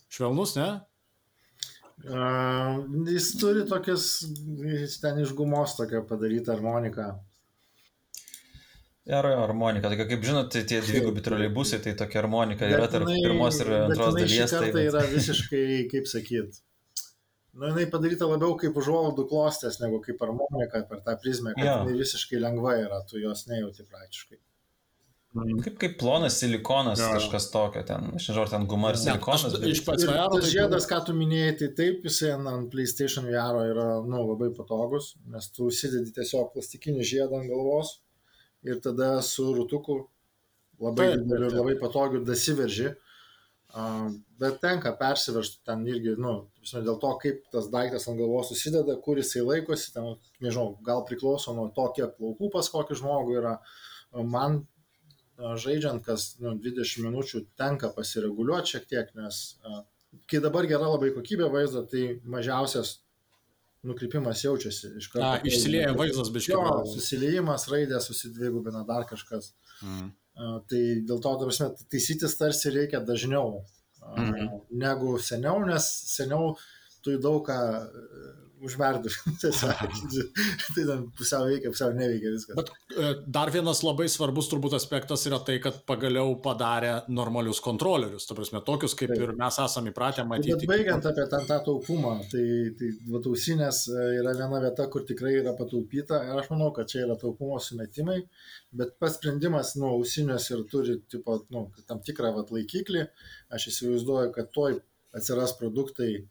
švelnus, 0.10 0.56
ne? 0.58 0.70
Uh, 2.04 2.84
jis 3.08 3.30
turi 3.40 3.64
tokias, 3.70 4.04
jis 4.68 4.98
ten 5.02 5.22
iš 5.24 5.32
gumos 5.38 5.78
tokia 5.78 6.02
padaryta 6.06 6.52
harmonika. 6.54 7.14
Ar 9.16 9.26
harmonika, 9.30 9.90
tokia 9.94 10.08
kaip 10.10 10.24
žinot, 10.26 10.50
tai 10.54 10.64
tie 10.68 10.82
dvigubi 10.82 11.22
troleibusai, 11.26 11.80
tai 11.86 11.94
tokia 11.98 12.24
harmonika 12.24 12.66
yra 12.68 12.88
tarp 12.92 13.06
jinai- 13.08 13.24
pirmos 13.28 13.60
ir 13.62 13.70
bet 13.72 13.84
antros 13.94 14.16
dalies. 14.18 14.52
Tai, 14.52 14.62
kartą 14.66 14.84
yra 14.90 15.04
visiškai, 15.12 15.66
kaip 15.92 16.10
sakyt, 16.10 16.58
nu, 17.54 17.70
jinai 17.70 17.86
padaryta 17.94 18.28
labiau 18.30 18.58
kaip 18.60 18.76
užuolaidų 18.82 19.28
klostės, 19.30 19.78
negu 19.82 20.02
kaip 20.06 20.20
harmonika 20.26 20.82
per 20.90 21.04
tą 21.06 21.16
prizmę, 21.22 21.54
kad 21.56 21.64
Jo. 21.70 21.76
jinai 21.86 22.00
visiškai 22.02 22.42
lengva 22.42 22.76
yra, 22.82 23.00
tu 23.10 23.22
jos 23.22 23.46
nejauti 23.48 23.86
praktiškai. 23.88 24.42
Kaip, 25.36 25.76
kaip 25.82 25.96
plonas 26.00 26.38
silikonas, 26.40 27.02
ja. 27.02 27.10
kažkas 27.18 27.50
tokio 27.52 27.82
ten, 27.84 28.08
aš 28.16 28.30
nežinau, 28.30 28.46
ten 28.48 28.66
guma 28.72 28.94
ar 28.94 29.00
silikonas. 29.00 29.58
Bet... 29.58 29.68
Iš 29.74 29.82
pats 29.84 30.08
VR. 30.08 30.30
Tas 30.32 30.48
žiedas, 30.48 30.88
ką 30.88 31.02
tu 31.10 31.16
minėjai, 31.18 31.56
tai 31.60 31.70
taip, 31.80 32.06
jisai 32.08 32.32
ant 32.38 32.70
PlayStation 32.72 33.28
VR 33.28 33.60
yra 33.74 33.88
nu, 34.08 34.22
labai 34.30 34.54
patogus, 34.56 35.14
nes 35.32 35.50
tu 35.52 35.68
užsidedi 35.68 36.14
tiesiog 36.16 36.54
plastikinį 36.54 37.08
žiedą 37.10 37.42
ant 37.42 37.52
galvos 37.52 37.98
ir 38.66 38.80
tada 38.84 39.18
su 39.22 39.50
rutuku 39.58 40.06
labai 40.80 41.12
dideliu 41.18 41.50
ir 41.50 41.58
labai 41.58 41.76
patogiu 41.82 42.22
dasiverži. 42.26 42.94
Bet 44.40 44.62
tenka 44.64 44.94
persiveršti 44.96 45.66
ten 45.68 45.84
irgi, 45.88 46.14
nu, 46.22 46.36
dėl 46.72 46.96
to, 47.02 47.12
kaip 47.20 47.42
tas 47.52 47.68
daiktas 47.74 48.08
ant 48.08 48.20
galvos 48.20 48.54
susideda, 48.54 48.96
kur 49.04 49.20
jisai 49.20 49.44
laikosi, 49.44 49.92
ten, 49.96 50.16
nežinau, 50.44 50.78
gal 50.86 51.04
priklauso 51.08 51.56
nuo 51.56 51.68
to, 51.76 51.90
kiek 51.98 52.16
plaukų 52.16 52.54
pas 52.56 52.72
kokį 52.72 53.02
žmogų 53.02 53.36
yra. 53.42 53.58
Man 54.16 54.62
žaidžiant 55.38 56.04
kas 56.06 56.36
nu, 56.40 56.56
20 56.64 57.06
minučių 57.06 57.46
tenka 57.60 57.92
pasireguliuoti 57.96 58.76
šiek 58.76 58.86
tiek, 58.92 59.10
nes 59.20 59.42
kai 60.32 60.40
dabar 60.44 60.68
gera 60.70 60.88
labai 60.88 61.12
kokybė 61.16 61.50
vaizdo, 61.52 61.84
tai 61.92 62.20
mažiausias 62.24 63.00
nukrypimas 63.86 64.44
jaučiasi 64.44 64.96
iš 64.98 65.10
karto. 65.14 65.26
Na, 65.26 65.40
išsilieja 65.46 65.94
vaizdas 65.98 66.32
biškiai. 66.34 66.56
Jo, 66.58 66.84
susiliejimas, 66.90 67.68
raidė 67.72 68.00
susidvigubina 68.02 68.86
dar 68.88 69.06
kažkas. 69.10 69.52
Mm. 69.84 70.14
Tai 70.70 70.82
dėl 71.08 71.22
to, 71.24 71.34
tarsi, 71.44 71.68
taisytis 71.92 72.36
tarsi 72.40 72.74
reikia 72.74 73.00
dažniau 73.06 73.60
mm. 74.16 74.50
negu 74.82 75.20
seniau, 75.22 75.62
nes 75.68 75.86
seniau 76.10 76.56
tu 77.06 77.14
į 77.16 77.22
daug 77.24 77.44
ką 77.46 77.60
užverdu. 78.66 79.12
tai 80.76 80.84
ten 80.86 81.04
pusiau 81.18 81.48
veikia, 81.50 81.72
pusiau 81.74 81.94
neveikia 81.96 82.32
viskas. 82.34 82.58
Bet 82.58 82.72
e, 82.96 83.12
dar 83.38 83.52
vienas 83.54 83.82
labai 83.86 84.08
svarbus 84.12 84.50
turbūt 84.52 84.76
aspektas 84.78 85.26
yra 85.30 85.40
tai, 85.46 85.58
kad 85.64 85.82
pagaliau 85.90 86.36
padarė 86.44 86.94
normalius 87.14 87.62
kontrolierius. 87.66 88.28
Ta 88.30 88.38
prasme, 88.38 88.62
tokius, 88.66 88.96
kaip 88.98 89.14
Taip. 89.14 89.24
ir 89.24 89.36
mes 89.40 89.60
esame 89.66 89.94
įpratę 89.94 90.26
matyti. 90.28 90.56
Bet 90.56 90.72
baigiant 90.74 91.10
apie 91.12 91.28
tą, 91.32 91.42
tą 91.50 91.60
taupumą, 91.70 92.16
tai, 92.32 92.46
tai 92.80 92.92
vatausinės 93.14 93.86
e, 93.92 94.08
yra 94.22 94.36
viena 94.40 94.62
vieta, 94.66 94.90
kur 94.92 95.06
tikrai 95.08 95.36
yra 95.42 95.56
pataupyta 95.58 96.24
ir 96.30 96.42
aš 96.42 96.52
manau, 96.54 96.72
kad 96.76 96.90
čia 96.92 97.06
yra 97.06 97.18
taupumo 97.22 97.60
sumetimai, 97.64 98.22
bet 98.76 98.98
pats 99.02 99.20
sprendimas, 99.20 99.76
nu, 99.80 99.92
ausinės 99.96 100.50
ir 100.52 100.66
turi, 100.72 101.00
tipo, 101.12 101.40
nu, 101.54 101.68
tam 101.90 102.02
tikrą 102.06 102.34
vat, 102.36 102.52
laikiklį, 102.56 103.06
aš 103.56 103.70
įsivaizduoju, 103.72 104.34
kad 104.36 104.52
toj 104.56 104.80
atsiras 105.16 105.56
produktai 105.60 106.26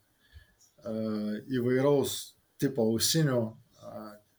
įvairaus 0.85 2.15
tipo 2.61 2.85
ausinių 2.91 3.39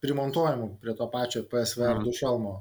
primontuojamų 0.04 0.70
prie 0.82 0.94
to 0.96 1.09
pačio 1.12 1.42
PSVR 1.50 2.00
2 2.00 2.04
mhm. 2.04 2.16
šalmo, 2.18 2.56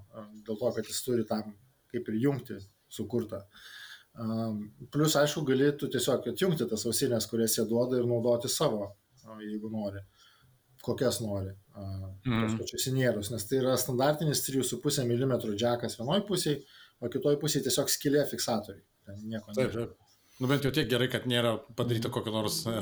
dėl 0.47 0.59
to, 0.59 0.71
kad 0.77 0.89
jis 0.89 1.01
turi 1.05 1.25
tam 1.29 1.53
kaip 1.91 2.09
ir 2.11 2.19
jungti 2.27 2.59
sukurtą. 2.91 3.43
Plus, 4.93 5.15
aišku, 5.19 5.43
galėtų 5.47 5.89
tiesiog 5.91 6.29
atjungti 6.31 6.67
tas 6.71 6.85
ausinės, 6.87 7.27
kurias 7.27 7.57
jie 7.57 7.65
duoda 7.67 7.99
ir 7.99 8.07
naudoti 8.07 8.51
savo, 8.51 8.93
jeigu 9.43 9.71
nori, 9.73 9.99
kokias 10.85 11.19
nori, 11.23 11.51
mm. 11.75 12.45
tos 12.45 12.55
pačius 12.61 12.87
inierus, 12.93 13.31
nes 13.33 13.43
tai 13.49 13.59
yra 13.59 13.75
standartinis 13.79 14.45
3,5 14.47 15.03
mm 15.03 15.35
džekas 15.51 15.99
vienoje 15.99 16.23
pusėje, 16.29 16.61
o 17.03 17.11
kitoje 17.11 17.41
pusėje 17.41 17.67
tiesiog 17.67 17.91
skilė 17.91 18.23
fiksatoriai. 18.29 18.85
Ten 19.05 19.19
nieko 19.27 19.51
nėra. 19.51 19.67
Taip, 19.67 19.75
taip. 19.75 20.04
Nu 20.39 20.49
bent 20.51 20.65
jau 20.67 20.71
tiek 20.75 20.89
gerai, 20.91 21.07
kad 21.11 21.27
nėra 21.31 21.53
padaryta 21.79 22.09
kokio 22.11 22.33
nors. 22.35 22.57
E, 22.67 22.73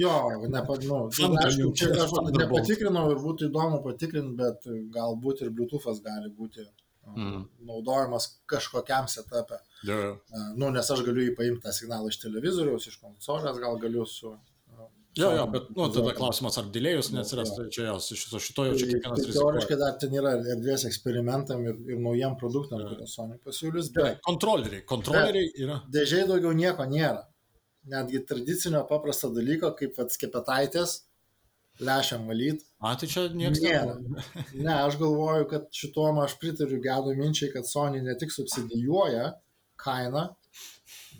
jo, 0.00 0.14
nepa, 0.48 0.78
nu, 0.88 1.02
aišku, 1.10 1.72
čia 1.78 1.90
aš 2.00 2.14
nepatikrinau 2.38 3.10
ir 3.12 3.20
būtų 3.20 3.50
įdomu 3.50 3.82
patikrinti, 3.84 4.32
bet 4.38 4.64
galbūt 4.94 5.44
ir 5.44 5.52
Bluetooth'as 5.52 6.00
gali 6.04 6.32
būti 6.32 6.64
mm. 6.64 7.42
naudojamas 7.68 8.30
kažkokiam 8.48 9.10
setup'e. 9.12 9.60
Jo, 9.84 9.98
jo. 10.00 10.14
Nu, 10.56 10.70
nes 10.72 10.90
aš 10.90 11.04
galiu 11.04 11.26
jį 11.26 11.36
paimti 11.36 11.66
tą 11.66 11.74
signalą 11.76 12.08
iš 12.08 12.22
televizoriaus, 12.24 12.88
iš 12.88 12.96
konsolės, 13.02 13.60
gal 13.60 13.76
galiu 13.82 14.06
su 14.08 14.32
Jo, 15.18 15.30
jo, 15.36 15.46
bet 15.46 15.68
nu, 15.76 15.86
tada 15.94 16.12
klausimas, 16.16 16.56
ar 16.58 16.66
dėlėjus 16.74 17.12
neatsiras, 17.14 17.52
tai 17.54 17.68
čia 17.74 17.84
jos 17.86 18.08
iš 18.16 18.24
viso 18.26 18.40
šito 18.42 18.64
jau 18.66 18.74
čia 18.80 18.88
kiekvienas 18.88 19.20
tai, 19.20 19.26
rizikuoja. 19.28 19.52
Teoriškai 19.52 19.78
dar 19.78 19.94
ten 20.02 20.16
yra 20.18 20.32
erdvės 20.56 20.86
eksperimentam 20.88 21.62
ir, 21.68 21.76
ir 21.92 22.00
naujam 22.02 22.34
produktam, 22.40 22.82
kuriuos 22.88 23.14
Sony 23.14 23.38
pasiūlys. 23.44 23.92
Bet 23.94 24.18
kontroleriai, 24.26 24.82
kontroleriai 24.90 25.52
yra. 25.62 25.78
Dėžiai 25.94 26.26
daugiau 26.30 26.50
nieko 26.58 26.88
nėra. 26.90 27.22
Netgi 27.94 28.24
tradicinio 28.26 28.82
paprasto 28.88 29.30
dalyko, 29.30 29.70
kaip 29.78 30.00
atskepetaitės, 30.02 30.96
lešiam 31.84 32.26
valyt. 32.30 32.64
A, 32.82 32.96
tai 32.98 33.06
čia 33.10 33.28
niekas 33.30 33.62
nėra. 33.62 33.94
ne, 34.66 34.74
aš 34.74 34.98
galvoju, 34.98 35.46
kad 35.50 35.70
šituom 35.78 36.18
aš 36.24 36.38
pritariu 36.42 36.82
gedo 36.82 37.14
minčiai, 37.14 37.52
kad 37.54 37.70
Sony 37.70 38.02
ne 38.02 38.18
tik 38.18 38.34
subsidijuoja 38.34 39.30
kainą, 39.78 40.32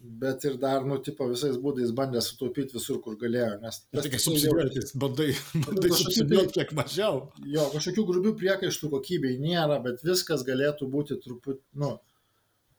bet 0.04 0.44
ir 0.44 0.56
dar, 0.60 0.84
nu, 0.84 0.98
tipo, 1.02 1.26
visais 1.30 1.56
būdais 1.60 1.92
bandė 1.96 2.20
sutaupyti 2.24 2.76
visur, 2.76 3.00
kur 3.04 3.16
galėjo. 3.20 3.54
Nes 3.62 3.80
tas 3.88 4.06
tik 4.06 4.16
subsidijuoti, 4.20 4.82
bandai, 5.00 5.28
bandai 5.64 5.92
subsidijuoti 5.96 6.56
kiek 6.58 6.74
mažiau. 6.76 7.20
Jo, 7.48 7.68
kažkokių 7.72 8.04
grubių 8.10 8.34
priekaištų 8.40 8.90
kokybei 8.92 9.38
nėra, 9.40 9.78
bet 9.84 10.04
viskas 10.04 10.44
galėtų 10.46 10.90
būti 10.92 11.16
truputį, 11.24 11.62
nu, 11.80 11.94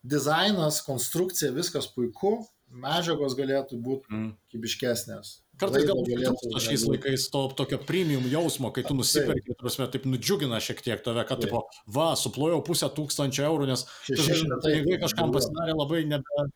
dizainas, 0.05 0.83
konstrukcija, 0.85 1.49
viskas 1.55 1.89
puiku, 1.95 2.37
medžiagos 2.69 3.33
galėtų 3.37 3.79
būti 3.81 4.11
mm. 4.11 4.29
kybiškesnės. 4.53 5.39
Kartais 5.55 5.85
gal 5.87 6.01
trūksta 6.03 6.59
šiais 6.59 6.83
laikais 6.83 7.29
to 7.31 7.41
tokio 7.55 7.77
premium 7.79 8.25
jausmo, 8.27 8.73
kai 8.75 8.83
tu 8.83 8.91
nusipirki, 8.97 9.55
prasme, 9.59 9.87
taip 9.91 10.03
nudžiugina 10.09 10.59
šiek 10.59 10.81
tiek 10.83 11.03
tave, 11.05 11.23
kad, 11.29 11.39
taip. 11.39 11.47
tipo, 11.47 11.61
va, 11.95 12.09
suplojau 12.19 12.59
pusę 12.67 12.89
tūkstančio 12.91 13.45
eurų, 13.47 13.69
nes 13.71 13.85
pinigai 14.09 14.99
kažkam 15.05 15.31
pasidarė 15.31 15.77
labai 15.79 16.03
nebe, 16.11 16.47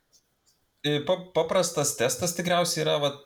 Paprastas 1.35 1.97
testas 1.99 2.31
tikriausiai 2.37 2.85
yra, 2.85 2.93
vat, 3.03 3.17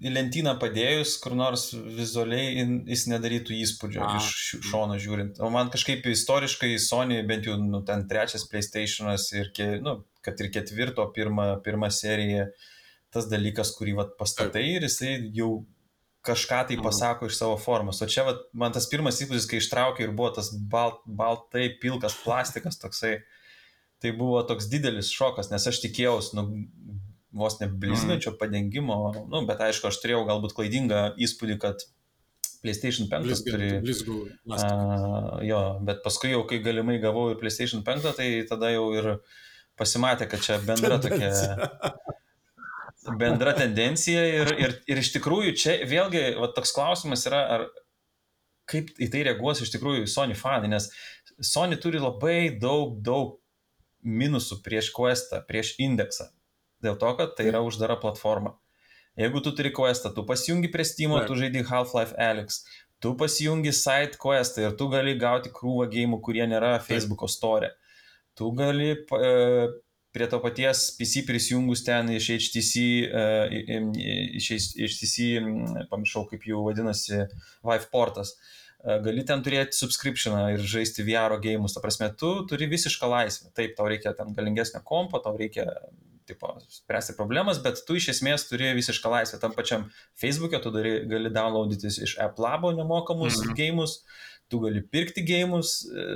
į 0.00 0.10
lentyną 0.12 0.52
padėjus, 0.60 1.14
kur 1.22 1.32
nors 1.36 1.70
vizualiai 1.72 2.64
jis 2.88 3.06
nedarytų 3.08 3.56
įspūdžio 3.56 4.02
A. 4.04 4.10
iš 4.20 4.60
šono 4.68 4.98
žiūrint. 5.00 5.40
O 5.40 5.48
man 5.52 5.72
kažkaip 5.72 6.04
istoriškai 6.12 6.74
Sony, 6.80 7.22
bent 7.28 7.48
jau 7.48 7.56
nu, 7.60 7.80
ten 7.88 8.04
trečias 8.10 8.44
PlayStation'as 8.52 9.30
ir, 9.32 9.48
ke, 9.56 9.78
nu, 9.84 10.02
kad 10.24 10.40
ir 10.44 10.52
ketvirto 10.52 11.08
pirma, 11.16 11.54
pirma 11.64 11.88
serija, 11.92 12.50
tas 13.12 13.28
dalykas, 13.30 13.72
kurį 13.78 13.96
vat, 14.02 14.16
pastatai 14.20 14.66
ir 14.76 14.88
jisai 14.88 15.16
jau 15.36 15.62
kažką 16.26 16.62
tai 16.68 16.76
pasako 16.84 17.30
iš 17.30 17.40
savo 17.40 17.56
formos. 17.60 18.00
O 18.04 18.08
čia 18.08 18.28
vat, 18.28 18.44
man 18.52 18.76
tas 18.76 18.88
pirmas 18.92 19.20
įspūdis, 19.24 19.48
kai 19.48 19.60
ištraukė 19.60 20.04
ir 20.04 20.16
buvo 20.16 20.34
tas 20.36 20.52
balt, 20.52 21.00
baltai 21.08 21.70
pilkas 21.80 22.16
plastikas 22.24 22.76
toksai 22.80 23.22
tai 24.00 24.12
buvo 24.16 24.40
toks 24.48 24.68
didelis 24.72 25.12
šokas, 25.12 25.50
nes 25.52 25.66
aš 25.70 25.80
tikėjausi, 25.84 26.36
nu, 26.38 26.46
vos 27.36 27.58
ne 27.60 27.68
blizgančio 27.70 28.32
mm. 28.32 28.38
padengimo, 28.40 28.98
nu, 29.30 29.44
bet 29.48 29.62
aišku, 29.68 29.90
aš 29.90 30.00
turėjau 30.02 30.24
galbūt 30.28 30.56
klaidingą 30.56 31.02
įspūdį, 31.20 31.58
kad 31.62 31.84
PlayStation 32.60 33.08
5 33.08 33.24
Blizgant, 33.24 33.54
turi. 33.54 33.68
Blizgų, 33.84 34.16
uh, 34.52 35.38
jo, 35.46 35.60
bet 35.86 36.02
paskui 36.04 36.34
jau, 36.34 36.42
kai 36.48 36.60
galimai 36.64 36.98
gavau 37.00 37.30
ir 37.32 37.38
PlayStation 37.40 37.84
5, 37.86 38.10
tai 38.18 38.28
tada 38.48 38.72
jau 38.74 38.90
ir 38.96 39.14
pasimatė, 39.80 40.28
kad 40.28 40.44
čia 40.44 40.58
bendra 40.64 40.98
tokia 41.00 41.30
bendra 43.20 43.54
tendencija 43.56 44.24
ir, 44.28 44.50
ir, 44.60 44.74
ir 44.90 45.00
iš 45.00 45.12
tikrųjų 45.16 45.54
čia 45.56 45.76
vėlgi 45.88 46.34
va, 46.36 46.50
toks 46.56 46.74
klausimas 46.76 47.24
yra, 47.28 47.40
ar 47.56 47.66
kaip 48.70 48.92
į 49.00 49.08
tai 49.10 49.24
reaguos 49.26 49.62
iš 49.64 49.72
tikrųjų 49.74 50.04
Sony 50.10 50.36
fanai, 50.38 50.70
nes 50.70 50.90
Sony 51.40 51.78
turi 51.80 52.02
labai 52.02 52.52
daug, 52.60 52.98
daug 53.02 53.39
minusų 54.02 54.60
prieš 54.64 54.90
Questą, 54.96 55.42
prieš 55.46 55.74
indeksą. 55.82 56.30
Dėl 56.84 56.96
to, 57.00 57.12
kad 57.18 57.34
tai 57.36 57.50
yra 57.50 57.60
uždara 57.64 57.98
platforma. 58.00 58.56
Jeigu 59.20 59.42
tu 59.44 59.52
turi 59.52 59.72
Questą, 59.74 60.12
tu 60.14 60.24
pasijungi 60.24 60.70
prie 60.72 60.86
Steam, 60.88 61.12
tu 61.26 61.36
žaidži 61.36 61.66
Half-Life 61.68 62.16
Alyx, 62.16 62.62
tu 63.02 63.12
pasijungi 63.20 63.72
Side 63.76 64.16
Questą 64.22 64.64
ir 64.64 64.76
tu 64.80 64.88
gali 64.92 65.16
gauti 65.20 65.52
krūvą 65.52 65.90
gėjimų, 65.92 66.20
kurie 66.24 66.46
nėra 66.48 66.78
Facebook'o 66.84 67.28
store. 67.28 67.74
Tu 68.38 68.48
gali 68.56 68.94
e, 68.94 69.32
prie 70.14 70.28
to 70.30 70.40
paties 70.40 70.86
PC 70.96 71.26
prisijungus 71.28 71.84
ten 71.84 72.08
iš 72.14 72.30
HTC, 72.38 72.86
e, 73.10 73.82
iš 74.40 74.50
HTC, 74.54 75.44
pamiršau 75.90 76.24
kaip 76.30 76.46
jau 76.48 76.64
vadinasi, 76.70 77.26
Vive 77.66 77.90
portas. 77.92 78.32
E, 78.32 78.60
gali 78.84 79.24
ten 79.28 79.42
turėti 79.44 79.76
subscriptioną 79.76 80.44
ir 80.54 80.62
žaisti 80.64 81.04
VR 81.04 81.36
gėjimus, 81.42 81.74
ta 81.76 81.82
prasme, 81.84 82.08
tu 82.16 82.32
turi 82.48 82.68
visišką 82.70 83.10
laisvę. 83.10 83.50
Taip, 83.56 83.74
tau 83.76 83.88
reikia 83.90 84.14
ten 84.16 84.32
galingesnio 84.36 84.80
kompo, 84.86 85.20
tau 85.24 85.36
reikia 85.36 85.66
tipo, 86.30 86.52
spręsti 86.68 87.16
problemas, 87.18 87.58
bet 87.62 87.82
tu 87.86 87.96
iš 87.98 88.12
esmės 88.14 88.46
turi 88.48 88.70
visišką 88.78 89.10
laisvę. 89.10 89.40
Tam 89.42 89.54
pačiam 89.56 89.88
Facebook'e 90.20 90.62
tu 90.62 90.72
dari, 90.74 91.00
gali 91.10 91.32
downloadytis 91.34 91.98
iš 92.06 92.16
App 92.22 92.38
Labo 92.38 92.72
nemokamus 92.76 93.40
mm 93.40 93.48
-hmm. 93.48 93.58
gėjimus, 93.58 93.96
tu 94.48 94.60
gali 94.62 94.82
pirkti 94.82 95.26
gėjimus 95.26 95.74
e, 95.90 96.06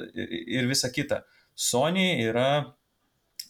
ir 0.59 0.70
visa 0.70 0.90
kita. 0.90 1.24
Sony 1.55 2.22
yra 2.22 2.74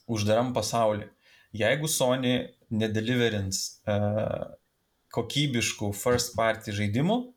uždaram 0.07 0.53
pasauliu. 0.53 1.09
Jeigu 1.55 1.89
Sony 1.89 2.49
nedeliverins 2.71 3.81
uh, 3.87 4.51
kokybiškų 5.15 5.93
first 5.95 6.35
party 6.37 6.73
žaidimų, 6.75 7.34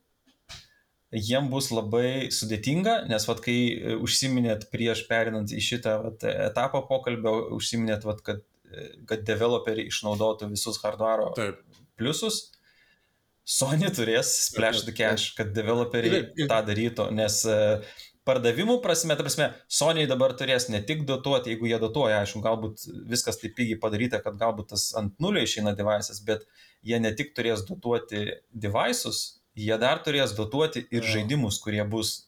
jiem 1.11 1.47
bus 1.51 1.69
labai 1.71 2.27
sudėtinga, 2.33 2.99
nes 3.11 3.27
vat, 3.29 3.41
kai 3.43 3.57
e, 3.71 3.95
užsiminėt 4.03 4.67
prieš 4.73 5.05
perinant 5.09 5.53
į 5.53 5.63
šitą 5.63 5.97
vat, 6.03 6.27
etapą 6.49 6.83
pokalbio, 6.89 7.37
užsiminėt, 7.57 8.07
vat, 8.07 8.21
kad, 8.25 8.43
e, 8.71 8.89
kad 9.09 9.23
developeriai 9.27 9.87
išnaudotų 9.91 10.51
visus 10.51 10.81
hardware 10.83 11.31
Taip. 11.37 11.63
pliusus, 11.99 12.47
Sony 13.47 13.87
turės 13.95 14.27
splash 14.49 14.81
the 14.83 14.91
cash, 14.91 15.29
kad 15.37 15.53
developeriai 15.55 16.25
tą 16.49 16.57
darytų, 16.67 17.05
nes 17.15 17.37
uh, 17.47 17.79
pardavimų 18.27 18.81
prasme, 18.83 19.15
ta 19.15 19.23
prasme, 19.23 19.47
Sony 19.71 20.05
dabar 20.09 20.33
turės 20.37 20.67
ne 20.73 20.81
tik 20.83 21.05
dotuoti, 21.07 21.53
jeigu 21.53 21.69
jie 21.69 21.79
dotuoja, 21.81 22.21
aišku, 22.23 22.41
galbūt 22.43 22.83
viskas 23.07 23.39
taip 23.41 23.55
pigiai 23.57 23.79
padaryta, 23.79 24.19
kad 24.23 24.35
galbūt 24.39 24.73
tas 24.73 24.89
ant 24.99 25.15
nulio 25.23 25.43
išeina 25.47 25.71
devices, 25.77 26.19
bet 26.27 26.43
jie 26.85 26.99
ne 26.99 27.13
tik 27.15 27.33
turės 27.37 27.63
dotuoti 27.67 28.25
devices, 28.51 29.21
jie 29.57 29.77
dar 29.81 30.01
turės 30.05 30.35
dotuoti 30.37 30.85
ir 30.91 31.03
ja. 31.03 31.17
žaidimus, 31.17 31.59
kurie 31.63 31.83
bus 31.89 32.27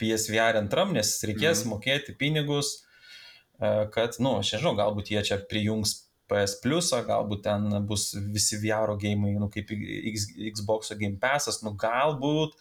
PSVR 0.00 0.58
antram, 0.58 0.94
nes 0.96 1.16
reikės 1.22 1.62
mhm. 1.62 1.74
mokėti 1.74 2.16
pinigus, 2.18 2.76
e, 3.60 3.86
kad, 3.94 4.18
na, 4.18 4.26
nu, 4.26 4.32
aš 4.42 4.56
nežinau, 4.56 4.74
galbūt 4.78 5.12
jie 5.14 5.22
čia 5.30 5.38
prijungs 5.50 6.00
PS 6.30 6.56
Plus, 6.62 6.88
galbūt 7.06 7.44
ten 7.44 7.68
bus 7.86 8.08
visi 8.32 8.58
VR 8.62 8.94
gėjimai, 9.00 9.34
nu, 9.40 9.50
kaip 9.52 9.70
Xbox 9.70 10.94
Game 10.98 11.20
Passas, 11.20 11.60
nu, 11.66 11.74
galbūt 11.78 12.56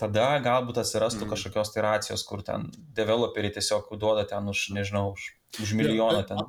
tada 0.00 0.30
galbūt 0.40 0.80
atsirastų 0.80 1.26
mm. 1.26 1.30
kažkokios 1.34 1.74
tai 1.74 1.84
racijos, 1.84 2.24
kur 2.24 2.40
ten 2.44 2.70
developeriai 2.96 3.52
tiesiog 3.52 3.92
duoda 4.00 4.24
ten 4.28 4.48
už, 4.48 4.70
nežinau, 4.72 5.10
už, 5.12 5.26
už 5.60 5.74
milijoną 5.76 6.22
ten 6.24 6.40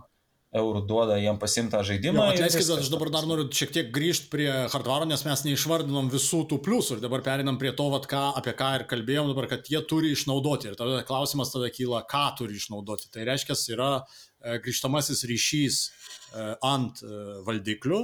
eurų 0.58 0.82
duoda 0.88 1.16
jiem 1.20 1.38
pasimtą 1.40 1.80
žaidimą. 1.88 2.26
Atleiskit, 2.34 2.68
aš 2.76 2.90
dabar 2.92 3.12
dar 3.14 3.28
noriu 3.30 3.46
šiek 3.56 3.72
tiek 3.72 3.92
grįžti 3.96 4.28
prie 4.34 4.50
hardware, 4.74 5.08
nes 5.08 5.24
mes 5.24 5.46
neišvardinom 5.48 6.10
visų 6.12 6.42
tų 6.52 6.60
pliusų 6.66 6.98
ir 6.98 7.04
dabar 7.06 7.24
perinam 7.24 7.60
prie 7.62 7.72
to, 7.78 7.88
vat, 7.94 8.08
ką, 8.12 8.24
apie 8.40 8.54
ką 8.60 8.72
ir 8.80 8.86
kalbėjom 8.92 9.32
dabar, 9.32 9.48
kad 9.54 9.72
jie 9.72 9.80
turi 9.88 10.12
išnaudoti. 10.16 10.72
Ir 10.72 10.80
tada 10.80 11.06
klausimas 11.08 11.54
tada 11.54 11.72
kyla, 11.72 12.04
ką 12.12 12.26
turi 12.42 12.60
išnaudoti. 12.60 13.08
Tai 13.16 13.30
reiškia, 13.32 13.56
yra 13.78 13.92
e, 14.02 14.60
grįžtamasis 14.66 15.24
ryšys 15.32 15.82
e, 15.88 16.50
ant 16.68 17.00
e, 17.06 17.24
valdiklių 17.48 18.04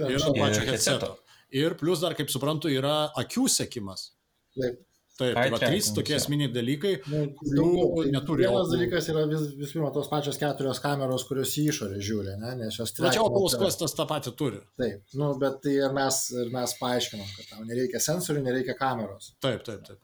ir 0.00 0.16
ant 0.16 0.40
pačio 0.40 0.64
headseto. 0.64 1.14
Ir 1.56 1.76
plus 1.78 2.00
dar, 2.02 2.16
kaip 2.16 2.32
suprantu, 2.32 2.72
yra 2.72 3.12
akių 3.20 3.46
sekimas. 3.52 4.10
Taip. 4.56 4.80
Taip, 5.16 5.32
tai 5.32 5.46
va 5.52 5.58
trys 5.60 5.88
tokie 5.96 6.12
esminiai 6.18 6.50
dalykai, 6.52 6.92
nu, 7.08 7.22
kurių 7.38 7.66
tai 7.94 8.10
neturi. 8.12 8.44
Vienas 8.44 8.68
dalykas 8.68 9.06
yra 9.12 9.22
vis, 9.30 9.46
vis 9.56 9.70
pirma 9.72 9.88
tos 9.94 10.10
pačios 10.12 10.36
keturios 10.40 10.80
kameros, 10.84 11.24
kurios 11.28 11.54
į 11.56 11.68
išorę 11.72 12.00
žiūri, 12.04 12.34
ne, 12.42 12.50
nes 12.60 12.76
jos 12.76 12.92
turi. 12.92 13.06
Tačiau 13.08 13.30
Oculus 13.30 13.56
Questas 13.56 13.96
tą 13.96 14.04
patį 14.10 14.34
turi. 14.36 14.60
Taip, 14.76 15.06
nu, 15.16 15.30
bet 15.40 15.62
tai 15.64 15.78
ir 15.78 15.94
mes, 15.96 16.18
ir 16.36 16.50
mes 16.52 16.74
paaiškinom, 16.82 17.30
kad 17.38 17.48
tau 17.54 17.64
nereikia 17.64 18.02
sensorių, 18.04 18.42
nereikia 18.44 18.76
kameros. 18.76 19.32
Taip, 19.40 19.64
taip, 19.64 19.86
taip. 19.88 20.02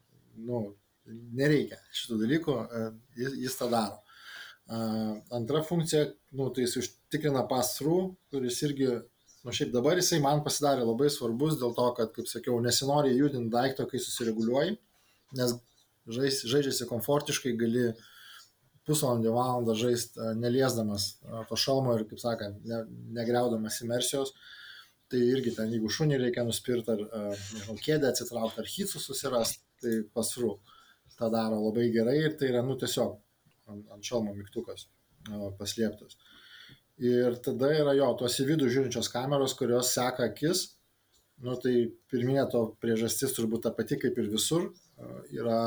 Nu, 0.48 0.62
nereikia 1.36 1.76
šitų 1.92 2.18
dalykų, 2.22 2.56
e, 2.62 2.88
jis, 3.20 3.36
jis 3.44 3.58
tą 3.60 3.68
daro. 3.72 4.00
Uh, 4.72 5.18
antra 5.34 5.60
funkcija, 5.66 6.06
nu, 6.38 6.46
tai 6.54 6.64
jis 6.64 6.78
užtikrina 6.80 7.42
pass-through, 7.50 8.14
kuris 8.32 8.62
irgi 8.64 8.94
nu 9.42 9.52
šiaip 9.52 9.72
dabar 9.74 9.98
jisai 9.98 10.20
man 10.22 10.40
pasidarė 10.46 10.86
labai 10.86 11.10
svarbus 11.10 11.58
dėl 11.60 11.74
to, 11.76 11.88
kad, 11.98 12.12
kaip 12.14 12.30
sakiau, 12.30 12.60
nesinori 12.62 13.12
judinti 13.16 13.50
daikto, 13.52 13.88
kai 13.90 14.00
susireguliuoji, 14.00 14.76
nes 15.38 15.54
žais, 16.06 16.42
žaidžiasi 16.48 16.88
komfortiškai, 16.90 17.54
gali 17.58 17.92
pusvalandį, 18.88 19.30
valandą 19.34 19.76
žaisti 19.78 20.18
e, 20.18 20.32
neliesdamas 20.38 21.06
e, 21.22 21.44
to 21.48 21.58
šalmo 21.58 21.94
ir, 21.98 22.04
kaip 22.10 22.22
sakant, 22.22 22.58
ne, 22.66 22.82
negriaudamas 23.18 23.78
imersijos. 23.84 24.34
Tai 25.12 25.20
irgi 25.20 25.52
ten, 25.54 25.70
jeigu 25.74 25.90
šunį 25.92 26.18
reikia 26.22 26.44
nuspirti 26.48 26.94
ar, 26.94 27.04
e, 27.04 27.22
nežinau, 27.54 27.78
kėdę 27.84 28.10
atsitraukti 28.10 28.62
ar 28.62 28.70
hitsus 28.74 29.06
susirasti, 29.06 29.62
tai 29.82 30.00
pasru 30.14 30.56
tą 31.18 31.30
daro 31.30 31.60
labai 31.62 31.88
gerai 31.94 32.18
ir 32.24 32.36
tai 32.38 32.50
yra, 32.50 32.62
nu, 32.66 32.74
tiesiog 32.80 33.16
ant, 33.70 33.88
ant 33.94 34.06
šalmo 34.06 34.34
mygtukas 34.34 34.88
paslėptas. 35.58 36.16
Ir 37.02 37.36
tada 37.42 37.70
yra 37.74 37.94
jo, 37.94 38.08
tos 38.18 38.34
į 38.42 38.48
vidų 38.50 38.68
žiūrinčios 38.70 39.08
kameros, 39.12 39.54
kurios 39.58 39.92
seka 39.94 40.26
akis. 40.30 40.72
Nu, 41.42 41.54
tai 41.58 41.90
pirminė 42.10 42.44
to 42.50 42.64
priežastis 42.82 43.34
turbūt 43.34 43.64
ta 43.66 43.72
pati 43.74 43.98
kaip 43.98 44.18
ir 44.18 44.28
visur 44.30 44.68
yra 45.32 45.60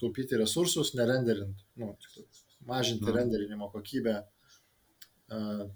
taupyti 0.00 0.38
resursus, 0.38 0.92
nerenderint, 0.94 1.64
nu, 1.80 1.92
mažinti 2.68 3.08
mm. 3.08 3.16
renderinimo 3.16 3.70
kokybę 3.72 4.20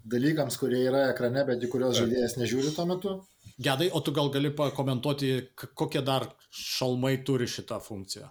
dalykams, 0.05 0.59
kurie 0.61 0.83
yra 0.89 1.07
ekrane, 1.11 1.45
bet 1.49 1.63
į 1.65 1.71
kuriuos 1.73 1.97
žaidėjas 1.99 2.37
nežiūri 2.41 2.73
tuo 2.77 2.87
metu. 2.89 3.15
Gedai, 3.63 3.89
o 3.95 4.03
tu 4.05 4.13
gal 4.17 4.29
gali 4.35 4.51
pakomentuoti, 4.55 5.31
kokie 5.57 6.03
dar 6.05 6.29
šalmai 6.53 7.17
turi 7.25 7.49
šitą 7.49 7.79
funkciją? 7.81 8.29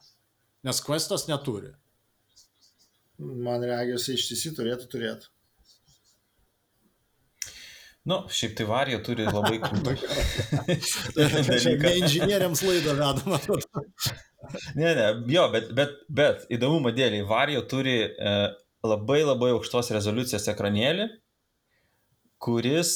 Nes 0.65 0.81
Questas 0.86 1.25
neturi. 1.29 1.71
Man 3.17 3.63
reagiuosi 3.63 4.17
iš 4.17 4.27
tiesų 4.31 4.53
turėtų 4.60 4.89
turėti. 4.91 5.31
Nu, 8.06 8.20
šiaip 8.30 8.54
tai 8.58 8.68
Varija 8.70 9.00
turi 9.06 9.26
labai 9.26 9.58
krūtų. 9.65 9.96
ne 11.82 11.94
inžinieriams 12.04 12.62
laidą 12.65 12.94
vedama. 13.00 13.39
ne, 14.78 14.91
ne, 15.00 15.08
jo, 15.34 15.48
bet, 15.54 15.72
bet, 15.78 15.96
bet 16.10 16.46
įdomumo 16.54 16.94
dėliai, 16.94 17.26
Varija 17.26 17.63
turi 17.70 17.98
e, 18.06 18.36
labai 18.86 19.24
labai 19.26 19.50
aukštos 19.56 19.89
rezoliucijos 19.96 20.46
ekranėlį, 20.54 21.10
kuris 22.46 22.94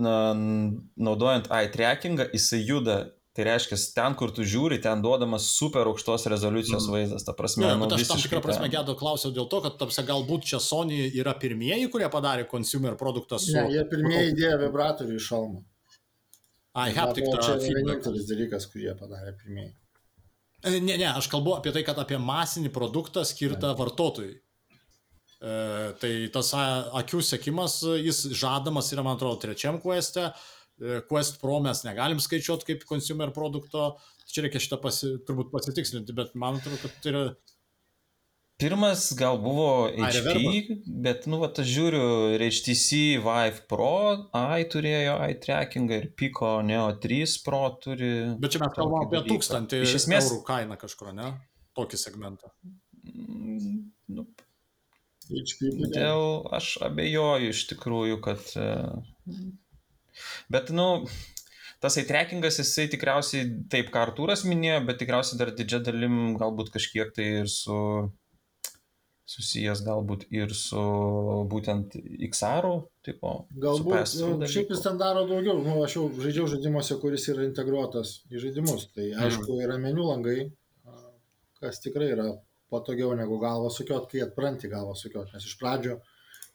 na, 0.00 0.32
naudojant 0.96 1.50
eye 1.52 1.68
trackingą, 1.74 2.30
jisai 2.32 2.62
juda 2.64 2.98
Tai 3.34 3.42
reiškia, 3.48 3.76
ten, 3.96 4.14
kur 4.14 4.30
tu 4.30 4.44
žiūri, 4.46 4.76
ten 4.82 5.00
duodamas 5.02 5.48
super 5.56 5.88
aukštos 5.90 6.28
rezoliucijos 6.30 6.84
mm. 6.86 6.92
vaizdas. 6.94 7.24
Ta 7.26 7.32
prasme, 7.34 7.66
ja, 7.66 7.74
nu, 7.80 7.88
aš 7.90 8.06
tam 8.06 8.20
tikrą 8.22 8.40
prasme 8.44 8.68
gedo 8.70 8.94
klausiau 8.94 9.34
dėl 9.34 9.48
to, 9.50 9.58
kad 9.64 9.74
tapsia, 9.80 10.04
galbūt 10.06 10.46
čia 10.52 10.60
Sony 10.62 11.00
yra 11.10 11.34
pirmieji, 11.42 11.88
kurie 11.90 12.06
padarė 12.12 12.46
consumer 12.46 12.94
produktą 13.00 13.42
su... 13.42 13.50
Ne, 13.56 13.66
jie 13.74 13.82
pirmieji 13.90 14.36
įdėjo 14.36 14.60
vibratorių 14.62 15.18
į 15.18 15.26
šalmą. 15.26 15.64
Ai, 16.78 16.88
haptic. 16.94 17.26
Tai 17.26 17.42
čia 17.42 17.58
vienintelis 17.58 18.30
dalykas, 18.30 18.70
kurį 18.70 18.86
jie 18.86 18.96
padarė 19.02 19.34
pirmieji. 19.42 19.74
E, 20.62 20.78
ne, 20.78 20.94
ne, 20.94 21.10
aš 21.10 21.26
kalbu 21.34 21.58
apie 21.58 21.74
tai, 21.74 21.82
kad 21.90 21.98
apie 21.98 22.22
masinį 22.22 22.70
produktą 22.74 23.26
skirtą 23.26 23.74
ne. 23.74 23.78
vartotojui. 23.82 24.34
E, 25.42 25.62
tai 25.98 26.16
tas 26.34 26.54
akių 26.54 27.26
sekimas, 27.34 27.80
jis 27.98 28.28
žadamas 28.30 28.94
yra, 28.94 29.02
man 29.02 29.18
atrodo, 29.18 29.42
trečiam 29.42 29.82
queste. 29.82 30.30
E, 30.30 30.63
E, 30.63 30.63
Quest 31.08 31.40
Pro 31.40 31.60
mes 31.62 31.84
negalim 31.86 32.20
skaičiuoti 32.22 32.72
kaip 32.72 32.86
consumer 32.88 33.30
produkto, 33.34 33.94
čia 34.30 34.46
reikia 34.46 34.62
šitą 34.62 34.80
pasi, 34.82 35.16
turbūt 35.26 35.52
pasitikslinti, 35.52 36.14
bet 36.16 36.34
man 36.38 36.58
atrodo, 36.60 36.80
kad 36.82 36.96
tai 37.02 37.12
yra... 37.12 37.26
Pirmas 38.58 39.08
gal 39.18 39.40
buvo 39.42 39.88
HP, 39.90 40.34
bet, 41.02 41.24
nu, 41.26 41.40
va, 41.42 41.48
aš 41.50 41.66
žiūriu, 41.66 42.02
HTC 42.38 43.00
Vive 43.22 43.64
Pro, 43.70 43.96
AI 44.38 44.62
turėjo 44.70 45.16
AI 45.24 45.34
trackingą 45.42 45.98
ir 45.98 46.06
Pico 46.14 46.52
Neo 46.62 46.86
3 47.02 47.34
Pro 47.46 47.64
turi. 47.82 48.12
Bet 48.38 48.54
čia 48.54 48.62
mes 48.62 48.76
kalbame 48.76 49.08
apie 49.08 49.24
tūkstantį 49.26 49.82
iš 49.82 49.96
esmės 50.04 50.30
eurų 50.30 50.44
kainą 50.46 50.78
kažkur, 50.78 51.10
ne? 51.18 51.32
Tokį 51.74 51.98
segmentą. 51.98 52.54
Mm, 53.02 53.90
nu, 54.14 54.28
Dėl 55.94 56.24
aš 56.54 56.74
abejoju 56.84 57.52
iš 57.54 57.66
tikrųjų, 57.70 58.18
kad 58.24 58.54
uh, 58.60 59.02
Bet, 60.52 60.70
nu, 60.74 61.06
tas 61.84 61.98
įtrekingas, 62.00 62.58
jisai 62.62 62.88
tikriausiai, 62.92 63.48
taip, 63.72 63.90
ką 63.94 64.06
Artūras 64.08 64.44
minėjo, 64.48 64.82
bet 64.88 65.00
tikriausiai 65.02 65.40
dar 65.40 65.54
didžia 65.56 65.82
dalim 65.84 66.36
galbūt 66.40 66.72
kažkiek 66.74 67.12
tai 67.16 67.30
ir 67.42 67.50
su 67.52 67.78
susijęs 69.34 69.80
galbūt 69.86 70.26
ir 70.36 70.50
su 70.52 70.80
būtent 71.48 71.94
XR, 72.28 72.66
tipo. 73.06 73.32
Galbūt, 73.56 74.16
nu, 74.20 74.48
šiaip 74.54 74.72
jis 74.74 74.82
ten 74.84 75.00
daro 75.00 75.24
daugiau, 75.28 75.62
nu, 75.64 75.78
aš 75.84 75.96
jau 75.96 76.08
žaidžiau 76.18 76.50
žaidimuose, 76.52 76.98
kuris 77.00 77.24
yra 77.32 77.46
integruotas 77.48 78.18
į 78.28 78.42
žaidimus, 78.42 78.90
tai 78.92 79.08
mhm. 79.10 79.22
aišku, 79.28 79.60
yra 79.64 79.78
meniu 79.80 80.10
langai, 80.10 80.50
kas 81.60 81.80
tikrai 81.80 82.10
yra 82.12 82.28
patogiau 82.72 83.14
negu 83.16 83.40
galvą 83.40 83.70
sukiot, 83.72 84.10
kai 84.10 84.26
atpranti 84.26 84.68
galvą 84.68 84.92
sukiot, 84.98 85.32
nes 85.32 85.48
iš 85.48 85.56
pradžio 85.60 85.96
uh, 85.96 86.13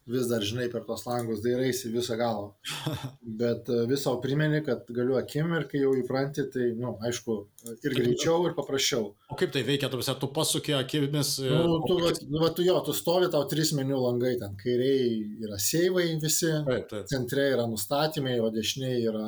vis 0.10 0.28
dar, 0.30 0.44
žinai, 0.46 0.68
per 0.74 0.84
tos 0.88 1.06
langus 1.08 1.42
dairaisi 1.44 1.92
visą 1.94 2.18
galvą. 2.20 2.50
Bet 3.42 3.70
e, 3.70 3.84
visą 3.90 4.16
primeni, 4.24 4.62
kad 4.66 4.90
galiu 4.96 5.18
akim 5.20 5.54
ir 5.58 5.68
kai 5.70 5.84
jau 5.84 5.94
įpranti, 6.00 6.46
tai, 6.54 6.70
na, 6.74 6.90
nu, 6.90 6.94
aišku, 7.06 7.38
ir 7.86 7.96
greičiau, 7.98 8.44
ir 8.50 8.56
paprasčiau. 8.58 9.12
O 9.30 9.38
kaip 9.40 9.54
tai 9.56 9.64
veikia, 9.68 9.92
tu, 9.94 10.02
tu 10.02 10.32
pasukė 10.36 10.76
akimis? 10.80 11.36
Ir... 11.46 11.54
Nu, 11.54 11.80
tu, 11.86 12.00
va, 12.02 12.14
nu, 12.28 12.44
va, 12.44 12.52
tu 12.56 12.66
jo, 12.66 12.78
tu 12.86 12.96
stovi 12.98 13.30
tau 13.34 13.46
trys 13.50 13.74
meniu 13.78 14.02
langai, 14.04 14.36
ten 14.42 14.56
kairiai 14.60 15.20
yra 15.46 15.60
seivai 15.62 16.08
visi, 16.22 16.52
taip, 16.68 16.88
taip. 16.92 17.10
centre 17.12 17.50
yra 17.56 17.68
nustatymai, 17.70 18.40
o 18.44 18.50
dešiniai 18.54 19.04
yra, 19.12 19.28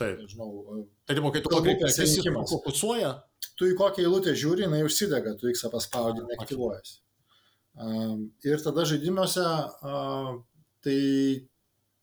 taip. 0.00 0.24
nežinau, 0.24 0.50
e, 0.80 0.86
tai 1.06 1.18
tipo, 1.20 1.34
kai 1.34 1.44
tu 1.44 1.52
pakreipi 1.54 1.86
akis, 1.90 2.18
fokusuoja. 2.54 3.18
Tu 3.56 3.70
į 3.70 3.76
kokią 3.76 4.04
eilutę 4.04 4.32
žiūri, 4.36 4.66
jinai 4.66 4.82
užsidega, 4.86 5.34
tu 5.40 5.48
X 5.48 5.66
paspaudi, 5.72 6.24
neaktyvuojasi. 6.28 7.00
Ir 7.80 8.62
tada 8.64 8.84
žaidimuose 8.88 9.44
tai 10.84 11.00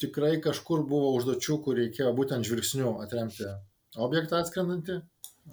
tikrai 0.01 0.37
kažkur 0.41 0.83
buvo 0.89 1.13
užduočių, 1.17 1.57
kur 1.65 1.77
reikėjo 1.77 2.13
būtent 2.17 2.45
žvilgsniu 2.45 2.97
atremti 3.03 3.45
objektą 3.97 4.41
atskrendantį. 4.41 4.99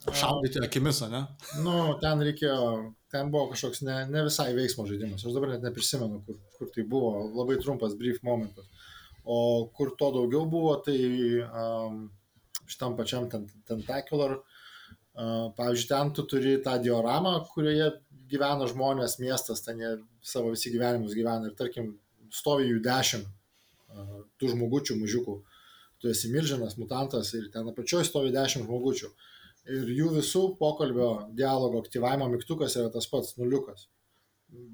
Šaudyti 0.04 0.60
akimis, 0.64 1.00
ne? 1.12 1.22
Nu, 1.62 1.76
ten 2.02 2.20
reikėjo, 2.26 2.56
ten 3.14 3.30
buvo 3.32 3.52
kažkoks 3.52 3.84
ne, 3.86 4.00
ne 4.10 4.24
visai 4.26 4.50
veiksmo 4.56 4.88
žaidimas. 4.88 5.22
Aš 5.22 5.36
dabar 5.36 5.54
net 5.54 5.64
neprisimenu, 5.64 6.18
kur, 6.26 6.40
kur 6.58 6.72
tai 6.74 6.84
buvo. 6.88 7.28
Labai 7.38 7.60
trumpas, 7.62 7.94
brief 8.00 8.18
momentas. 8.26 8.66
O 9.24 9.38
kur 9.76 9.94
to 10.00 10.10
daugiau 10.18 10.48
buvo, 10.50 10.74
tai 10.84 10.98
um, 11.46 12.02
šitam 12.66 12.98
pačiam 12.98 13.30
Tentacular. 13.30 14.40
Uh, 14.40 14.53
pavyzdžiui, 15.14 15.88
ten 15.90 16.12
tu 16.16 16.24
turi 16.30 16.56
tą 16.64 16.78
dioramą, 16.82 17.36
kurioje 17.52 17.90
gyvena 18.30 18.66
žmonės, 18.70 19.18
miestas, 19.22 19.62
ten 19.62 19.80
jie 19.82 19.92
savo 20.24 20.50
visi 20.54 20.72
gyvenimus 20.74 21.14
gyvena 21.14 21.50
ir 21.50 21.56
tarkim, 21.58 21.92
stovi 22.34 22.68
jų 22.70 22.80
dešimt 22.82 23.28
tų 24.40 24.50
žmogučių, 24.54 24.98
mažiukų. 24.98 25.36
Tu 26.02 26.10
esi 26.10 26.28
milžinas, 26.32 26.74
mutantas 26.80 27.30
ir 27.38 27.46
ten 27.54 27.68
apačioje 27.70 28.08
stovi 28.08 28.32
dešimt 28.34 28.66
žmogučių. 28.66 29.10
Ir 29.74 29.90
jų 29.96 30.10
visų 30.18 30.42
pokalbio 30.60 31.10
dialogo 31.36 31.80
aktyvavimo 31.80 32.26
mygtukas 32.32 32.74
yra 32.76 32.90
tas 32.92 33.06
pats 33.08 33.38
nuliukas. 33.38 33.86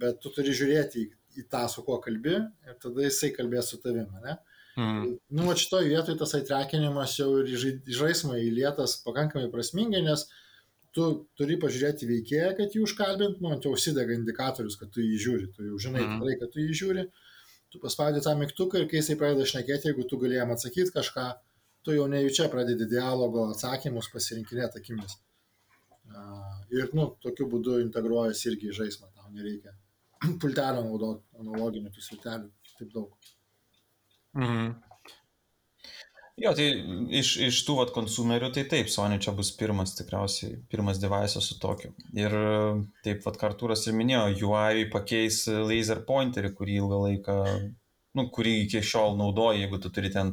Bet 0.00 0.18
tu 0.24 0.32
turi 0.34 0.54
žiūrėti 0.56 1.04
į, 1.04 1.10
į 1.42 1.44
tą, 1.52 1.66
su 1.70 1.84
kuo 1.86 2.00
kalbi, 2.02 2.40
ir 2.66 2.80
tada 2.82 3.04
jisai 3.04 3.30
kalbės 3.36 3.70
su 3.70 3.78
tavimi, 3.82 4.24
ne? 4.24 4.38
Mm. 4.78 5.16
Nu, 5.34 5.48
o 5.50 5.56
šitoje 5.58 5.90
vietoje 5.90 6.18
tas 6.20 6.34
atrekinimas 6.38 7.16
jau 7.18 7.30
ir 7.40 7.50
žaismą 8.00 8.38
įlietas 8.38 9.00
pakankamai 9.04 9.50
prasmingai, 9.52 10.02
nes 10.06 10.26
tu 10.94 11.06
turi 11.38 11.58
pažiūrėti 11.62 12.08
veikėją, 12.08 12.52
kad 12.58 12.74
jį 12.74 12.84
užkalbint, 12.86 13.42
nu, 13.42 13.54
jau 13.62 13.74
užsidega 13.74 14.14
indikatorius, 14.16 14.78
kad 14.80 14.90
tu 14.94 15.02
jį 15.04 15.18
žiūri, 15.24 15.50
tu 15.56 15.66
jau 15.66 15.80
žinai 15.86 16.04
mm. 16.04 16.16
tikrai, 16.16 16.36
kad 16.42 16.54
tu 16.54 16.62
jį 16.62 16.78
žiūri, 16.82 17.06
tu 17.70 17.82
paspaudi 17.82 18.22
tą 18.24 18.34
mygtuką 18.38 18.82
ir 18.82 18.88
kai 18.90 19.00
jisai 19.00 19.18
pradeda 19.18 19.46
šnekėti, 19.46 19.90
jeigu 19.90 20.06
tu 20.10 20.18
galėjai 20.22 20.46
atsakyti 20.56 20.94
kažką, 20.94 21.26
tu 21.86 21.94
jau 21.96 22.06
nejučia 22.10 22.48
pradedi 22.52 22.88
dialogo 22.90 23.48
atsakymus 23.54 24.10
pasirinkinėti 24.14 24.82
akimis. 24.82 25.18
Ir, 26.74 26.90
nu, 26.98 27.06
tokiu 27.22 27.46
būdu 27.50 27.78
integruojasi 27.84 28.50
irgi 28.50 28.70
į 28.70 28.76
žaismą, 28.80 29.10
tau 29.14 29.30
nereikia 29.34 29.74
pultelio 30.42 30.82
naudoti, 30.86 31.26
analoginių 31.38 31.92
tų 31.94 32.02
siltelių, 32.06 32.50
taip 32.78 32.90
daug. 32.94 33.30
Mhm. 34.38 34.70
Jo, 36.40 36.54
tai 36.56 36.66
iš, 37.20 37.34
iš 37.50 37.58
tų 37.66 37.74
vat 37.82 37.90
konsumerių, 37.92 38.48
tai 38.56 38.62
taip, 38.68 38.88
Sony 38.88 39.18
čia 39.20 39.34
bus 39.36 39.50
pirmas, 39.58 39.92
tikriausiai, 39.98 40.54
pirmas 40.72 41.00
devaisas 41.02 41.50
su 41.50 41.58
tokiu. 41.60 41.90
Ir 42.16 42.32
taip, 43.04 43.20
vat 43.26 43.36
Kartūras 43.42 43.84
ir 43.90 43.98
minėjo, 43.98 44.22
UI 44.48 44.86
pakeis 44.92 45.42
laser 45.50 46.00
pointerį, 46.08 46.54
kurį 46.56 46.78
ilgą 46.80 47.02
laiką, 47.02 47.36
nu, 48.16 48.24
kurį 48.32 48.54
iki 48.62 48.80
šiol 48.80 49.18
naudoji, 49.20 49.66
jeigu 49.66 49.82
tu 49.84 49.92
turi 49.92 50.12
ten 50.14 50.32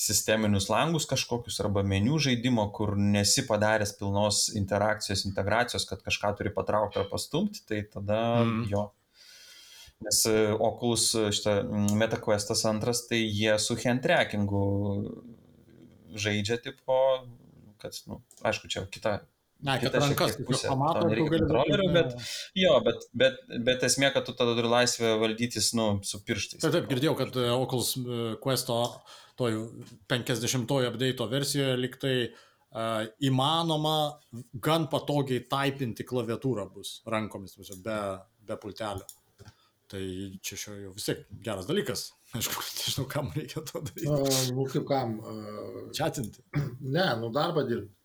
sisteminius 0.00 0.66
langus 0.72 1.06
kažkokius 1.06 1.60
arba 1.62 1.84
meniu 1.86 2.18
žaidimo, 2.18 2.66
kur 2.74 2.96
nesi 2.98 3.44
padaręs 3.46 3.94
pilnos 4.00 4.48
interakcijos, 4.58 5.22
integracijos, 5.28 5.86
kad 5.86 6.02
kažką 6.02 6.32
turi 6.40 6.54
patraukti 6.56 6.98
ar 6.98 7.06
pastumti, 7.12 7.62
tai 7.68 7.84
tada 7.92 8.20
mm. 8.42 8.66
jo, 8.72 8.88
Nes 10.00 10.22
e, 10.24 10.36
Oculus 10.56 11.10
e, 11.14 11.26
šitą 11.36 11.56
MetaQuestas 12.00 12.64
antras, 12.68 13.04
tai 13.08 13.20
jie 13.20 13.52
su 13.60 13.76
hand 13.82 14.00
trackingu 14.04 14.62
žaidžia 16.16 16.56
tipo, 16.64 16.96
kad, 17.80 17.98
nu, 18.08 18.22
aišku, 18.42 18.70
čia 18.72 18.86
kita. 18.90 19.20
Na, 19.60 19.74
kad 19.76 19.92
rankas 20.00 20.38
pusė, 20.40 20.70
pamato, 20.72 21.04
nereikia 21.04 21.34
kontrolerių, 21.34 21.88
bet, 21.92 22.14
jo, 22.56 22.78
bet, 22.86 23.02
bet, 23.12 23.42
bet 23.66 23.82
esmė, 23.84 24.08
kad 24.14 24.24
tu 24.24 24.32
tada 24.36 24.54
turi 24.56 24.70
laisvę 24.72 25.18
valdytis, 25.20 25.74
nu, 25.76 25.90
su 26.06 26.22
pirštais. 26.24 26.62
Taip, 26.64 26.72
taip, 26.78 26.88
girdėjau, 26.88 27.12
kad 27.18 27.36
e, 27.36 27.44
Oculus 27.52 27.92
Questo 28.40 28.80
toj 29.40 29.60
50-ojo 30.08 30.88
update 30.88 31.28
versijoje 31.28 31.76
liktai 31.80 32.16
uh, 32.24 33.04
įmanoma 33.24 33.94
gan 34.62 34.84
patogiai 34.92 35.44
taipinti 35.48 36.04
klaviatūrą 36.08 36.66
bus 36.74 36.98
rankomis, 37.08 37.56
be, 37.84 38.00
be 38.46 38.58
pultelio. 38.60 39.06
Tai 39.90 40.00
čia 40.46 40.56
šio 40.56 40.76
jau 40.78 40.90
vis 40.94 41.06
tiek 41.08 41.22
geras 41.44 41.66
dalykas. 41.66 42.04
Aišku, 42.38 42.62
nežinau, 42.78 43.06
kam 43.10 43.30
reikia 43.34 43.62
to 43.66 43.82
daryti. 43.82 44.06
Uh, 44.06 44.42
nu, 44.54 44.66
kaip 44.70 44.84
kam? 44.88 45.16
Uh, 45.18 45.80
Čatinti. 45.96 46.44
Ne, 46.94 47.06
nu 47.20 47.32
darbą 47.34 47.66
dirbti. 47.68 47.94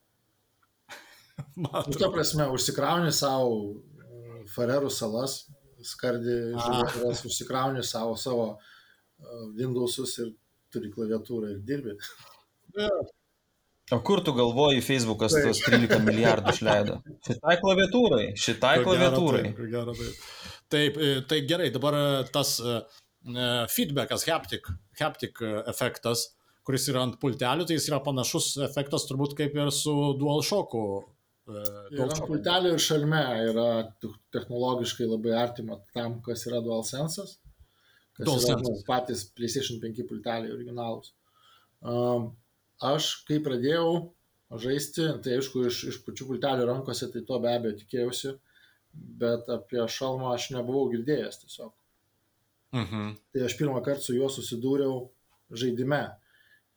Nu, 1.60 1.98
ta 2.00 2.08
prasme, 2.12 2.48
užsikrauni 2.56 3.12
savo 3.16 3.76
Farerų 4.54 4.90
salas, 4.94 5.34
skardį 5.84 6.36
žuvėtras, 6.54 7.24
užsikrauni 7.28 7.84
savo 7.84 8.14
savo 8.20 8.46
Windowsus 9.58 10.14
ir 10.24 10.32
turi 10.72 10.92
klaviatūrą 10.94 11.54
ir 11.56 11.62
dirbi. 11.68 12.00
Yeah. 12.76 13.06
O 13.92 14.00
kur 14.04 14.20
tu 14.26 14.34
galvoji, 14.34 14.82
Facebookas 14.82 15.36
tos 15.38 15.60
13 15.62 16.02
milijardų 16.04 16.54
išleido? 16.56 16.96
Šitai 17.28 17.54
klaviatūrai, 17.62 18.24
šitai 18.42 18.80
klaviatūrai. 18.82 19.52
Ko 19.54 19.68
gero, 19.70 19.94
taip. 19.96 20.24
Taip, 20.76 20.98
e, 20.98 21.22
tai 21.22 21.40
gerai, 21.48 21.70
dabar 21.72 21.96
e, 21.96 22.24
tas 22.36 22.58
e, 22.60 22.80
feedbackas, 23.72 24.26
haptic, 24.28 24.68
haptic 25.00 25.40
efektas, 25.72 26.28
kuris 26.68 26.90
yra 26.92 27.06
ant 27.06 27.16
pultelių, 27.22 27.68
tai 27.68 27.78
jis 27.78 27.88
yra 27.92 28.02
panašus 28.04 28.50
efektas 28.66 29.08
turbūt 29.08 29.38
kaip 29.40 29.56
ir 29.56 29.72
su 29.72 29.94
DualShocku. 30.20 30.84
Ant 31.46 32.20
pultelių 32.28 32.74
ir 32.76 32.84
šalme 32.84 33.22
yra 33.54 33.68
technologiškai 34.36 35.08
labai 35.08 35.36
artima 35.46 35.80
tam, 35.96 36.20
kas 36.26 36.44
yra 36.50 36.60
DualSense. 36.66 37.28
DualSense. 38.20 38.64
Nu, 38.66 38.76
patys 38.88 39.24
PlayStation 39.38 39.80
5 39.84 40.08
pulteliai 40.10 40.52
originalūs. 40.58 41.14
Aš, 42.92 43.12
kai 43.30 43.40
pradėjau 43.46 43.88
žaisti, 44.60 45.08
tai 45.24 45.38
aišku, 45.38 45.64
iš, 45.70 45.84
iš 45.94 46.02
pačių 46.04 46.28
pultelių 46.34 46.68
rankose, 46.68 47.08
tai 47.14 47.24
to 47.30 47.40
be 47.44 47.54
abejo 47.54 47.80
tikėjausi. 47.80 48.36
Bet 48.96 49.50
apie 49.52 49.84
šalmą 49.92 50.34
aš 50.36 50.50
nebuvau 50.56 50.90
girdėjęs 50.92 51.42
tiesiog. 51.44 51.72
Mhm. 52.76 53.16
Tai 53.32 53.44
aš 53.48 53.56
pirmą 53.60 53.82
kartą 53.84 54.04
su 54.04 54.16
juo 54.18 54.30
susidūriau 54.32 55.06
žaidime. 55.52 56.04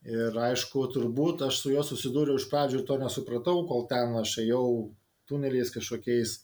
Ir 0.09 0.37
aišku, 0.38 0.85
turbūt 0.94 1.42
aš 1.48 1.62
su 1.62 1.72
juo 1.72 1.83
susidūriau 1.83 2.38
iš 2.38 2.46
pradžių 2.52 2.81
ir 2.81 2.85
to 2.87 2.98
nesupratau, 3.00 3.64
kol 3.66 3.88
ten 3.90 4.14
aš 4.20 4.37
ėjau 4.44 4.62
tuneliais 5.28 5.72
kažkokiais. 5.74 6.37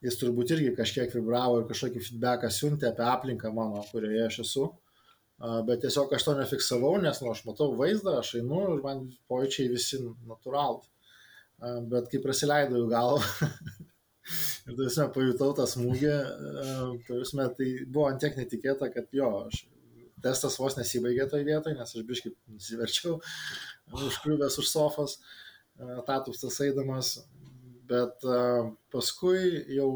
Jis 0.00 0.16
turbūt 0.16 0.54
irgi 0.54 0.72
kažkiek 0.78 1.12
vibravo 1.12 1.60
ir 1.60 1.66
kažkokį 1.68 2.00
feedbacką 2.06 2.48
siuntė 2.56 2.88
apie 2.88 3.04
aplinką 3.04 3.50
mano, 3.52 3.82
kurioje 3.92 4.22
aš 4.26 4.38
esu. 4.46 4.68
Bet 5.68 5.82
tiesiog 5.84 6.12
aš 6.16 6.24
to 6.24 6.34
nefiksavau, 6.38 6.94
nes 7.00 7.20
nu, 7.20 7.30
aš 7.32 7.44
matau 7.46 7.70
vaizdą, 7.76 8.18
aš 8.20 8.34
einu 8.40 8.62
ir 8.74 8.82
man 8.84 9.06
pojūčiai 9.28 9.68
visi 9.72 10.00
natūralūs. 10.28 10.88
Bet 11.92 12.08
kai 12.12 12.20
prasileidau 12.24 12.82
į 12.86 12.90
galvą, 12.90 13.20
Ir 14.68 14.78
tuosme 14.78 15.08
pajutau 15.14 15.52
tą 15.58 15.66
smūgį, 15.70 16.14
tuosme 17.08 17.48
tai 17.58 17.68
buvo 17.86 18.08
ant 18.10 18.22
tiek 18.22 18.38
netikėta, 18.38 18.90
kad 18.94 19.10
jo, 19.16 19.30
aš, 19.48 19.64
testas 20.24 20.58
vos 20.60 20.76
nesibaigė 20.78 21.28
toj 21.30 21.44
vietoje, 21.48 21.76
nes 21.78 21.94
aš 21.96 22.06
biškai 22.08 22.32
nusiverčiau, 22.52 23.18
užkliuvęs 23.96 24.58
už 24.60 24.70
sofos, 24.70 25.18
tatupstas 26.06 26.60
eidamas, 26.66 27.14
bet 27.90 28.26
uh, 28.28 28.70
paskui 28.92 29.64
jau 29.74 29.90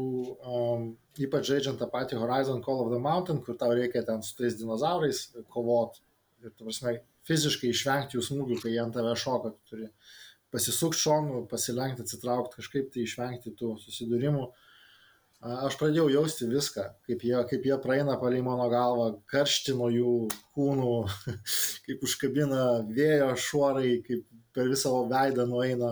ypač 1.21 1.47
žaidžiant 1.47 1.79
tą 1.79 1.87
patį 1.91 2.19
Horizon 2.19 2.63
Call 2.65 2.81
of 2.83 2.91
the 2.91 2.99
Mountain, 2.99 3.39
kur 3.43 3.55
tau 3.59 3.71
reikia 3.71 4.03
ten 4.07 4.23
su 4.25 4.35
tais 4.35 4.57
dinozaurais 4.59 5.29
kovot 5.53 6.01
ir, 6.43 6.51
tu 6.51 6.67
prasme, 6.67 6.97
fiziškai 7.25 7.71
išvengti 7.71 8.17
jų 8.17 8.25
smūgių, 8.27 8.59
kai 8.61 8.73
jie 8.73 8.81
ant 8.83 8.95
tave 8.97 9.15
šoka, 9.17 9.53
tu 9.55 9.71
turi 9.71 9.87
pasisukti 10.55 11.01
šonu, 11.03 11.43
pasilenkti, 11.51 12.05
atsitraukti, 12.05 12.61
kažkaip 12.61 12.93
tai 12.93 13.03
išvengti 13.03 13.53
tų 13.59 13.75
susidūrimų. 13.81 14.45
Aš 15.45 15.75
pradėjau 15.77 16.07
jausti 16.09 16.47
viską, 16.49 16.85
kaip 17.05 17.23
jie, 17.27 17.35
kaip 17.49 17.65
jie 17.67 17.75
praeina 17.83 18.15
palei 18.21 18.39
mano 18.41 18.65
galvą, 18.71 19.09
karštino 19.29 19.91
jų 19.93 20.13
kūnų, 20.55 20.93
kaip 21.85 22.05
užkabina 22.07 22.63
vėjo 22.87 23.33
šuorai, 23.47 23.91
kaip 24.07 24.23
per 24.55 24.71
visą 24.71 24.93
veidą 25.11 25.45
nueina. 25.49 25.91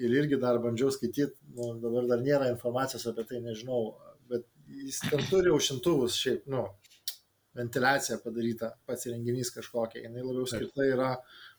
Ir 0.00 0.16
irgi 0.16 0.40
dar 0.40 0.58
bandžiau 0.64 0.88
skaityti, 0.94 1.36
nu, 1.54 1.74
dabar 1.82 2.08
dar 2.08 2.24
nėra 2.24 2.48
informacijos 2.50 3.04
apie 3.10 3.26
tai, 3.28 3.42
nežinau, 3.44 3.92
bet 4.32 4.48
jis 4.80 5.02
ten 5.04 5.20
turi 5.28 5.52
aušintuvus, 5.52 6.16
šiaip, 6.16 6.48
nu, 6.50 6.64
ventiliacija 7.58 8.16
padaryta, 8.24 8.72
pats 8.88 9.06
įrenginys 9.10 9.52
kažkokia, 9.52 10.06
jinai 10.06 10.24
labiau 10.24 10.48
skirta 10.48 10.86
yra 10.88 11.12
uh, 11.18 11.49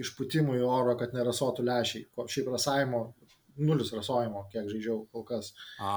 išputimų 0.00 0.56
į 0.60 0.64
oro, 0.66 0.96
kad 1.00 1.14
nerasotų 1.16 1.64
lešiai. 1.66 2.06
Šiaip 2.32 2.50
rasavimo, 2.52 3.02
nulis 3.56 3.92
rasojimo, 3.92 4.46
kiek 4.52 4.68
žaidžiau 4.70 5.04
kol 5.12 5.24
kas. 5.28 5.52
A, 5.78 5.92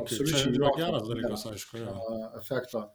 absoliučiai 0.00 0.54
jokio 0.54 0.72
geras 0.78 1.06
dalykas, 1.08 1.46
aišku. 1.50 1.82
Ja. 1.82 1.94
Efekto. 2.40 2.86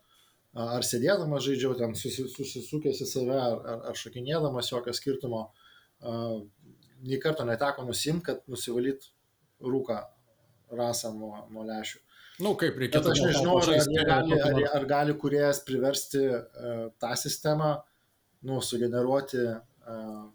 Ar 0.56 0.86
sėdėdamas 0.88 1.43
žaidžiau 1.43 1.76
ten 1.76 1.95
susisukęs 1.99 3.01
į 3.03 3.10
save, 3.10 3.36
ar, 3.36 3.82
ar, 3.91 3.97
šokinėdamas 3.99 4.72
jokio 4.72 4.93
skirtumo, 4.95 5.41
nei 7.03 7.20
karto 7.24 7.43
neteko 7.47 7.84
nusimti, 7.88 8.24
kad 8.30 8.45
nusivalyt 8.51 9.10
rūką 9.60 9.99
rasą 10.76 11.12
nuo, 11.16 11.43
nuo 11.51 11.66
lešių. 11.68 11.99
Na, 12.36 12.49
nu, 12.49 12.53
kaip 12.60 12.80
reikėtų. 12.80 13.03
Bet 13.03 13.12
aš 13.14 13.22
nežinau, 13.24 13.58
ar, 13.62 13.70
ar, 13.72 14.08
gali, 14.10 14.39
ar, 14.39 14.72
ar 14.80 14.88
gali 14.89 15.14
kuriejas 15.20 15.62
priversti 15.68 16.24
uh, 16.28 16.88
tą 16.99 17.12
sistemą, 17.20 17.76
nu, 18.47 18.60
sugeneruoti 18.64 19.43
uh, 19.43 20.26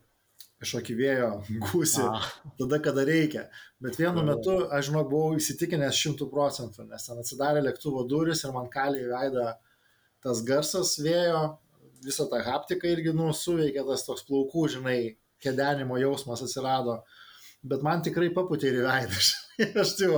kažkokį 0.61 0.97
vėjo 0.99 1.31
gūsį, 1.67 2.05
A. 2.05 2.21
tada, 2.61 2.81
kada 2.85 3.07
reikia. 3.09 3.47
Bet 3.83 3.99
vienu 4.01 4.25
metu 4.27 4.59
aš 4.69 4.91
žinok 4.91 5.09
buvau 5.11 5.41
įsitikinęs 5.41 5.99
šimtų 6.03 6.29
procentų, 6.33 6.87
nes 6.91 7.09
ten 7.09 7.21
atsidarė 7.23 7.65
lėktuvo 7.65 8.05
duris 8.09 8.45
ir 8.45 8.55
man 8.57 8.69
kalė 8.73 9.07
į 9.07 9.11
veidą 9.15 9.49
tas 10.25 10.43
garsas 10.45 10.99
vėjo, 11.01 11.41
visą 12.05 12.27
tą 12.29 12.43
haptiką 12.45 12.89
irgi 12.93 13.15
nu, 13.17 13.31
suveikė, 13.37 13.85
tas 13.89 14.05
toks 14.07 14.25
plaukų, 14.29 14.67
žinai, 14.77 14.99
kedenimo 15.41 15.97
jausmas 16.01 16.45
atsirado. 16.45 17.01
Bet 17.61 17.85
man 17.85 18.05
tikrai 18.05 18.31
paputė 18.33 18.71
ir 18.73 18.83
veidą. 18.85 19.21
aš 19.83 19.97
tai 19.99 20.11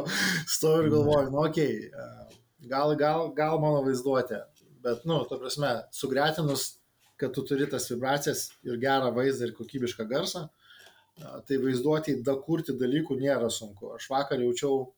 stoviu 0.51 0.87
ir 0.87 0.93
galvoju, 0.95 1.31
nu, 1.35 1.43
okei, 1.47 1.89
okay, 1.89 2.41
gal, 2.71 2.95
gal, 2.99 3.31
gal 3.35 3.59
mano 3.63 3.83
vaizduotė. 3.87 4.45
Bet, 4.83 5.05
nu, 5.07 5.21
ta 5.31 5.39
prasme, 5.39 5.73
sugretinus 5.95 6.73
kad 7.23 7.35
tu 7.35 7.45
turi 7.47 7.69
tas 7.71 7.87
vibracijas 7.93 8.49
ir 8.67 8.81
gerą 8.83 9.13
vaizdą 9.17 9.49
ir 9.49 9.55
kokybišką 9.59 10.09
garsą, 10.11 10.47
tai 11.47 11.61
vaizduoti, 11.63 12.17
dakurti 12.27 12.75
dalykų 12.81 13.19
nėra 13.21 13.51
sunku. 13.53 13.93
Aš 13.97 14.09
vakar 14.11 14.43
jaučiau, 14.43 14.89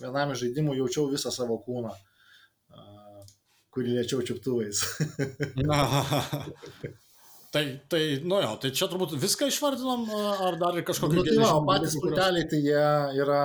vienam 0.00 0.32
iš 0.32 0.46
žaidimų 0.46 0.78
jaučiau 0.80 1.10
visą 1.12 1.32
savo 1.34 1.60
kūną, 1.66 1.92
kurį 3.76 3.98
liečiau 3.98 4.24
čiuptuvais. 4.24 4.84
Tai, 7.50 7.80
tai, 7.88 8.20
nu 8.22 8.36
jo, 8.38 8.50
tai 8.62 8.68
čia 8.78 8.86
turbūt 8.86 9.16
viską 9.18 9.48
išvardinom, 9.50 10.04
ar 10.46 10.54
dar 10.60 10.76
ir 10.78 10.84
kažkokį... 10.86 11.16
Nu, 11.18 11.22
tai 11.26 11.38
va, 11.40 11.54
patys 11.66 11.96
pulteliai, 11.98 12.44
tai 12.46 12.60
jie 12.62 12.82
yra, 13.18 13.40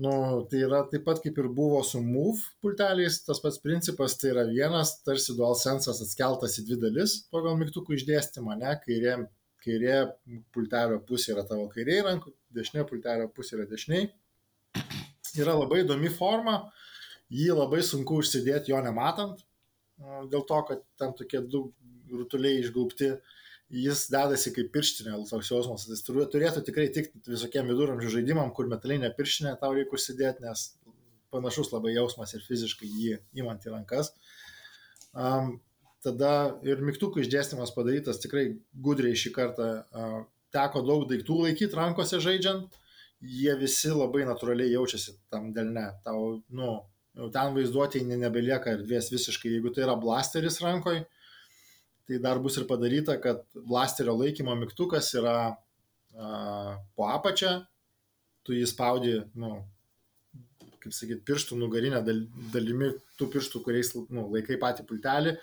nu, 0.00 0.12
tai 0.48 0.62
yra 0.64 0.78
taip 0.88 1.02
pat 1.04 1.18
kaip 1.20 1.36
ir 1.42 1.48
buvo 1.52 1.82
su 1.84 1.98
Move 2.00 2.40
pulteliais, 2.64 3.18
tas 3.26 3.42
pats 3.44 3.60
principas, 3.60 4.14
tai 4.16 4.30
yra 4.30 4.46
vienas, 4.48 4.94
tarsi 5.04 5.34
DualSense'as 5.36 6.00
atskeltas 6.06 6.56
į 6.56 6.64
dvi 6.70 6.78
dalis 6.86 7.18
pagal 7.34 7.58
mygtukų 7.60 7.98
išdėstymą, 7.98 8.56
ne, 8.62 8.72
kairė, 8.80 9.18
kairė 9.66 9.98
pultelio 10.56 10.96
pusė 11.04 11.34
yra 11.34 11.44
tavo 11.50 11.66
kairiai 11.74 12.06
rankų, 12.06 12.32
dešinė 12.56 12.86
pultelio 12.88 13.26
pusė 13.36 13.58
yra 13.58 13.66
dešiniai. 13.68 14.06
Yra 15.36 15.58
labai 15.58 15.82
įdomi 15.82 16.08
forma, 16.14 16.62
jį 17.28 17.52
labai 17.58 17.82
sunku 17.84 18.22
užsidėti 18.22 18.72
jo 18.72 18.80
nematant, 18.88 19.44
dėl 20.32 20.48
to, 20.48 20.62
kad 20.72 20.80
ten 20.96 21.12
tokie 21.20 21.44
du 21.44 21.66
rutuliai 22.08 22.62
išgaupti 22.62 23.10
jis 23.70 24.04
dedasi 24.10 24.52
kaip 24.54 24.72
pirštinė, 24.74 25.14
toks 25.30 25.50
jausmas. 25.52 25.86
Jis 25.88 26.02
turėtų 26.06 26.62
tikrai 26.66 26.88
tikti 26.92 27.22
visokiem 27.30 27.70
viduramžių 27.70 28.12
žaidimam, 28.16 28.50
kur 28.54 28.68
metalinė 28.70 29.12
pirštinė 29.16 29.54
tau 29.60 29.72
reikia 29.76 29.96
užsidėti, 29.96 30.44
nes 30.46 30.66
panašus 31.30 31.70
labai 31.70 31.94
jausmas 31.94 32.34
ir 32.34 32.42
fiziškai 32.42 32.88
jį 32.90 33.18
įmant 33.38 33.66
į 33.66 33.74
rankas. 33.76 34.10
Um, 35.14 35.58
tada 36.02 36.56
ir 36.66 36.82
mygtukų 36.82 37.22
išdėstymas 37.22 37.74
padarytas 37.76 38.18
tikrai 38.22 38.48
gudriai 38.74 39.18
šį 39.18 39.34
kartą. 39.36 39.70
Uh, 39.94 40.20
teko 40.54 40.82
daug 40.82 41.06
daiktų 41.10 41.44
laikyti 41.44 41.78
rankose 41.78 42.18
žaidžiant, 42.22 42.74
jie 43.20 43.52
visi 43.60 43.92
labai 43.94 44.24
natūraliai 44.26 44.72
jaučiasi 44.72 45.14
tam 45.30 45.52
delne. 45.54 45.86
Tau, 46.02 46.40
nu, 46.50 46.72
ten 47.34 47.54
vaizduotėjai 47.54 48.18
nebelieka 48.18 48.74
erdvės 48.74 49.12
visiškai. 49.12 49.54
Jeigu 49.56 49.70
tai 49.74 49.84
yra 49.86 49.94
blasteris 50.00 50.58
rankoje, 50.64 51.04
tai 52.10 52.18
dar 52.18 52.40
bus 52.42 52.58
ir 52.58 52.66
padaryta, 52.66 53.14
kad 53.22 53.44
blasterio 53.54 54.16
laikymo 54.18 54.56
mygtukas 54.58 55.12
yra 55.14 55.36
a, 55.46 56.30
po 56.98 57.06
apačią, 57.06 57.60
tu 58.42 58.56
jį 58.56 58.66
spaudi, 58.66 59.12
nu, 59.38 59.52
kaip 60.82 60.94
sakyt, 60.96 61.22
pirštų 61.28 61.58
nugarinę 61.60 62.00
dal, 62.02 62.24
dalimi, 62.54 62.90
tų 63.20 63.28
pirštų, 63.30 63.62
kuriais 63.62 63.92
nu, 64.10 64.26
laikai 64.32 64.58
patį 64.58 64.86
pultelį. 64.88 65.36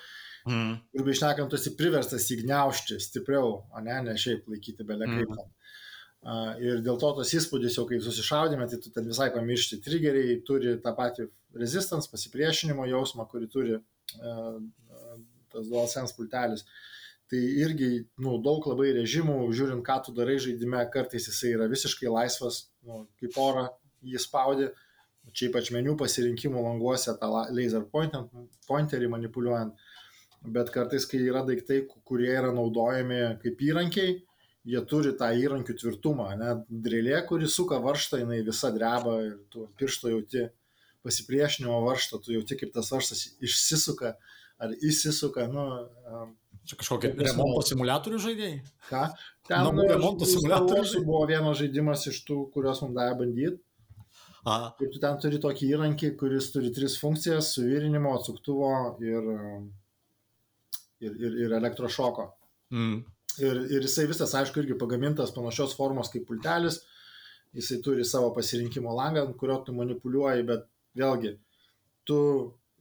Mm. 0.48 0.74
Ir 0.96 1.06
beišnekant, 1.08 1.52
tu 1.52 1.60
esi 1.60 1.74
priverstas 1.80 2.28
jį 2.32 2.42
gniaužti 2.42 3.00
stipriau, 3.04 3.62
o 3.72 3.84
ne, 3.84 3.96
ne 4.04 4.16
šiaip 4.20 4.48
laikyti 4.52 4.88
belė 4.88 5.08
kaip. 5.12 5.32
Mm. 5.32 5.54
Uh, 6.28 6.52
ir 6.60 6.82
dėl 6.84 6.98
to 7.00 7.14
tas 7.20 7.32
įspūdis, 7.38 7.78
jau 7.78 7.86
kai 7.88 8.02
susišaudėme, 8.04 8.66
tai 8.68 8.80
tu 8.84 8.92
ten 8.92 9.08
visai 9.08 9.30
pamiršti. 9.32 9.80
Trigeriai 9.86 10.40
turi 10.48 10.74
tą 10.84 10.92
patį 10.98 11.30
resistance, 11.62 12.10
pasipriešinimo 12.12 12.88
jausmą, 12.90 13.28
kurį 13.32 13.48
turi 13.54 13.78
uh, 13.78 14.58
tas 15.54 15.68
DualSense 15.70 16.16
pultelis. 16.18 16.66
Tai 17.28 17.40
irgi, 17.64 17.90
nu, 18.24 18.38
daug 18.44 18.64
labai 18.70 18.94
režimų, 18.96 19.36
žiūrint, 19.56 19.84
ką 19.84 19.98
tu 20.06 20.14
darai 20.16 20.38
žaidime, 20.40 20.80
kartais 20.94 21.28
jisai 21.28 21.58
yra 21.58 21.68
visiškai 21.68 22.08
laisvas, 22.08 22.68
nu, 22.88 23.02
kaip 23.20 23.36
ora 23.44 23.66
jį 24.08 24.22
spaudi, 24.24 24.70
čia 25.36 25.50
ypač 25.50 25.74
meniu 25.76 25.98
pasirinkimų 26.00 26.64
languose 26.64 27.12
tą 27.20 27.28
laser 27.52 27.84
pointerį 27.92 29.10
manipuliuojant, 29.12 29.76
bet 30.56 30.72
kartais, 30.72 31.08
kai 31.10 31.20
yra 31.26 31.44
daiktai, 31.48 31.82
kurie 32.08 32.32
yra 32.32 32.54
naudojami 32.56 33.20
kaip 33.44 33.64
įrankiai, 33.68 34.16
jie 34.68 34.84
turi 34.88 35.14
tą 35.20 35.30
įrankių 35.36 35.76
tvirtumą, 35.80 36.30
net 36.40 36.64
drėlė, 36.68 37.20
kuri 37.28 37.48
suka 37.52 37.80
varštą, 37.84 38.22
jinai 38.24 38.42
visa 38.48 38.72
dreba 38.76 39.18
ir 39.24 39.36
tu 39.52 39.68
piršto 39.80 40.12
jauti 40.12 40.48
pasipriešinimo 41.08 41.78
varštą, 41.86 42.20
tu 42.24 42.36
jauti, 42.36 42.58
kaip 42.60 42.74
tas 42.76 42.92
varžtas 42.92 43.24
išsisuka, 43.44 44.18
ar 44.62 44.74
įsisuka, 44.82 45.48
nu. 45.52 45.66
Čia 46.68 46.76
kažkokie 46.82 47.14
remonto 47.16 47.62
simulatorių 47.64 48.18
žaidėjai? 48.20 48.56
Ką? 48.90 49.06
Ten 49.48 49.64
Namų 49.70 49.86
remonto 49.88 50.28
simulatorių. 50.28 51.04
Buvo 51.08 51.22
vienas 51.30 51.62
žaidimas 51.62 52.04
iš 52.12 52.20
tų, 52.28 52.42
kuriuos 52.52 52.82
mums 52.84 52.98
davė 52.98 53.14
bandyti. 53.22 53.62
Ir 54.84 54.92
tu 54.92 55.00
ten 55.04 55.16
turi 55.24 55.40
tokį 55.44 55.70
įrankį, 55.76 56.10
kuris 56.20 56.50
turi 56.54 56.72
tris 56.76 56.98
funkcijas- 57.00 57.52
suvirinimo, 57.56 58.14
atsuktuvo 58.20 58.72
ir, 59.04 59.32
ir, 61.04 61.16
ir, 61.16 61.40
ir 61.46 61.56
elektrošoko. 61.60 62.28
Mm. 62.76 63.00
Ir, 63.38 63.60
ir 63.78 63.88
jisai 63.88 64.08
visas, 64.10 64.36
aišku, 64.36 64.64
irgi 64.64 64.78
pagamintas 64.80 65.34
panašios 65.36 65.76
formos 65.78 66.12
kaip 66.12 66.28
pultelis. 66.28 66.82
Jisai 67.56 67.82
turi 67.84 68.06
savo 68.06 68.34
pasirinkimo 68.36 68.92
langą, 68.96 69.24
ant 69.28 69.38
kurio 69.40 69.60
tu 69.66 69.76
manipuliuoji, 69.76 70.48
bet 70.48 70.66
vėlgi, 71.00 71.38
tu 72.08 72.20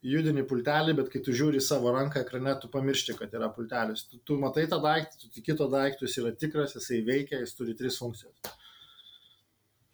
judini 0.06 0.44
pultelį, 0.46 0.94
bet 1.00 1.10
kai 1.12 1.20
tu 1.24 1.34
žiūri 1.36 1.60
savo 1.64 1.92
ranką 1.94 2.22
ekrane, 2.22 2.54
tu 2.62 2.70
pamiršti, 2.72 3.16
kad 3.18 3.34
yra 3.34 3.50
pultelis. 3.52 4.06
Tu, 4.10 4.20
tu 4.26 4.38
matai 4.40 4.66
tą 4.70 4.78
daiktą, 4.82 5.20
tu 5.20 5.30
tiki 5.34 5.56
to 5.58 5.68
daiktų, 5.72 6.06
jis 6.06 6.18
yra 6.22 6.32
tikras, 6.38 6.76
jisai 6.78 7.02
veikia, 7.06 7.40
jis 7.42 7.54
turi 7.58 7.76
tris 7.78 7.98
funkcijas. 8.02 8.56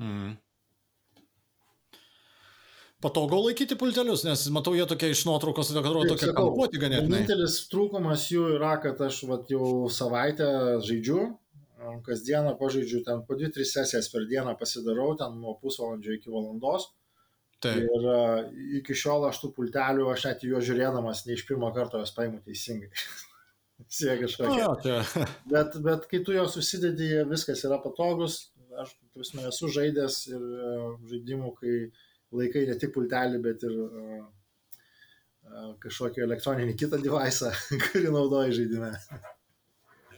Mm. 0.02 0.34
Patogu 3.02 3.40
laikyti 3.42 3.74
pultelius, 3.78 4.22
nes 4.22 4.44
matau, 4.54 4.76
jie 4.78 4.84
tokie 4.86 5.08
iš 5.10 5.24
nuotraukos, 5.26 5.72
kad 5.72 5.80
atrodo 5.80 6.14
tokie 6.14 6.30
kampuoti 6.36 6.78
ganėtinai. 6.78 7.22
Vienintelis 7.24 7.56
trūkumas 7.72 8.28
jų 8.30 8.44
yra, 8.60 8.76
kad 8.84 9.00
aš 9.02 9.24
vat, 9.26 9.48
jau 9.50 9.88
savaitę 9.90 10.46
žaidžiu, 10.86 11.24
kasdieną 12.06 12.54
pažaidžiu 12.60 13.02
ten 13.06 13.24
po 13.26 13.34
2-3 13.34 13.66
sesijas 13.66 14.06
per 14.12 14.28
dieną 14.30 14.54
pasidarau, 14.60 15.16
ten 15.18 15.34
nuo 15.40 15.56
pusvalandžio 15.58 16.14
iki 16.14 16.30
valandos. 16.30 16.92
Taip. 17.62 17.82
Ir 17.86 18.06
uh, 18.10 18.38
iki 18.80 18.94
šiol 18.98 19.28
aš 19.28 19.38
tų 19.42 19.52
pultelių, 19.56 20.08
aš 20.10 20.26
net 20.26 20.46
juos 20.46 20.64
žiūrėdamas, 20.66 21.24
ne 21.28 21.36
iš 21.36 21.44
pirmo 21.46 21.68
karto 21.74 22.00
juos 22.00 22.14
paimu 22.16 22.40
teisingai. 22.42 22.90
Siekia 23.98 24.26
kažkokia. 24.26 24.96
bet, 25.52 25.78
bet 25.84 26.08
kai 26.10 26.22
tu 26.26 26.34
juos 26.34 26.56
susidedi, 26.56 27.12
viskas 27.30 27.62
yra 27.68 27.78
patogus. 27.82 28.48
Aš, 28.82 28.94
prasme, 29.12 29.44
esu 29.50 29.68
žaidęs 29.70 30.18
ir 30.32 30.42
uh, 30.42 30.92
žaidimų, 31.10 31.52
kai 31.60 31.74
laikai 32.32 32.64
ne 32.66 32.76
tik 32.80 32.94
pultelį, 32.94 33.40
bet 33.44 33.66
ir 33.68 33.74
uh, 33.84 34.22
kažkokį 35.82 36.24
elektroninį 36.26 36.76
kitą 36.80 36.98
devaisą, 37.02 37.52
kurį 37.86 38.10
naudoji 38.14 38.58
žaidime. 38.62 38.92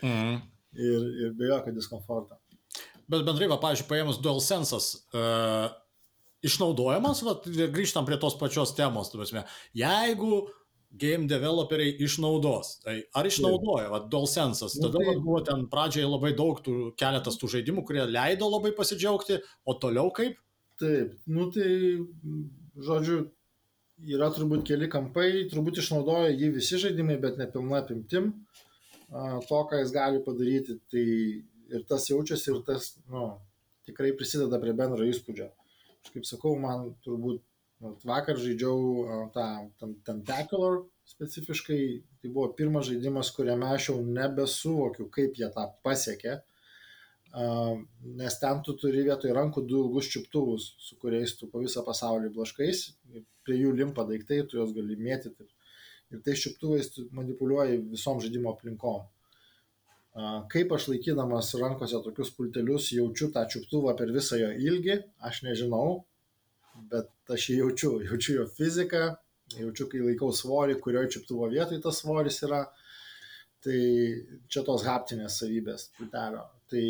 Mm. 0.01 0.41
Ir, 0.75 1.09
ir 1.27 1.37
be 1.37 1.51
jokio 1.51 1.75
diskomforto. 1.75 2.39
Bet 3.11 3.25
bendrai, 3.27 3.51
va, 3.51 3.59
pavyzdžiui, 3.61 3.89
paėmus 3.91 4.21
DualSense'as, 4.25 4.87
uh, 5.13 5.67
išnaudojamas, 6.45 7.23
vat, 7.27 7.49
grįžtam 7.49 8.07
prie 8.09 8.19
tos 8.21 8.37
pačios 8.41 8.75
temos, 8.77 9.11
tu 9.11 9.21
prasme, 9.21 9.45
jeigu 9.77 10.45
game 10.95 11.27
developeriai 11.31 11.97
išnaudos. 12.05 12.79
Tai 12.85 12.97
ar 13.19 13.29
išnaudoja, 13.29 13.89
va, 13.91 14.01
DualSense'as, 14.11 14.77
tada 14.79 15.01
nu, 15.01 15.07
tai... 15.09 15.23
buvo 15.23 15.41
ten 15.47 15.65
pradžioje 15.71 16.11
labai 16.11 16.35
daug 16.39 16.61
tų, 16.65 16.93
keletas 17.01 17.39
tų 17.41 17.51
žaidimų, 17.57 17.85
kurie 17.89 18.05
leido 18.07 18.49
labai 18.51 18.75
pasidžiaugti, 18.77 19.41
o 19.67 19.77
toliau 19.81 20.13
kaip? 20.15 20.39
Taip, 20.81 21.17
nu 21.31 21.49
tai, 21.55 21.71
žodžiu, 22.83 23.25
yra 24.11 24.31
turbūt 24.35 24.65
keli 24.69 24.91
kampai, 24.91 25.29
turbūt 25.51 25.83
išnaudoja 25.83 26.35
jį 26.35 26.53
visi 26.57 26.79
žaidimai, 26.83 27.19
bet 27.23 27.41
ne 27.41 27.49
pilna 27.51 27.83
apimtim 27.83 28.33
to, 29.49 29.59
ką 29.71 29.83
jis 29.83 29.93
gali 29.95 30.23
padaryti, 30.25 30.79
tai 30.91 31.05
ir 31.75 31.85
tas 31.89 32.07
jaučiasi, 32.11 32.51
ir 32.51 32.63
tas, 32.67 32.95
nu, 33.11 33.29
tikrai 33.87 34.15
prisideda 34.19 34.59
prie 34.63 34.75
bendro 34.77 35.07
įspūdžio 35.07 35.51
kaip 36.13 36.27
sakau, 36.29 36.55
man 36.61 36.91
turbūt 37.05 37.43
vakar 38.05 38.39
žaidžiau 38.41 39.31
tą 39.35 39.47
Tentacular 40.07 40.83
specifiškai, 41.09 41.81
tai 42.23 42.33
buvo 42.33 42.49
pirmas 42.57 42.89
žaidimas, 42.89 43.33
kuriame 43.37 43.69
aš 43.75 43.91
jau 43.91 43.99
nebesuvokiu, 44.05 45.09
kaip 45.13 45.37
jie 45.41 45.51
tą 45.53 45.67
pasiekė, 45.85 46.39
nes 48.21 48.39
ten 48.41 48.63
tu 48.65 48.77
turi 48.81 49.03
vietoj 49.09 49.35
rankų 49.37 49.65
du 49.69 49.83
ilgus 49.85 50.09
čiuptuvus, 50.13 50.71
su 50.81 50.97
kuriais 51.03 51.35
tu 51.37 51.51
po 51.51 51.61
visą 51.65 51.83
pasaulį 51.85 52.31
blaškais, 52.37 52.87
prie 53.45 53.59
jų 53.61 53.75
limpa 53.77 54.07
daiktai, 54.09 54.45
tu 54.49 54.61
juos 54.61 54.73
gali 54.77 54.97
mėtyti 54.97 55.49
ir 56.15 56.23
tais 56.25 56.41
čiuptuvais 56.41 56.91
tu 56.95 57.09
manipuliuoji 57.17 57.83
visom 57.91 58.21
žaidimo 58.23 58.53
aplinkom. 58.55 59.03
Kaip 60.15 60.73
aš 60.77 60.89
laikydamas 60.93 61.49
rankose 61.59 61.99
tokius 62.05 62.31
pultelius 62.37 62.93
jaučiu 62.95 63.33
tą 63.35 63.43
čiuptuvą 63.51 63.97
per 63.99 64.13
visą 64.15 64.39
jo 64.39 64.51
ilgį, 64.69 65.01
aš 65.27 65.41
nežinau, 65.43 66.05
bet 66.93 67.11
aš 67.35 67.49
jį 67.51 67.57
jaučiu, 67.65 67.91
jaučiu 68.07 68.37
jo 68.37 68.47
fiziką, 68.59 69.03
jaučiu, 69.59 69.89
kai 69.91 70.05
laikau 70.05 70.31
svorį, 70.31 70.79
kurioje 70.85 71.17
čiuptuvo 71.17 71.51
vietoje 71.51 71.83
tas 71.83 71.99
svoris 72.03 72.41
yra. 72.47 72.63
Tai 73.65 73.79
čia 74.53 74.61
tos 74.61 74.83
haptinės 74.85 75.39
savybės 75.41 75.87
pultelio. 75.97 76.43
Tai, 76.69 76.87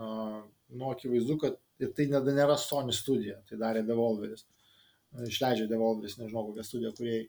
nu, 0.00 0.86
akivaizdu, 0.88 1.36
kad 1.42 1.58
ir 1.84 1.90
tai 1.96 2.06
nėra 2.08 2.56
Sony 2.58 2.94
studija, 2.96 3.36
tai 3.48 3.58
darė 3.60 3.82
Devolveris. 3.84 4.46
Išleidžia 5.26 5.68
Devolveris, 5.68 6.16
nežinau, 6.16 6.46
kokią 6.48 6.64
studiją 6.64 6.94
kuriejai. 6.96 7.26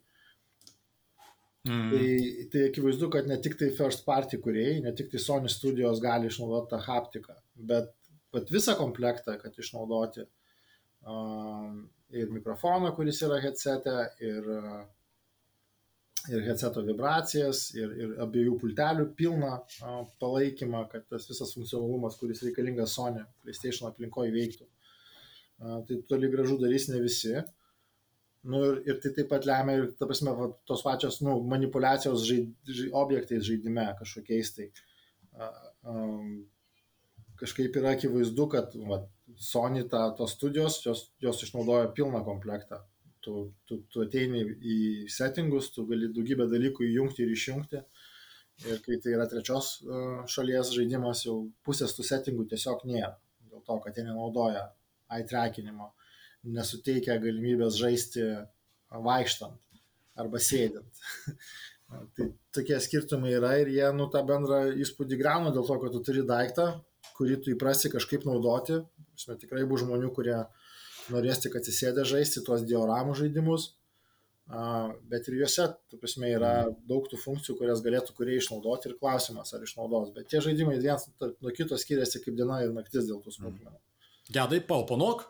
Mm. 1.68 1.89
Tai, 1.91 2.45
tai 2.49 2.62
akivaizdu, 2.72 3.07
kad 3.14 3.28
ne 3.30 3.38
tik 3.38 3.53
tai 3.59 3.68
first 3.78 4.01
party 4.05 4.39
kuriejai, 4.41 4.80
ne 4.82 4.93
tik 4.97 5.12
tai 5.12 5.20
Sony 5.22 5.49
studijos 5.51 5.99
gali 6.01 6.30
išnaudoti 6.32 6.72
tą 6.72 6.80
haptiką, 6.88 7.36
bet, 7.70 7.91
bet 8.34 8.49
visą 8.49 8.74
komplektą, 8.80 9.36
kad 9.43 9.59
išnaudoti 9.62 10.26
uh, 10.26 11.68
ir 12.18 12.34
mikrofoną, 12.34 12.95
kuris 12.97 13.22
yra 13.28 13.38
headsete, 13.43 13.93
ir, 14.26 14.49
ir 16.34 16.43
headseto 16.49 16.82
vibracijas, 16.89 17.68
ir, 17.78 17.93
ir 17.93 18.18
abiejų 18.26 18.57
pultelių 18.66 19.12
pilną 19.22 19.53
uh, 19.62 20.01
palaikymą, 20.24 20.88
kad 20.89 21.05
tas 21.14 21.30
visas 21.30 21.53
funkcionalumas, 21.53 22.18
kuris 22.18 22.41
reikalingas 22.47 22.97
Sony 22.97 23.22
PlayStation 23.45 23.91
aplinkoje 23.91 24.34
veiktų. 24.34 24.66
Uh, 25.62 25.84
tai 25.86 26.01
toli 26.09 26.34
gražu 26.34 26.57
darys 26.57 26.89
ne 26.89 27.05
visi. 27.05 27.38
Uh, 27.38 27.61
Nu, 28.43 28.61
ir, 28.65 28.79
ir 28.89 28.97
tai 29.01 29.11
taip 29.13 29.27
pat 29.29 29.45
lemia 29.45 29.77
ir, 29.77 29.89
ta 29.97 30.07
prasme, 30.09 30.31
va, 30.37 30.47
tos 30.69 30.81
pačios 30.85 31.19
nu, 31.21 31.35
manipulacijos 31.49 32.23
žaid, 32.25 32.47
žaid, 32.65 32.89
objektais 33.03 33.43
žaidime 33.45 33.85
kažkokiais 33.99 34.49
tai. 34.55 34.69
Um, 35.85 36.39
kažkaip 37.41 37.77
yra 37.77 37.93
akivaizdu, 37.97 38.47
kad 38.55 38.73
va, 38.89 39.03
Sony 39.41 39.85
ta, 39.89 40.07
tos 40.17 40.33
studijos, 40.37 40.79
jos, 40.85 41.05
jos 41.21 41.43
išnaudoja 41.45 41.93
pilną 41.97 42.23
komplektą. 42.25 42.81
Tu, 43.21 43.35
tu, 43.69 43.77
tu 43.93 44.01
ateini 44.01 44.41
į 44.41 44.77
settingus, 45.13 45.69
tu 45.75 45.85
gali 45.89 46.09
daugybę 46.09 46.49
dalykų 46.49 46.87
įjungti 46.89 47.21
ir 47.23 47.35
išjungti. 47.35 47.85
Ir 48.65 48.81
kai 48.81 48.97
tai 49.01 49.13
yra 49.15 49.27
trečios 49.29 49.69
šalies 50.29 50.73
žaidimas, 50.73 51.23
jau 51.27 51.37
pusės 51.65 51.93
tų 51.97 52.05
settingų 52.09 52.49
tiesiog 52.49 52.83
nėra. 52.89 53.13
Dėl 53.49 53.61
to, 53.65 53.77
kad 53.85 53.97
jie 53.97 54.05
nenaudoja 54.09 54.67
eye 55.13 55.25
trackinimo 55.29 55.93
nesuteikia 56.43 57.19
galimybės 57.21 57.77
žaisti 57.79 58.23
vaikštant 58.91 59.59
arba 60.21 60.41
sėdint. 60.41 61.03
tai 62.15 62.31
tokie 62.55 62.79
skirtumai 62.83 63.33
yra 63.35 63.55
ir 63.61 63.71
jie 63.71 63.89
nu 63.95 64.07
tą 64.11 64.23
bendrą 64.27 64.63
įspūdį 64.83 65.19
grauna 65.19 65.51
dėl 65.55 65.67
to, 65.67 65.77
kad 65.81 65.93
tu 65.95 66.01
turi 66.07 66.23
daiktą, 66.27 66.71
kurį 67.17 67.41
tu 67.43 67.53
įprasi 67.53 67.91
kažkaip 67.93 68.25
naudoti. 68.27 68.81
Žinoma, 69.19 69.39
tikrai 69.41 69.67
bus 69.69 69.83
žmonių, 69.83 70.09
kurie 70.15 70.39
norės 71.11 71.43
tik 71.43 71.57
atsisėdę 71.59 72.05
žaisti 72.07 72.43
tuos 72.45 72.63
dioramų 72.67 73.15
žaidimus, 73.19 73.71
bet 75.11 75.27
ir 75.29 75.37
juose, 75.41 75.67
tu 75.91 75.99
prasme, 76.01 76.31
yra 76.35 76.53
daug 76.87 77.07
tų 77.11 77.19
funkcijų, 77.21 77.57
kurias 77.59 77.83
galėtų 77.85 78.15
kurie 78.17 78.37
išnaudoti 78.39 78.89
ir 78.89 78.97
klausimas, 78.99 79.53
ar 79.55 79.63
išnaudos. 79.65 80.11
Bet 80.15 80.31
tie 80.31 80.41
žaidimai 80.43 80.79
vienas 80.79 81.07
nuo 81.19 81.53
kito 81.55 81.77
skiriasi 81.79 82.23
kaip 82.23 82.37
diena 82.39 82.61
ir 82.63 82.73
naktis 82.75 83.09
dėl 83.09 83.21
tų 83.23 83.35
smulkmenų. 83.37 83.77
Gedai, 84.31 84.61
pauponok, 84.63 85.25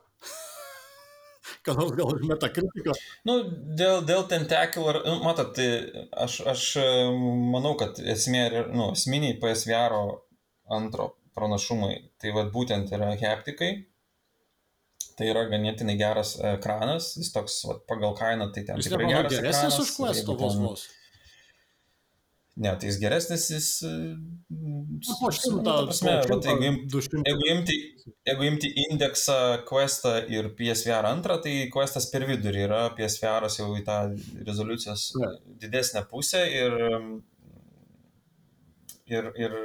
ką 1.66 1.76
nors 1.78 1.94
gal 1.98 2.12
už 2.14 2.26
metakritiką. 2.30 2.96
Nu, 3.28 3.38
dėl, 3.80 4.02
dėl 4.08 4.26
Tentacular, 4.32 5.02
nu, 5.06 5.20
matot, 5.26 5.54
tai 5.58 5.68
aš, 6.26 6.42
aš 6.54 6.66
e, 6.82 6.88
manau, 7.54 7.76
kad 7.80 8.02
esmė, 8.16 8.46
nu, 8.74 8.92
esminiai 8.98 9.38
PSVR 9.42 9.98
antro 10.72 11.12
pranašumai, 11.38 11.96
tai 12.22 12.34
vad 12.36 12.52
būtent 12.56 12.92
yra 12.96 13.14
heptikai. 13.20 13.72
Tai 15.18 15.28
yra 15.28 15.44
ganėtinai 15.52 15.98
geras 16.00 16.34
ekranas, 16.56 17.12
jis 17.20 17.30
toks 17.36 17.60
vat, 17.68 17.84
pagal 17.90 18.16
kainą, 18.18 18.48
tai 18.56 18.64
ten 18.66 18.80
jis 18.80 18.90
tikrai 18.90 19.10
geras. 19.12 19.34
Geresnis 19.36 19.80
už 19.84 19.94
Quest 20.00 20.32
vos 20.32 20.58
vos. 20.58 20.86
Ne, 22.60 22.74
tai 22.76 22.90
jis 22.90 22.98
geresnis, 23.00 23.46
jis... 23.54 23.68
Nu, 24.52 25.14
po 25.22 25.30
šimtą, 25.32 25.76
prasme, 25.88 26.18
tai 26.44 26.52
jeigu, 26.52 26.66
im, 26.68 26.80
jeigu, 27.24 27.46
imti, 27.54 27.78
jeigu 28.28 28.48
imti 28.50 28.72
indeksą 28.90 29.38
Questą 29.70 30.18
ir 30.28 30.50
PSVR 30.58 31.08
2, 31.24 31.38
tai 31.46 31.54
Questas 31.72 32.10
per 32.12 32.28
vidurį 32.28 32.66
yra, 32.66 32.82
PSVR 32.98 33.48
jau 33.56 33.70
į 33.80 33.86
tą 33.88 33.98
rezoliucijos 34.50 35.06
ne. 35.22 35.32
didesnę 35.64 36.04
pusę 36.12 36.44
ir, 36.52 36.76
ir, 39.16 39.32
ir 39.40 39.58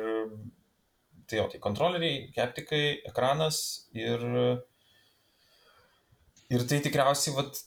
tai 1.27 1.41
jo, 1.41 1.49
tai 1.51 1.63
kontroleriai, 1.67 2.29
keptikai, 2.39 2.85
ekranas 3.11 3.59
ir, 3.99 4.23
ir 6.55 6.67
tai 6.71 6.79
tikriausiai, 6.87 7.35
vat, 7.35 7.59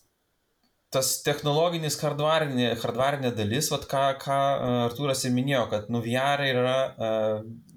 tas 0.93 1.13
technologinis 1.25 1.99
hardvarinė, 2.01 2.73
hardvarinė 2.81 3.33
dalis, 3.37 3.69
vat, 3.73 3.85
ką, 3.89 4.03
ką 4.21 4.37
e, 4.37 4.69
Artūras 4.87 5.25
ir 5.27 5.35
minėjo, 5.35 5.65
kad 5.71 5.89
nu 5.93 6.01
VR 6.05 6.45
yra, 6.49 6.77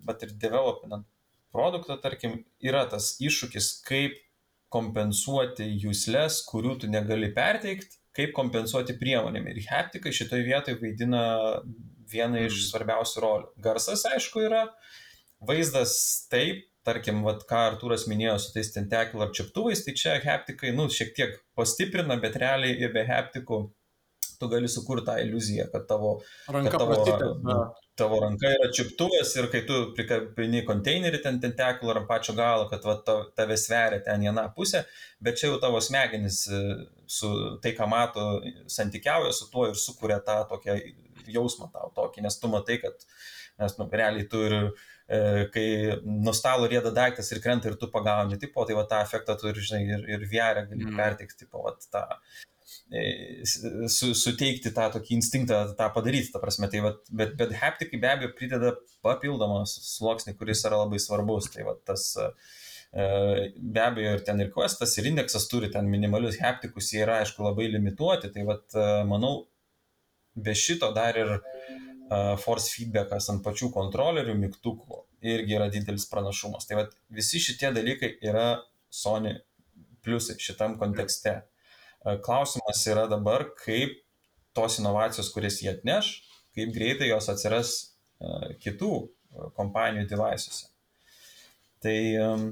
bet 0.07 0.25
ir 0.27 0.37
developinant 0.41 1.07
produktą, 1.53 1.99
tarkim, 2.01 2.41
yra 2.65 2.87
tas 2.91 3.15
iššūkis, 3.21 3.73
kaip 3.87 4.17
kompensuoti 4.73 5.67
jūslės, 5.83 6.41
kurių 6.49 6.79
tu 6.81 6.91
negali 6.91 7.29
perteikti, 7.37 7.99
kaip 8.17 8.33
kompensuoti 8.37 8.97
priemonėm. 9.01 9.49
Ir 9.53 9.61
haptikai 9.69 10.13
šitoje 10.17 10.47
vietoje 10.47 10.79
vaidina 10.81 11.25
vieną 12.13 12.47
iš 12.47 12.57
mm. 12.57 12.67
svarbiausių 12.71 13.25
rolių. 13.25 13.51
Garsas, 13.65 14.05
aišku, 14.09 14.45
yra, 14.49 14.67
vaizdas 15.45 15.95
taip, 16.33 16.65
tarkim, 16.87 17.23
vat, 17.27 17.45
ką 17.49 17.61
Artūras 17.71 18.09
minėjo 18.11 18.39
su 18.43 18.51
tais 18.57 18.73
tentacular 18.75 19.31
čiaptuvais, 19.37 19.85
tai 19.87 19.95
čia 19.99 20.17
haptikai, 20.25 20.73
nu, 20.77 20.89
šiek 20.91 21.15
tiek 21.17 21.39
pastiprina, 21.59 22.19
bet 22.23 22.39
realiai 22.43 22.75
ir 22.83 22.93
be 22.95 23.07
haptikų 23.09 23.63
tu 24.43 24.49
gali 24.51 24.69
sukurti 24.69 25.07
tą 25.07 25.15
iliuziją, 25.23 25.69
kad 25.71 25.87
tavo 25.87 26.17
ranka, 26.51 26.73
kad 26.73 26.83
tavo, 26.83 26.95
prasitė, 26.97 27.59
tavo 28.01 28.19
ranka 28.25 28.51
yra 28.51 28.71
čiuptuvas 28.75 29.31
ir 29.39 29.47
kai 29.53 29.61
tu 29.69 29.77
prikabini 29.95 30.65
konteinerį 30.67 31.21
ten 31.23 31.39
tentacular 31.45 32.01
ant 32.01 32.09
pačio 32.11 32.35
galo, 32.35 32.67
kad 32.73 32.83
va, 32.89 32.97
tave 33.39 33.59
sveria 33.61 34.03
ten 34.03 34.27
viena 34.27 34.49
pusė, 34.57 34.83
bet 35.23 35.39
čia 35.39 35.53
jau 35.53 35.61
tavo 35.63 35.79
smegenys 35.85 36.41
e, 36.51 36.63
su 37.07 37.31
tai, 37.63 37.77
ką 37.79 37.87
mato, 37.93 38.27
santykiauja 38.67 39.31
su 39.37 39.47
tuo 39.53 39.69
ir 39.71 39.79
sukuria 39.79 40.19
tą 40.27 40.41
tokią 40.51 40.81
jausmą 41.31 41.71
tau 41.71 41.95
tokį, 41.95 42.27
nes 42.27 42.43
tu 42.43 42.51
matai, 42.51 42.83
kad 42.83 43.07
nes 43.63 43.79
nu, 43.79 43.87
realiai 43.95 44.27
tu 44.27 44.43
ir 44.43 44.59
E, 44.63 44.92
kai 45.07 45.67
nuo 46.05 46.33
stalo 46.37 46.69
rėda 46.71 46.93
daiktas 46.95 47.33
ir 47.33 47.43
krenta 47.43 47.71
ir 47.71 47.77
tu 47.81 47.89
pagauni, 47.93 48.39
tipo, 48.41 48.65
tai 48.69 48.77
va 48.79 48.87
tą 48.89 49.03
efektą 49.05 49.37
tu 49.41 49.51
ir, 49.51 49.59
žinai, 49.59 49.83
ir, 49.97 50.07
ir 50.15 50.25
VR 50.31 50.65
gali 50.71 50.87
mm. 50.87 50.97
perteikti, 50.99 51.43
tipo, 51.43 51.63
va 51.67 51.75
tą, 51.83 52.05
e, 52.95 53.05
su, 53.45 54.13
suteikti 54.19 54.73
tą 54.77 54.89
tokį 54.95 55.19
instinktą 55.19 55.63
tą 55.79 55.91
padaryti, 55.95 56.33
ta 56.33 56.41
prasme, 56.43 56.71
tai 56.73 56.85
va, 56.87 56.95
bet, 57.11 57.37
bet 57.41 57.55
haptikai 57.61 58.01
be 58.01 58.11
abejo 58.15 58.33
prideda 58.39 58.75
papildomą 59.05 59.63
sluoksnį, 59.69 60.37
kuris 60.39 60.65
yra 60.69 60.85
labai 60.85 61.03
svarbus, 61.03 61.51
tai 61.53 61.67
va 61.69 61.77
tas 61.91 62.09
e, 62.23 62.31
be 62.93 63.85
abejo 63.85 64.17
ir 64.17 64.27
ten 64.27 64.41
ir 64.45 64.53
questas, 64.55 64.95
ir 65.01 65.11
indeksas 65.11 65.49
turi 65.51 65.73
ten 65.73 65.91
minimalius 65.91 66.41
haptikus, 66.41 66.93
jie 66.95 67.03
yra 67.05 67.21
aišku 67.23 67.45
labai 67.45 67.69
limituoti, 67.75 68.33
tai 68.33 68.47
va 68.49 68.61
manau, 69.09 69.49
be 70.33 70.55
šito 70.57 70.93
dar 70.97 71.19
ir 71.19 71.37
force 72.43 72.73
feedbackas 72.75 73.29
ant 73.33 73.43
pačių 73.45 73.71
kontrolerių 73.75 74.35
mygtukų 74.41 75.03
irgi 75.23 75.57
yra 75.57 75.69
didelis 75.73 76.09
pranašumas. 76.11 76.67
Tai 76.67 76.83
vat, 76.83 76.95
visi 77.13 77.41
šitie 77.43 77.71
dalykai 77.75 78.17
yra 78.25 78.63
Sony 78.93 79.37
pliusai 80.03 80.37
šitam 80.43 80.77
kontekste. 80.81 81.41
Klausimas 82.27 82.83
yra 82.91 83.07
dabar, 83.11 83.47
kaip 83.61 84.01
tos 84.57 84.81
inovacijos, 84.83 85.31
kurias 85.33 85.61
jie 85.63 85.71
atneš, 85.73 86.17
kaip 86.57 86.75
greitai 86.75 87.09
jos 87.13 87.31
atsiras 87.33 87.73
kitų 88.63 88.93
kompanijų 89.57 90.09
device'uose. 90.11 90.69
Tai 91.83 91.97
um, 92.23 92.43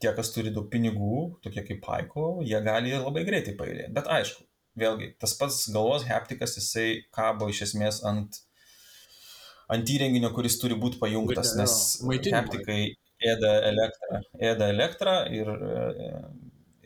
tie, 0.00 0.10
kas 0.16 0.32
turi 0.34 0.52
daug 0.54 0.66
pinigų, 0.72 1.20
tokie 1.44 1.64
kaip 1.68 1.82
Paiko, 1.84 2.30
jie 2.44 2.60
gali 2.64 2.92
labai 2.96 3.24
greitai 3.28 3.54
pajudėti. 3.56 3.92
Bet 3.96 4.10
aišku, 4.10 4.44
vėlgi, 4.78 5.14
tas 5.20 5.34
pats 5.38 5.64
galvos 5.72 6.06
haptikas, 6.08 6.56
jisai 6.58 7.02
kabo 7.14 7.48
iš 7.50 7.64
esmės 7.68 8.02
ant, 8.06 8.40
ant 9.70 9.92
įrenginio, 9.94 10.32
kuris 10.36 10.58
turi 10.62 10.78
būti 10.78 11.00
pajungtas, 11.02 11.54
nes 11.58 11.74
haptikai 12.30 12.80
ėda 13.20 13.54
elektrą, 13.68 14.20
ėda 14.50 14.68
elektrą 14.72 15.16
ir, 15.34 15.50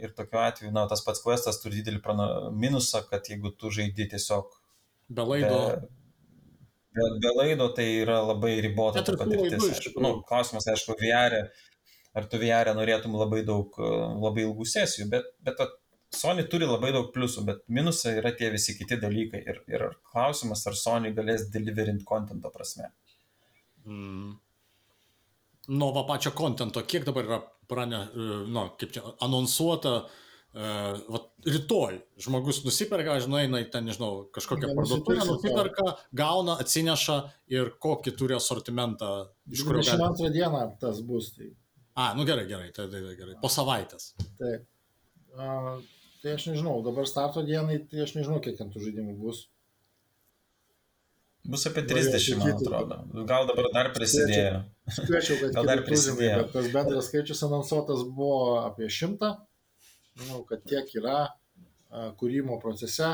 ir 0.01 0.15
tokiu 0.17 0.41
atveju, 0.43 0.73
na, 0.75 0.87
tas 0.91 1.05
pats 1.07 1.23
questas 1.25 1.61
turi 1.63 1.81
didelį 1.81 2.03
prana, 2.05 2.29
minusą, 2.51 3.05
kad 3.11 3.29
jeigu 3.31 3.55
tu 3.59 3.71
žaidi 3.75 4.09
tiesiog 4.15 4.51
be 5.15 5.29
laido. 5.29 5.61
Be, 6.95 7.07
be 7.23 7.31
laido 7.35 7.69
tai 7.75 7.87
yra 8.03 8.21
labai 8.23 8.57
ribota 8.63 9.03
ta 9.03 9.17
patirtis. 9.19 9.89
Nu, 9.99 10.17
klausimas, 10.27 10.67
aišku, 10.71 10.95
VR, 11.01 11.41
ar 12.15 12.29
tu 12.31 12.39
VR 12.39 12.71
norėtum 12.77 13.17
labai 13.19 13.43
daug, 13.47 13.75
labai 14.23 14.45
ilgų 14.47 14.67
sesijų, 14.71 15.09
bet, 15.11 15.33
bet 15.47 15.59
Sony 16.15 16.47
turi 16.51 16.69
labai 16.69 16.93
daug 16.95 17.11
pliusų, 17.15 17.45
bet 17.49 17.63
minusai 17.69 18.17
yra 18.21 18.33
tie 18.37 18.51
visi 18.55 18.77
kiti 18.79 18.99
dalykai. 19.03 19.43
Ir, 19.51 19.61
ir 19.71 19.87
klausimas, 20.13 20.65
ar 20.71 20.79
Sony 20.79 21.13
galės 21.17 21.49
deliverint 21.55 22.05
kontento 22.09 22.53
prasme. 22.55 22.91
Mm. 23.85 24.35
Nuo 25.75 25.93
va 25.97 26.05
pačio 26.09 26.35
kontento, 26.37 26.83
kiek 26.85 27.07
dabar 27.07 27.25
yra 27.29 27.41
prane, 27.69 28.05
nu, 28.53 28.67
kaip 28.81 28.93
čia, 28.93 29.03
anonsuota, 29.25 29.95
uh, 30.05 30.21
va, 30.55 31.21
rytoj 31.49 31.97
žmogus 32.21 32.61
nusiperka, 32.67 33.17
žinai, 33.25 33.47
eina 33.47 33.63
į 33.65 33.71
ten, 33.73 33.89
nežinau, 33.89 34.27
kažkokią 34.35 34.75
parduotuvę, 34.77 35.25
nusiperka, 35.31 35.87
gauna, 36.17 36.59
atsineša 36.63 37.19
ir 37.55 37.73
kokį 37.83 38.15
turi 38.19 38.37
asortimentą, 38.37 39.11
iš 39.51 39.65
kurio. 39.67 39.83
22 39.83 40.29
gali... 40.29 40.35
dieną 40.37 40.63
tas 40.83 41.01
bus. 41.07 41.33
Tai... 41.39 41.51
A, 41.95 42.13
nu 42.19 42.29
gerai, 42.29 42.47
gerai, 42.51 42.71
tai, 42.77 42.87
tai, 42.93 43.03
tai 43.09 43.17
gerai, 43.19 43.41
po 43.41 43.51
savaitės. 43.53 44.13
Taip. 44.39 44.69
Uh, 45.35 45.81
tai 46.25 46.39
aš 46.39 46.49
nežinau, 46.49 46.79
dabar 46.85 47.05
starto 47.09 47.45
dienai, 47.45 47.83
tai 47.91 48.07
aš 48.07 48.15
nežinau, 48.17 48.41
kiek 48.45 48.57
ten 48.57 48.73
tų 48.73 48.81
žaidimų 48.87 49.19
bus. 49.21 49.45
Bus 51.45 51.67
apie 51.69 51.83
30, 51.85 52.39
man 52.41 52.55
atrodo. 52.55 52.97
Gal 53.29 53.45
dabar 53.51 53.67
dar 53.75 53.91
prisidėjo. 53.93 54.63
Skaičiau, 54.89 55.37
kad 55.43 55.59
Gal 55.59 55.69
dar 55.69 55.83
prisidėjo. 55.85 56.39
Bet 56.41 56.55
tas 56.57 56.71
bendras 56.73 57.11
skaičius 57.11 57.45
anonsuotas 57.45 58.07
buvo 58.17 58.63
apie 58.63 58.89
100. 58.89 59.35
Manau, 60.23 60.41
kad 60.49 60.65
tiek 60.65 60.89
yra 60.97 61.19
kūrimo 62.17 62.57
procese. 62.63 63.13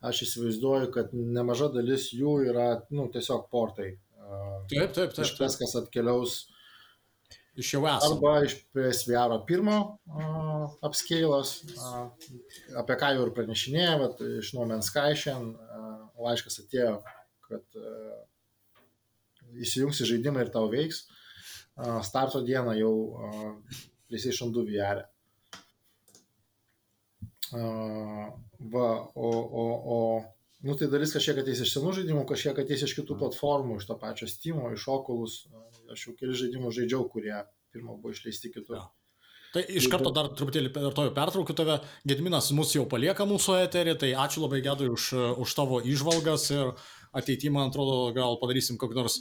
Aš 0.00 0.22
įsivaizduoju, 0.24 0.88
kad 0.94 1.12
nemaža 1.12 1.68
dalis 1.74 2.08
jų 2.16 2.38
yra 2.48 2.70
nu, 2.96 3.10
tiesiog 3.12 3.50
portai. 3.52 3.90
Taip, 4.70 4.94
taip, 4.96 5.12
taip. 5.12 5.34
Tas, 5.36 5.58
kas 5.60 5.76
atkeliaus 5.82 6.46
iš 7.60 7.74
jau 7.76 7.82
esamo. 7.84 8.16
Arba 8.16 8.46
iš 8.46 8.56
PSVR 8.74 9.36
pirmo 9.48 9.76
uh, 10.08 10.66
apie 12.80 12.98
ką 13.00 13.14
jau 13.16 13.26
ir 13.26 13.32
pranešinėjo, 13.36 13.94
bet 14.04 14.24
iš 14.40 14.52
šiandien 14.52 15.54
uh, 15.54 15.94
laiškas 16.24 16.60
atėjo 16.64 16.98
kad 17.50 17.80
uh, 17.80 18.18
įsijungsi 19.60 20.08
žaidimą 20.08 20.44
ir 20.44 20.52
tau 20.54 20.70
veiks. 20.72 21.06
Uh, 21.80 21.98
starto 22.06 22.42
dieną 22.46 22.76
jau 22.78 22.92
uh, 22.92 23.80
PlayStation 24.10 24.52
2 24.54 24.66
VR. 24.68 25.06
Va, 28.60 28.88
o, 29.14 29.30
o, 29.62 29.64
o, 29.94 29.96
nu 30.66 30.74
tai 30.78 30.86
dalis 30.92 31.14
kažkiek 31.14 31.40
ateis 31.42 31.62
iš 31.64 31.72
senų 31.74 31.94
žaidimų, 31.96 32.22
kažkiek 32.28 32.58
ateis 32.62 32.84
iš 32.86 32.94
kitų 32.98 33.16
platformų, 33.18 33.80
iš 33.80 33.88
to 33.88 33.96
pačio 33.98 34.28
Steam, 34.30 34.60
iš 34.74 34.84
Oculus. 34.92 35.40
Aš 35.90 36.06
jau 36.06 36.16
keli 36.18 36.38
žaidimų 36.38 36.72
žaidžiau, 36.76 37.04
kurie 37.10 37.34
pirmą 37.74 37.98
buvo 37.98 38.14
išleisti 38.14 38.52
kitur. 38.54 38.78
Ja. 38.78 38.88
Tai 39.50 39.64
iš 39.66 39.88
karto 39.90 40.12
dar 40.14 40.28
truputėlį 40.38 40.70
per 40.70 40.92
to 40.94 41.08
pertraukiu 41.14 41.56
tave. 41.58 41.80
Gedminas 42.06 42.52
mus 42.54 42.76
jau 42.76 42.84
palieka 42.86 43.26
mūsų 43.26 43.56
eterį, 43.64 43.96
tai 43.98 44.12
ačiū 44.14 44.44
labai 44.44 44.60
Gedui 44.62 44.92
už, 44.94 45.10
už 45.42 45.54
tavo 45.58 45.80
išvalgas 45.82 46.44
ir 46.54 46.68
uh, 46.70 46.84
ateityje, 47.12 47.50
man 47.52 47.70
atrodo, 47.70 48.10
gal 48.14 48.38
padarysim 48.40 48.78
kokį 48.80 48.98
nors 48.98 49.18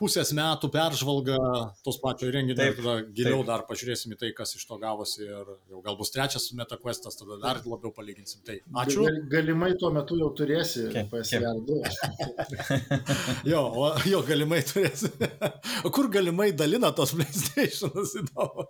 pusės 0.00 0.32
metų 0.36 0.70
peržvalgą 0.72 1.36
tos 1.84 1.98
pačio 2.02 2.30
renginio 2.32 2.56
taip, 2.58 2.78
ir 2.78 2.80
tada 2.80 2.94
giliau 3.16 3.42
taip. 3.42 3.50
dar 3.50 3.64
pažiūrėsim 3.68 4.14
į 4.14 4.18
tai, 4.22 4.32
kas 4.36 4.54
iš 4.56 4.64
to 4.68 4.78
gavosi 4.80 5.26
ir 5.26 5.52
jau 5.70 5.82
gal 5.84 5.98
bus 6.00 6.12
trečias 6.14 6.48
MetaQuestas, 6.56 7.18
tada 7.20 7.38
dar 7.42 7.60
labiau 7.64 7.92
palyginsim. 7.94 8.42
Tai 8.46 8.58
ačiū. 8.84 9.04
Gal, 9.04 9.20
galimai 9.34 9.72
tuo 9.80 9.92
metu 9.94 10.18
jau 10.20 10.32
turėsi 10.36 10.88
PSR2. 11.12 11.80
jo, 13.52 13.60
o, 13.60 13.92
jo, 14.08 14.24
galimai 14.26 14.62
turėsi. 14.66 15.12
o 15.86 15.92
kur 15.94 16.10
galimai 16.12 16.50
dalina 16.56 16.92
tos 16.96 17.14
PlayStation'us 17.16 18.16
įdomu. 18.24 18.68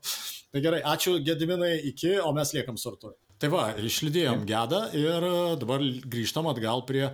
Tai 0.51 0.63
gerai, 0.65 0.85
ačiū 0.95 1.19
Gediminai, 1.25 1.77
iki, 1.93 2.17
o 2.25 2.33
mes 2.37 2.55
liekam 2.57 2.79
sortuoti. 2.81 3.19
Tai 3.41 3.49
va, 3.55 3.63
išlydėjom 3.81 4.43
gedą 4.49 4.83
ir 4.99 5.25
dabar 5.63 5.81
grįžtam 6.13 6.51
atgal 6.51 6.83
prie 6.89 7.07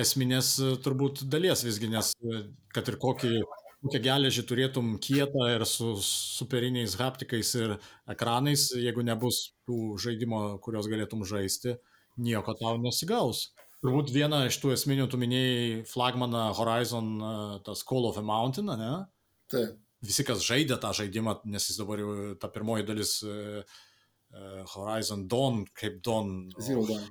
esminės 0.00 0.54
turbūt 0.84 1.26
dalies 1.28 1.60
visgi, 1.66 1.90
nes 1.92 2.14
kad 2.72 2.88
ir 2.88 2.96
kokį, 3.02 3.32
kokią 3.84 4.00
geležį 4.04 4.44
turėtum 4.48 4.94
kietą 5.02 5.48
ir 5.52 5.64
su 5.68 5.92
superiniais 6.00 6.96
haptikais 7.00 7.52
ir 7.58 7.76
ekranais, 8.10 8.70
jeigu 8.80 9.04
nebus 9.04 9.50
tų 9.68 9.98
žaidimo, 10.00 10.44
kurios 10.64 10.88
galėtum 10.90 11.26
žaisti, 11.28 11.76
nieko 12.16 12.56
tau 12.60 12.78
nesigaus. 12.80 13.50
Turbūt 13.84 14.14
viena 14.14 14.46
iš 14.48 14.56
tų 14.62 14.72
esminių, 14.78 15.10
tu 15.12 15.20
minėjai 15.20 15.82
flagmaną 15.90 16.46
Horizon, 16.56 17.10
tas 17.66 17.84
Call 17.84 18.08
of 18.08 18.16
a 18.16 18.24
Mountain, 18.24 18.72
ne? 18.80 18.92
Taip. 19.52 19.76
Visi, 20.04 20.24
kas 20.24 20.44
žaidė 20.44 20.78
tą 20.80 20.92
žaidimą, 20.96 21.38
nes 21.52 21.68
jis 21.68 21.80
dabar 21.80 22.00
jau 22.00 22.14
ta 22.40 22.48
pirmoji 22.52 22.86
dalis 22.88 23.18
uh, 23.24 23.60
uh, 23.60 24.64
Horizon 24.72 25.26
Dawn, 25.28 25.62
kaip 25.76 26.00
Dawn. 26.04 26.48
Zero 26.60 26.84
Dawn. 26.88 27.04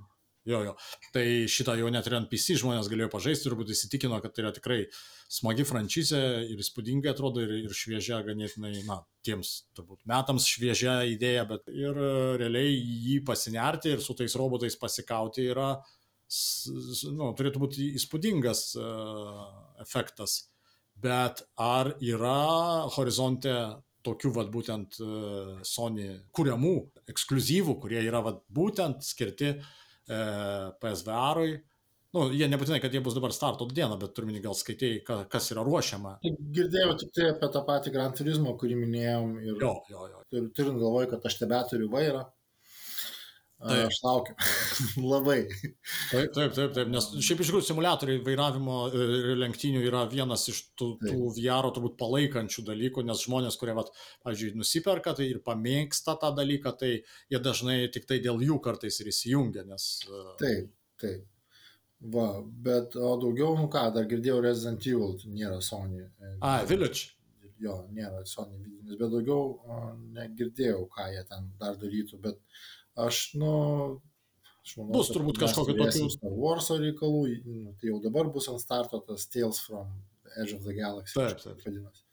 Jo, 0.45 0.59
jo. 0.65 0.73
Tai 1.15 1.23
šitą 1.47 1.77
jau 1.79 1.87
net 1.93 2.07
ir 2.09 2.17
ant 2.17 2.27
PC 2.27 2.57
žmonės 2.59 2.89
galėjo 2.91 3.07
pažaisti, 3.13 3.47
turbūt 3.47 3.69
įsitikino, 3.71 4.17
kad 4.23 4.33
tai 4.35 4.43
yra 4.43 4.51
tikrai 4.55 4.79
smagi 5.31 5.63
franšizė 5.67 6.19
ir 6.51 6.59
įspūdingai 6.59 7.13
atrodo 7.13 7.45
ir, 7.45 7.53
ir 7.63 7.75
šviežia 7.77 8.19
ganėtinai, 8.27 8.73
na, 8.87 8.99
tiems 9.23 9.53
turbūt 9.77 10.01
metams 10.09 10.49
šviežia 10.51 10.97
idėja, 11.13 11.45
bet 11.47 11.71
ir 11.71 11.95
realiai 12.41 12.75
jį 12.75 13.21
pasinerti 13.27 13.95
ir 13.95 14.03
su 14.03 14.17
tais 14.19 14.35
robotais 14.39 14.75
pasikauti 14.79 15.47
yra, 15.53 15.77
nu, 17.15 17.31
turėtų 17.39 17.63
būti 17.63 17.87
įspūdingas 18.01 18.65
uh, 18.81 19.47
efektas. 19.85 20.49
Bet 20.99 21.45
ar 21.59 21.93
yra 22.03 22.83
horizonte 22.97 23.55
tokių 24.03 24.33
vat, 24.35 24.49
būtent 24.51 24.99
e, 24.99 25.05
Sony 25.65 26.09
kuriamų 26.35 26.73
ekskluzyvų, 27.09 27.77
kurie 27.81 28.01
yra 28.03 28.19
vat, 28.25 28.41
būtent 28.51 29.03
skirti 29.07 29.53
e, 29.53 29.57
PSVR-ui. 30.07 31.53
Nu, 32.13 32.27
jie 32.29 32.45
nebūtinai, 32.45 32.77
kad 32.77 32.93
jie 32.93 33.01
bus 33.01 33.15
dabar 33.17 33.33
starto 33.33 33.65
dieną, 33.65 33.95
bet 34.01 34.11
turminį 34.13 34.43
gal 34.43 34.53
skaitėjai, 34.57 34.99
ka, 35.07 35.15
kas 35.33 35.49
yra 35.49 35.63
ruošiama. 35.65 36.11
Girdėjau 36.53 36.93
tik 37.01 37.13
tai 37.15 37.31
apie 37.31 37.49
tą 37.55 37.63
patį 37.65 37.93
Gran 37.95 38.13
Turismo, 38.13 38.53
kurį 38.61 38.77
minėjom. 38.83 39.31
Ir, 39.41 39.55
jo, 39.63 39.71
jo, 39.89 40.03
jo. 40.11 40.21
Ir 40.37 40.51
turint 40.53 40.77
galvoj, 40.77 41.07
kad 41.09 41.25
aš 41.25 41.39
tebe 41.39 41.61
turiu 41.71 41.89
vairą, 41.89 42.21
Taip. 43.64 43.88
Aš 43.88 43.99
laukiu. 44.03 44.36
Labai. 45.14 45.38
Taip, 46.11 46.34
taip, 46.36 46.53
taip, 46.55 46.74
taip, 46.76 46.89
nes 46.91 47.07
šiaip 47.16 47.43
iš 47.43 47.49
tikrųjų 47.49 47.68
simulatoriai 47.70 48.22
vairavimo 48.26 48.80
ir 48.91 49.38
lenktynių 49.39 49.84
yra 49.88 50.03
vienas 50.11 50.43
iš 50.51 50.59
tų, 50.80 50.89
taip. 50.99 51.14
tų 51.14 51.30
VR 51.38 51.70
turbūt 51.76 51.95
palaikančių 52.01 52.66
dalykų, 52.68 53.05
nes 53.07 53.24
žmonės, 53.24 53.57
kurie, 53.61 53.76
vat, 53.78 53.93
pavyzdžiui, 54.26 54.55
nusiperka 54.59 55.16
tai 55.20 55.30
ir 55.32 55.39
pamėgsta 55.45 56.18
tą 56.20 56.34
dalyką, 56.36 56.76
tai 56.82 56.91
jie 57.32 57.43
dažnai 57.43 57.78
tik 57.93 58.09
tai 58.09 58.20
dėl 58.24 58.43
jų 58.43 58.59
kartais 58.66 58.99
ir 58.99 59.14
įsijungia, 59.14 59.64
nes... 59.70 59.88
E, 60.09 60.26
taip, 60.43 60.70
taip. 61.03 61.24
Va, 62.14 62.28
bet, 62.43 62.97
o 62.99 63.16
daugiau, 63.16 63.55
nu 63.55 63.72
ką, 63.72 63.88
dar 63.95 64.07
girdėjau 64.11 64.41
Resident 64.43 64.91
Evil, 64.91 65.16
tai 65.22 65.32
nėra 65.38 65.64
Sony. 65.64 66.03
E, 66.03 66.36
A, 66.43 66.57
Village. 66.68 67.14
Jo, 67.64 67.80
nėra 67.95 68.26
Sony 68.28 68.57
vidinis, 68.59 68.97
bet 68.99 69.07
daugiau 69.07 69.53
negirdėjau, 70.18 70.82
ką 70.91 71.05
jie 71.14 71.22
ten 71.30 71.47
dar 71.61 71.78
darytų, 71.80 72.20
bet 72.26 72.41
Aš, 72.93 73.33
nu, 73.41 73.51
aš 74.61 74.75
manau, 74.77 74.93
bus 74.93 75.09
turbūt 75.13 75.39
kažkokiu 75.41 75.77
tokiu. 75.79 76.09
Star 76.13 76.33
Wars 76.37 76.69
reikalų, 76.69 77.21
nu, 77.45 77.75
tai 77.81 77.89
jau 77.89 77.99
dabar 78.03 78.29
bus 78.33 78.49
ant 78.51 78.61
starto 78.61 79.01
tas 79.07 79.25
Tales 79.33 79.61
from 79.65 79.89
Edge 80.37 80.53
of 80.53 80.65
the 80.67 80.75
Galaxy. 80.77 81.17
Taip, 81.17 81.41
taip. 81.41 81.63
Vadinasi. 81.65 82.05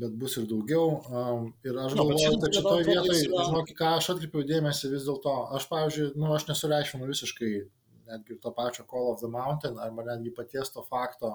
Bet 0.00 0.14
bus 0.18 0.36
ir 0.38 0.46
daugiau. 0.50 1.00
Um, 1.10 1.50
ir 1.66 1.76
aš 1.78 1.94
no, 1.94 2.06
galvoju, 2.06 2.38
kad 2.42 2.56
šitoje 2.58 2.86
vietoje, 2.88 3.26
žinok, 3.26 3.74
ką 3.78 3.90
aš 3.98 4.12
atkreipiau 4.14 4.46
dėmesį 4.46 4.90
vis 4.94 5.06
dėlto, 5.06 5.34
aš, 5.58 5.68
pavyzdžiui, 5.70 6.08
nu, 6.18 6.30
aš 6.34 6.48
nesureikšminu 6.50 7.10
visiškai 7.10 7.52
netgi 8.06 8.38
to 8.42 8.54
pačio 8.54 8.86
Call 8.90 9.12
of 9.12 9.20
the 9.22 9.30
Mountain, 9.30 9.78
arba 9.82 10.06
netgi 10.06 10.34
paties 10.34 10.70
to 10.74 10.82
fakto, 10.86 11.32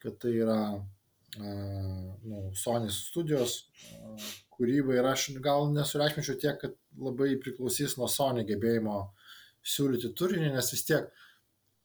kad 0.00 0.16
tai 0.20 0.34
yra 0.40 0.60
uh, 0.76 2.04
nu, 2.24 2.44
Sony 2.56 2.92
studijos 2.92 3.62
uh, 3.96 4.28
kūryba 4.58 4.98
ir 4.98 5.06
aš 5.06 5.28
gal 5.44 5.70
nesureikšminčiau 5.72 6.38
tiek, 6.42 6.58
kad 6.60 6.74
labai 6.98 7.36
priklausys 7.42 7.96
nuo 7.98 8.08
Sony 8.10 8.44
gebėjimo 8.48 8.98
siūlyti 9.62 10.12
turinį, 10.18 10.52
nes 10.54 10.72
vis 10.74 10.84
tiek, 10.88 11.06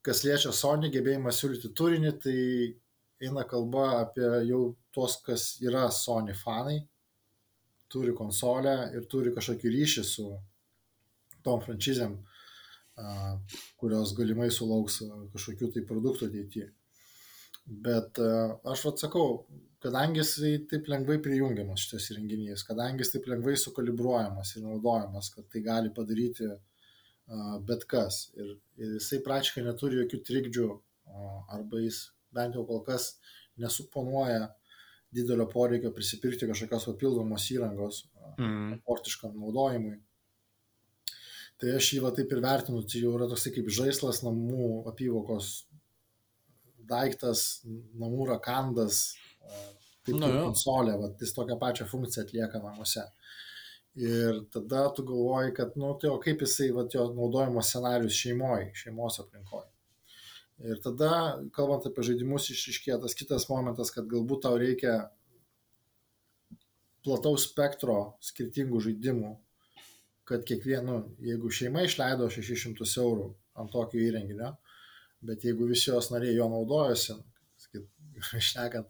kas 0.04 0.24
liečia 0.26 0.52
Sony 0.56 0.90
gebėjimą 0.94 1.32
siūlyti 1.34 1.72
turinį, 1.78 2.14
tai 2.24 2.38
eina 3.24 3.46
kalba 3.48 3.86
apie 4.02 4.28
jau 4.50 4.64
tuos, 4.96 5.20
kas 5.26 5.48
yra 5.64 5.86
Sony 5.94 6.36
fanai, 6.36 6.82
turi 7.94 8.14
konsolę 8.18 8.76
ir 8.98 9.06
turi 9.10 9.34
kažkokį 9.36 9.74
ryšį 9.76 10.04
su 10.10 10.30
tom 11.46 11.62
franšizėm, 11.62 12.16
kurios 13.82 14.14
galimai 14.18 14.50
sulauks 14.54 15.02
kažkokių 15.34 15.70
tai 15.76 15.84
produktų 15.90 16.30
ateityje. 16.30 16.72
Bet 17.86 18.20
aš 18.20 18.88
atsakau, 18.92 19.46
kadangi 19.84 20.22
jisai 20.22 20.54
taip 20.72 20.88
lengvai 20.92 21.20
prijungiamas 21.24 21.84
šitas 21.84 22.10
įrenginys, 22.14 22.64
kadangi 22.68 23.04
jis 23.04 23.14
taip 23.16 23.28
lengvai 23.32 23.56
sukalibruojamas 23.60 24.56
ir 24.56 24.66
naudojamas, 24.66 25.30
kad 25.36 25.50
tai 25.52 25.62
gali 25.66 25.92
padaryti 25.96 26.48
uh, 26.50 27.58
bet 27.68 27.86
kas. 27.92 28.26
Ir, 28.40 28.56
ir 28.80 28.98
jisai 28.98 29.22
praktiškai 29.26 29.66
neturi 29.68 30.02
jokių 30.02 30.22
trikdžių, 30.30 30.68
uh, 30.74 31.38
arba 31.58 31.84
jis 31.84 32.06
bent 32.34 32.58
jau 32.58 32.66
kol 32.70 32.82
kas 32.88 33.14
nesuponuoja 33.62 34.48
didelio 35.14 35.46
poreikio 35.50 35.92
prisipirkti 35.94 36.50
kažkokios 36.50 36.88
papildomos 36.90 37.46
įrangos 37.54 38.00
mm. 38.40 38.80
portiškam 38.88 39.36
naudojimui. 39.38 40.00
Tai 41.62 41.76
aš 41.78 41.92
jį 41.94 42.00
va 42.04 42.12
taip 42.16 42.32
ir 42.34 42.42
vertinu, 42.44 42.82
tai 42.90 43.04
jau 43.04 43.14
yra 43.18 43.28
toksai 43.30 43.54
kaip 43.56 43.70
žaislas 43.72 44.24
namų 44.26 44.88
apyvokos 44.90 45.52
daiktas, 46.90 47.62
namų 48.00 48.26
rakandas, 48.34 49.14
Taip, 50.04 50.18
jo. 50.20 50.30
konsolė, 50.50 50.98
va, 51.00 51.10
jis 51.20 51.36
tokią 51.36 51.56
pačią 51.60 51.88
funkciją 51.88 52.26
atlieka 52.26 52.60
namuose. 52.64 53.06
Ir 54.00 54.42
tada 54.52 54.88
tu 54.96 55.06
galvoji, 55.06 55.54
kad, 55.56 55.78
nu, 55.80 55.94
tai 56.02 56.10
o 56.10 56.18
kaip 56.22 56.42
jisai, 56.44 56.72
va, 56.76 56.84
jo 56.92 57.06
naudojimo 57.14 57.62
scenarius 57.64 58.18
šeimoje, 58.18 58.72
šeimos 58.80 59.22
aplinkoje. 59.24 59.70
Ir 60.64 60.80
tada, 60.84 61.12
kalbant 61.56 61.86
apie 61.88 62.06
žaidimus, 62.08 62.50
išriškėja 62.54 63.00
tas 63.04 63.16
kitas 63.18 63.48
momentas, 63.50 63.92
kad 63.94 64.10
galbūt 64.10 64.44
tau 64.46 64.58
reikia 64.60 64.98
plataus 67.04 67.48
spektro 67.50 67.98
skirtingų 68.24 68.82
žaidimų, 68.88 69.34
kad 70.30 70.46
kiekvienu, 70.48 71.00
jeigu 71.24 71.52
šeima 71.52 71.84
išleido 71.88 72.30
600 72.32 72.88
eurų 73.04 73.28
ant 73.60 73.74
tokio 73.74 74.00
įrenginio, 74.04 74.54
bet 75.24 75.44
jeigu 75.48 75.68
visi 75.70 75.90
jos 75.92 76.10
nariai 76.14 76.38
jo 76.38 76.48
naudojasi, 76.52 77.18
šnekant, 78.50 78.88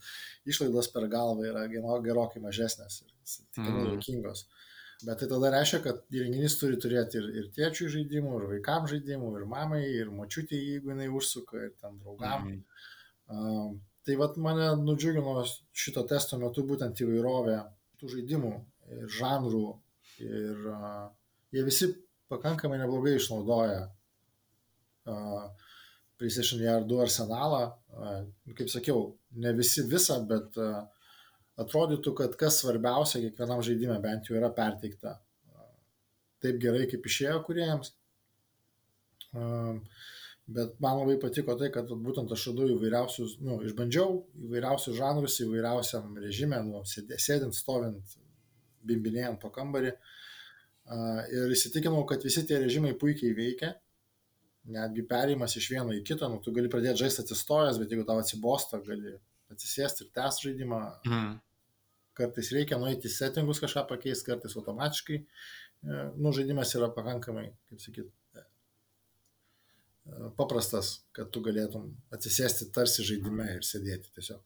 išlaidos 0.49 0.91
per 0.93 1.07
galvą 1.11 1.47
yra 1.49 1.65
gerokai 1.71 2.41
mažesnės 2.43 3.01
ir 3.05 3.11
tikrai 3.55 3.71
Mhm. 3.73 3.89
juokingos. 3.93 4.45
Bet 5.03 5.19
tai 5.19 5.27
tada 5.27 5.49
reiškia, 5.51 5.79
kad 5.83 5.97
įrenginys 6.15 6.53
turi 6.59 6.77
turėti 6.79 7.17
ir, 7.19 7.25
ir 7.39 7.47
tėčių 7.55 7.89
žaidimų, 7.91 8.35
ir 8.39 8.45
vaikam 8.53 8.85
žaidimų, 8.87 9.31
ir 9.39 9.45
mamai, 9.51 9.81
ir 9.99 10.11
močiutė, 10.15 10.55
jeigu 10.55 10.93
jinai 10.93 11.09
užsuka, 11.11 11.57
ir 11.65 11.73
ten 11.81 11.97
draugam. 11.99 12.45
Mhm. 12.47 12.61
Um, 13.33 13.81
tai 14.05 14.15
vad 14.19 14.37
mane 14.37 14.69
nudžiugino 14.79 15.33
šito 15.71 16.03
testo 16.07 16.37
metu 16.39 16.63
būtent 16.67 16.99
įvairovė 17.03 17.57
tų 17.99 18.09
žaidimų 18.15 18.53
ir 18.99 19.07
žanrų 19.17 19.65
ir 20.23 20.65
uh, 20.71 21.09
jie 21.55 21.63
visi 21.63 21.87
pakankamai 22.31 22.77
neblogai 22.81 23.15
išnaudoja 23.17 23.81
uh, 25.07 25.49
PlayStation 26.23 26.63
VR 26.63 26.87
2 26.87 27.03
arsenalą. 27.03 27.65
Kaip 28.55 28.71
sakiau, 28.71 29.11
ne 29.43 29.51
visi 29.57 29.83
visą, 29.91 30.21
bet 30.29 30.55
atrodytų, 31.59 32.15
kad 32.17 32.39
kas 32.39 32.63
svarbiausia 32.63 33.21
kiekvienam 33.27 33.61
žaidimui 33.65 33.99
bent 34.01 34.31
jau 34.31 34.39
yra 34.39 34.49
perteikta 34.55 35.19
taip 36.43 36.57
gerai, 36.59 36.87
kaip 36.91 37.05
išėjo 37.07 37.37
kuriejams. 37.47 37.93
Um, 39.33 39.83
Bet 40.43 40.73
man 40.83 40.97
labai 40.99 41.15
patiko 41.21 41.53
tai, 41.55 41.69
kad 41.71 41.87
būtent 42.03 42.31
aš 42.35 42.49
radau 42.49 42.65
įvairiausius, 42.73 43.37
nu, 43.47 43.61
išbandžiau 43.63 44.17
įvairiausius 44.43 44.97
žanrus, 44.97 45.37
įvairiausiam 45.39 46.17
režimė, 46.19 46.59
nu, 46.67 46.81
sėdint, 46.83 47.55
stovint, 47.55 48.17
bimbinėjant 48.83 49.39
po 49.39 49.53
kambarį. 49.55 49.93
Ir 51.31 51.55
įsitikinau, 51.55 52.03
kad 52.09 52.27
visi 52.27 52.43
tie 52.49 52.59
režimai 52.59 52.91
puikiai 52.99 53.31
veikia. 53.37 53.71
Netgi 54.63 55.03
perėjimas 55.07 55.57
iš 55.59 55.65
vieno 55.73 55.91
į 55.91 56.03
kitą, 56.07 56.29
nu, 56.31 56.39
tu 56.43 56.53
gali 56.55 56.69
pradėti 56.71 57.03
žaisti 57.03 57.23
atsistojęs, 57.25 57.79
bet 57.81 57.91
jeigu 57.91 58.05
tau 58.07 58.21
atsibosta, 58.21 58.79
gali 58.85 59.17
atsisėsti 59.51 60.05
ir 60.05 60.13
tęsti 60.15 60.47
žaidimą. 60.49 60.79
Mhm. 61.09 61.33
Kartais 62.13 62.51
reikia 62.53 62.77
nueiti 62.77 63.09
į 63.09 63.15
settingus 63.15 63.59
kažką 63.59 63.87
pakeisti, 63.89 64.29
kartais 64.29 64.55
automatiškai. 64.59 65.19
E, 65.19 66.01
Nu, 66.15 66.31
žaidimas 66.31 66.71
yra 66.77 66.87
pakankamai, 66.95 67.49
kaip 67.67 67.81
sakyt, 67.83 68.11
e, 68.39 68.43
paprastas, 70.37 70.93
kad 71.17 71.31
tu 71.33 71.41
galėtum 71.43 71.89
atsisėsti 72.15 72.69
tarsi 72.75 73.03
žaidime 73.09 73.49
ir 73.57 73.67
sėdėti 73.67 74.13
tiesiog. 74.15 74.39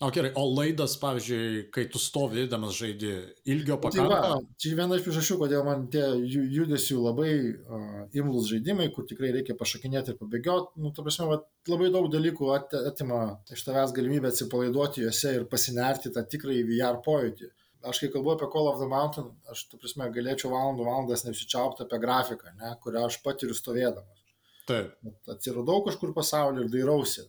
O 0.00 0.08
gerai, 0.08 0.30
o 0.40 0.46
laidas, 0.48 0.94
pavyzdžiui, 0.96 1.66
kai 1.74 1.82
tu 1.92 2.00
stovi, 2.00 2.38
eidamas 2.40 2.72
žaidži, 2.78 3.10
ilgio 3.52 3.76
Tai 3.84 4.04
va, 4.08 4.20
čia 4.56 4.70
viena 4.78 4.96
iš 4.96 5.02
priežasčių, 5.04 5.36
kodėl 5.42 5.64
man 5.66 5.82
tie 5.92 6.04
ju- 6.24 6.46
judesių 6.54 7.00
labai 7.04 7.32
uh, 7.50 7.98
imlus 8.16 8.48
žaidimai, 8.48 8.86
kur 8.94 9.04
tikrai 9.10 9.28
reikia 9.34 9.58
pašakinėti 9.60 10.14
ir 10.14 10.16
pabėgioti, 10.22 10.80
nu, 10.80 10.92
ta 10.96 11.04
prasme, 11.04 11.26
va, 11.28 11.36
labai 11.68 11.90
daug 11.92 12.08
dalykų 12.14 12.48
at, 12.54 12.72
atima 12.92 13.18
iš 13.52 13.66
tavęs 13.66 13.92
galimybę 13.98 14.30
atsipalaiduoti 14.32 15.04
juose 15.04 15.34
ir 15.36 15.44
pasinerti 15.52 16.14
tą 16.14 16.24
tikrąjį 16.32 16.62
VR 16.70 17.02
pojūtį. 17.04 17.50
Aš 17.90 18.00
kai 18.00 18.08
kalbu 18.14 18.32
apie 18.32 18.48
Call 18.52 18.70
of 18.70 18.80
the 18.80 18.88
Mountain, 18.88 19.28
aš, 19.52 19.66
ta 19.68 19.80
prasme, 19.80 20.08
galėčiau 20.16 20.54
valandų 20.54 20.86
valandas 20.88 21.26
neusičiaupti 21.28 21.84
apie 21.84 22.00
grafiką, 22.00 22.54
ne, 22.56 22.72
kurią 22.80 23.04
aš 23.08 23.20
patiriu 23.24 23.56
stovėdamas. 23.56 24.24
Taip. 24.68 24.96
Atsiradau 25.28 25.84
kažkur 25.84 26.12
pasaulyje 26.16 26.66
ir 26.66 26.72
dairausi. 26.72 27.26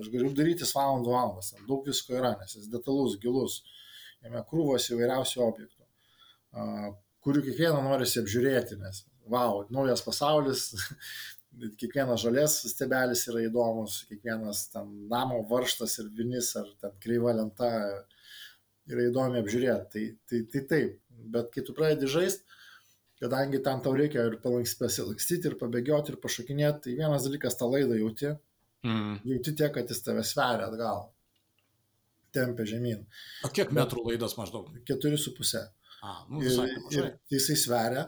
Aš 0.00 0.10
galiu 0.12 0.32
darytis 0.36 0.74
valandų 0.76 1.12
valandas, 1.14 1.52
ten 1.54 1.66
daug 1.68 1.86
visko 1.86 2.16
yra, 2.18 2.34
nes 2.40 2.56
jis 2.58 2.70
detalus, 2.72 3.18
gilus, 3.22 3.60
jame 4.24 4.42
krūvos 4.50 4.90
įvairiausių 4.92 5.42
objektų, 5.46 5.86
kurių 7.26 7.42
kiekvieną 7.48 7.82
norisi 7.84 8.20
apžiūrėti, 8.22 8.78
nes, 8.80 9.04
wow, 9.30 9.64
naujas 9.74 10.04
pasaulis, 10.06 10.68
kiekvienas 11.80 12.22
žalės 12.24 12.58
stebelis 12.70 13.24
yra 13.30 13.46
įdomus, 13.46 14.02
kiekvienas 14.10 14.66
ten 14.74 14.90
namo 15.10 15.40
varštas 15.50 15.98
ir 16.02 16.12
vinis 16.16 16.52
ar 16.60 16.68
ten 16.82 16.94
kreiva 17.02 17.34
lenta 17.38 17.70
yra 18.86 19.08
įdomi 19.08 19.40
apžiūrėti. 19.40 19.88
Tai, 19.92 20.04
tai, 20.28 20.42
tai 20.52 20.62
taip, 20.70 20.98
bet 21.34 21.50
kai 21.54 21.64
tu 21.66 21.74
pradedi 21.76 22.10
žaisti, 22.10 22.44
kadangi 23.22 23.62
tam 23.64 23.80
tau 23.84 23.94
reikia 23.96 24.26
ir 24.28 24.38
palanks- 24.42 24.76
pasilankstyti, 24.78 25.50
ir 25.50 25.58
pabėgioti, 25.60 26.12
ir 26.12 26.20
pašokinėti, 26.22 26.82
tai 26.84 26.98
vienas 27.00 27.26
dalykas 27.26 27.56
tą 27.58 27.70
laidą 27.72 27.96
jauti, 27.98 28.34
Mm. 28.86 29.16
jauti 29.26 29.54
tiek, 29.58 29.72
kad 29.74 29.90
jis 29.90 30.02
tave 30.06 30.22
sveria 30.26 30.68
atgal, 30.70 31.08
tempia 32.36 32.66
žemyn. 32.68 33.02
O 33.46 33.50
kiek 33.50 33.72
metrų 33.74 34.04
laidas 34.10 34.36
maždaug? 34.38 34.70
Keturi 34.86 35.18
su 35.18 35.32
pusė. 35.36 35.64
A, 36.04 36.20
nu, 36.30 36.38
Ir, 36.44 36.50
visai 36.52 36.66
ir 36.70 36.78
nemažai. 36.78 37.12
jisai 37.32 37.56
sveria, 37.58 38.04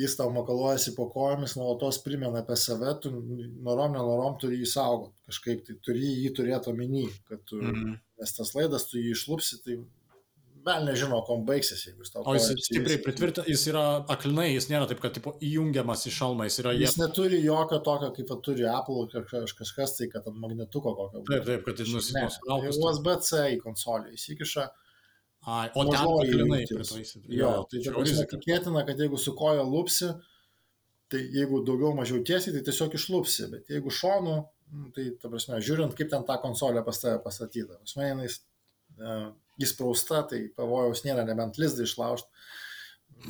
jis 0.00 0.14
tau 0.16 0.30
makaluojasi 0.32 0.94
po 0.96 1.08
kojomis, 1.12 1.56
nuolatos 1.58 1.98
primena 2.04 2.40
apie 2.40 2.56
save, 2.56 2.94
tu 3.02 3.10
norom, 3.12 3.92
nenorom 3.96 4.38
turi 4.40 4.62
jį 4.62 4.68
saugoti, 4.70 5.16
kažkaip 5.28 5.64
tai 5.66 5.76
turi 5.84 6.12
jį 6.22 6.30
turėti 6.38 6.70
omeny, 6.72 7.08
kad 7.28 7.42
tu, 7.44 7.60
mm. 7.60 7.98
Nes 8.20 8.34
tas 8.36 8.50
laidas, 8.52 8.84
tu 8.88 9.00
jį 9.00 9.14
išlupsi, 9.16 9.58
tai 9.64 9.78
vėl 10.66 10.84
nežino, 10.86 11.20
kom 11.26 11.44
baigsis, 11.48 11.82
jeigu 11.86 12.04
jis 12.04 12.12
tau 12.14 12.24
O 12.28 12.34
jis 12.36 12.48
stipriai 12.66 13.00
pritvirtintas, 13.02 13.48
jis 13.50 13.64
yra 13.72 13.84
aklinai, 14.12 14.50
jis 14.52 14.68
nėra 14.70 14.88
taip, 14.90 15.00
kad 15.02 15.14
tipo, 15.16 15.34
įjungiamas 15.44 16.06
į 16.10 16.12
šalmą, 16.16 16.46
jis 16.48 16.60
yra 16.62 16.74
jie. 16.76 16.84
Jis 16.84 16.98
neturi 17.00 17.40
jokio 17.44 17.80
tokio, 17.86 18.10
kaip 18.16 18.34
turi 18.46 18.68
Apple 18.70 19.08
kažkas, 19.32 19.96
tai, 19.98 20.10
kad 20.12 20.28
ant 20.30 20.38
magnetuko 20.42 20.94
kokio. 20.98 21.24
Taip, 21.30 21.46
taip, 21.48 21.64
kad 21.68 21.82
jis 21.82 21.90
Ne, 21.90 22.26
nusitraukus. 22.26 22.80
USB-C 22.80 23.42
į 23.56 23.58
konsolę 23.64 24.14
įsikiša. 24.16 24.68
Ai, 25.48 25.70
o 25.72 25.86
ten 25.88 26.00
aklinai 26.00 26.64
pritaisyti. 26.68 27.24
Jo, 27.32 27.52
tai 27.70 27.80
čia 27.80 27.94
ta 27.94 27.96
prasme, 27.96 28.12
rizika. 28.12 28.36
tikėtina, 28.36 28.84
kad 28.88 28.98
jeigu 29.00 29.20
su 29.20 29.32
koja 29.38 29.64
lupsi, 29.64 30.10
tai 31.10 31.22
jeigu 31.32 31.62
daugiau 31.66 31.94
mažiau 31.96 32.20
tiesiai, 32.26 32.52
tai 32.58 32.64
tiesiog 32.66 32.96
išlupsi, 32.98 33.48
bet 33.54 33.72
jeigu 33.72 33.92
šonu, 33.94 34.34
nu, 34.76 34.90
tai 34.94 35.08
ta 35.22 35.30
prasme, 35.32 35.62
žiūrint, 35.64 35.96
kaip 35.96 36.12
ten 36.12 36.26
ta 36.28 36.36
konsolė 36.42 36.84
pas 36.84 37.00
tave 37.00 37.22
pastatyta. 37.24 37.80
Pas 37.80 37.96
mane 37.96 38.10
jinai 38.12 38.28
uh, 38.28 39.30
įsprausta, 39.62 40.22
tai 40.30 40.42
pavojaus 40.56 41.04
nėra, 41.06 41.24
nebent 41.28 41.58
lizdą 41.60 41.86
išlaužti, 41.86 42.28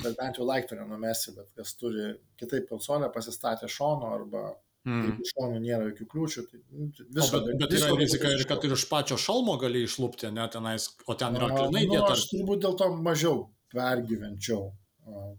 bet 0.03 0.17
bent 0.19 0.39
jau 0.39 0.47
laiktų 0.49 0.79
nenumesi, 0.81 1.35
bet 1.37 1.51
kas 1.59 1.75
turi 1.79 2.13
kitaip 2.41 2.69
konsolę 2.71 3.11
pasistatę 3.15 3.69
šonu 3.69 4.11
arba 4.15 4.49
Mhm. 4.81 5.01
jeigu 5.11 5.27
šonų 5.29 5.59
nėra 5.61 5.87
jokių 5.91 6.05
kliūčių, 6.09 6.43
tai 6.49 6.59
nu, 6.73 6.87
O, 6.89 7.05
viso, 7.17 7.41
bet, 7.45 7.57
bet 7.61 7.75
yra 7.77 7.89
rizika 8.01 8.31
ir 8.33 8.45
kad 8.49 8.63
ir 8.65 8.73
iš 8.73 8.87
pačio 8.89 9.19
šalmo 9.21 9.59
gali 9.61 9.83
išlūpti, 9.85 10.31
ne 10.33 10.47
tenais, 10.49 10.87
o 11.05 11.17
ten 11.21 11.37
yra 11.37 11.51
aklinai 11.53 11.83
nu, 11.85 11.99
dėta. 11.99 12.15
aš 12.15 12.23
turbūt 12.31 12.63
dėl 12.65 12.77
to 12.81 12.89
mažiau 12.97 13.43
pergyvenčiau. 13.75 14.71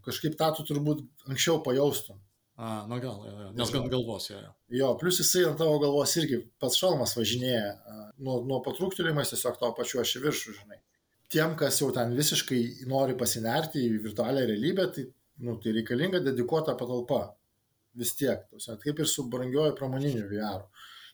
Kažkaip 0.06 0.36
tą 0.38 0.52
tu 0.58 0.66
turbūt 0.70 1.02
anksčiau 1.26 1.58
pajaustum. 1.66 2.20
A, 2.62 2.86
nu 2.86 3.00
gal, 3.02 3.24
jo, 3.26 3.32
jo, 3.42 3.50
nes 3.58 3.70
gan 3.74 3.88
galvos 3.90 4.28
jo. 4.30 4.38
jo. 4.38 4.52
Jo, 4.78 4.90
plus 5.02 5.18
jisai 5.18 5.48
ant 5.50 5.58
tavo 5.58 5.80
galvos 5.82 6.12
irgi 6.22 6.38
pats 6.62 6.76
šalmas 6.78 7.16
važinėja. 7.18 7.72
Nuo, 8.22 8.36
nuo 8.46 8.60
patrūktelėjimas 8.66 9.32
tiesiog 9.34 9.56
tavo 9.58 9.74
pačiu 9.80 10.04
aš 10.04 10.12
viršų, 10.22 10.54
žinai. 10.60 10.78
Tiem, 11.34 11.56
kas 11.58 11.80
jau 11.82 11.88
ten 11.96 12.14
visiškai 12.14 12.60
nori 12.92 13.16
pasinerti 13.18 13.82
į 13.88 13.96
virtualią 14.04 14.44
realybę, 14.52 14.86
tai, 14.94 15.08
nu, 15.48 15.56
tai 15.64 15.74
reikalinga 15.80 16.22
dedikuota 16.22 16.76
patalpa. 16.78 17.24
Vis 17.98 18.14
tiek. 18.20 18.44
Tausia, 18.52 18.78
kaip 18.84 19.02
ir 19.02 19.10
su 19.10 19.26
brangiuoju 19.32 19.74
pramoniniu 19.80 20.28
VR. 20.30 20.62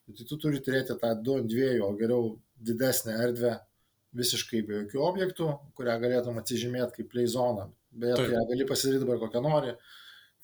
Tai 0.08 0.26
tu 0.28 0.40
turi 0.42 0.60
turėti 0.66 0.98
tą 1.00 1.14
2 1.30 1.38
ant 1.46 1.54
2, 1.54 1.70
o 1.86 1.94
geriau 2.02 2.34
didesnę 2.68 3.16
erdvę 3.24 3.54
visiškai 4.18 4.66
be 4.68 4.82
jokių 4.82 5.00
objektų, 5.14 5.48
kurią 5.80 5.96
galėtum 6.04 6.42
atsižymėti 6.42 7.00
kaip 7.00 7.10
play 7.14 7.32
zoną. 7.32 7.70
Beje, 7.98 8.20
tu 8.20 8.36
ją 8.36 8.44
gali 8.52 8.68
pasidaryti 8.68 9.06
dabar 9.06 9.24
kokią 9.24 9.44
nori. 9.48 9.74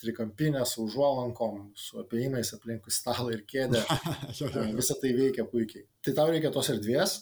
Trikampinę 0.04 0.64
su 0.68 0.84
užuolankom, 0.88 1.72
su 1.80 2.00
apėjimais 2.04 2.54
aplinkui 2.58 2.92
stalą 2.92 3.32
ir 3.34 3.46
kėdę. 3.50 3.84
Jo. 4.40 4.50
Visą 4.76 4.98
tai 5.02 5.14
veikia 5.16 5.46
puikiai. 5.50 5.86
Tai 6.04 6.14
tau 6.18 6.32
reikia 6.34 6.52
tos 6.52 6.70
erdvės, 6.74 7.14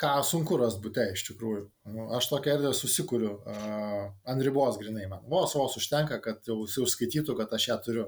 ką 0.00 0.12
sunku 0.24 0.56
ras 0.60 0.78
būte 0.80 1.04
iš 1.12 1.26
tikrųjų. 1.30 1.64
Nu, 1.92 2.06
Aš 2.16 2.30
tokią 2.32 2.54
erdvę 2.56 2.72
susikuriu 2.76 3.34
uh, 3.42 4.06
ant 4.24 4.44
ribos 4.46 4.78
grinai 4.80 5.08
man. 5.10 5.24
Vos 5.28 5.52
vos 5.58 5.76
užtenka, 5.80 6.20
kad 6.24 6.40
jau 6.48 6.62
jis 6.64 6.78
užskaitytų, 6.86 7.36
kad 7.36 7.52
aš 7.58 7.68
ją 7.72 7.76
turiu. 7.84 8.06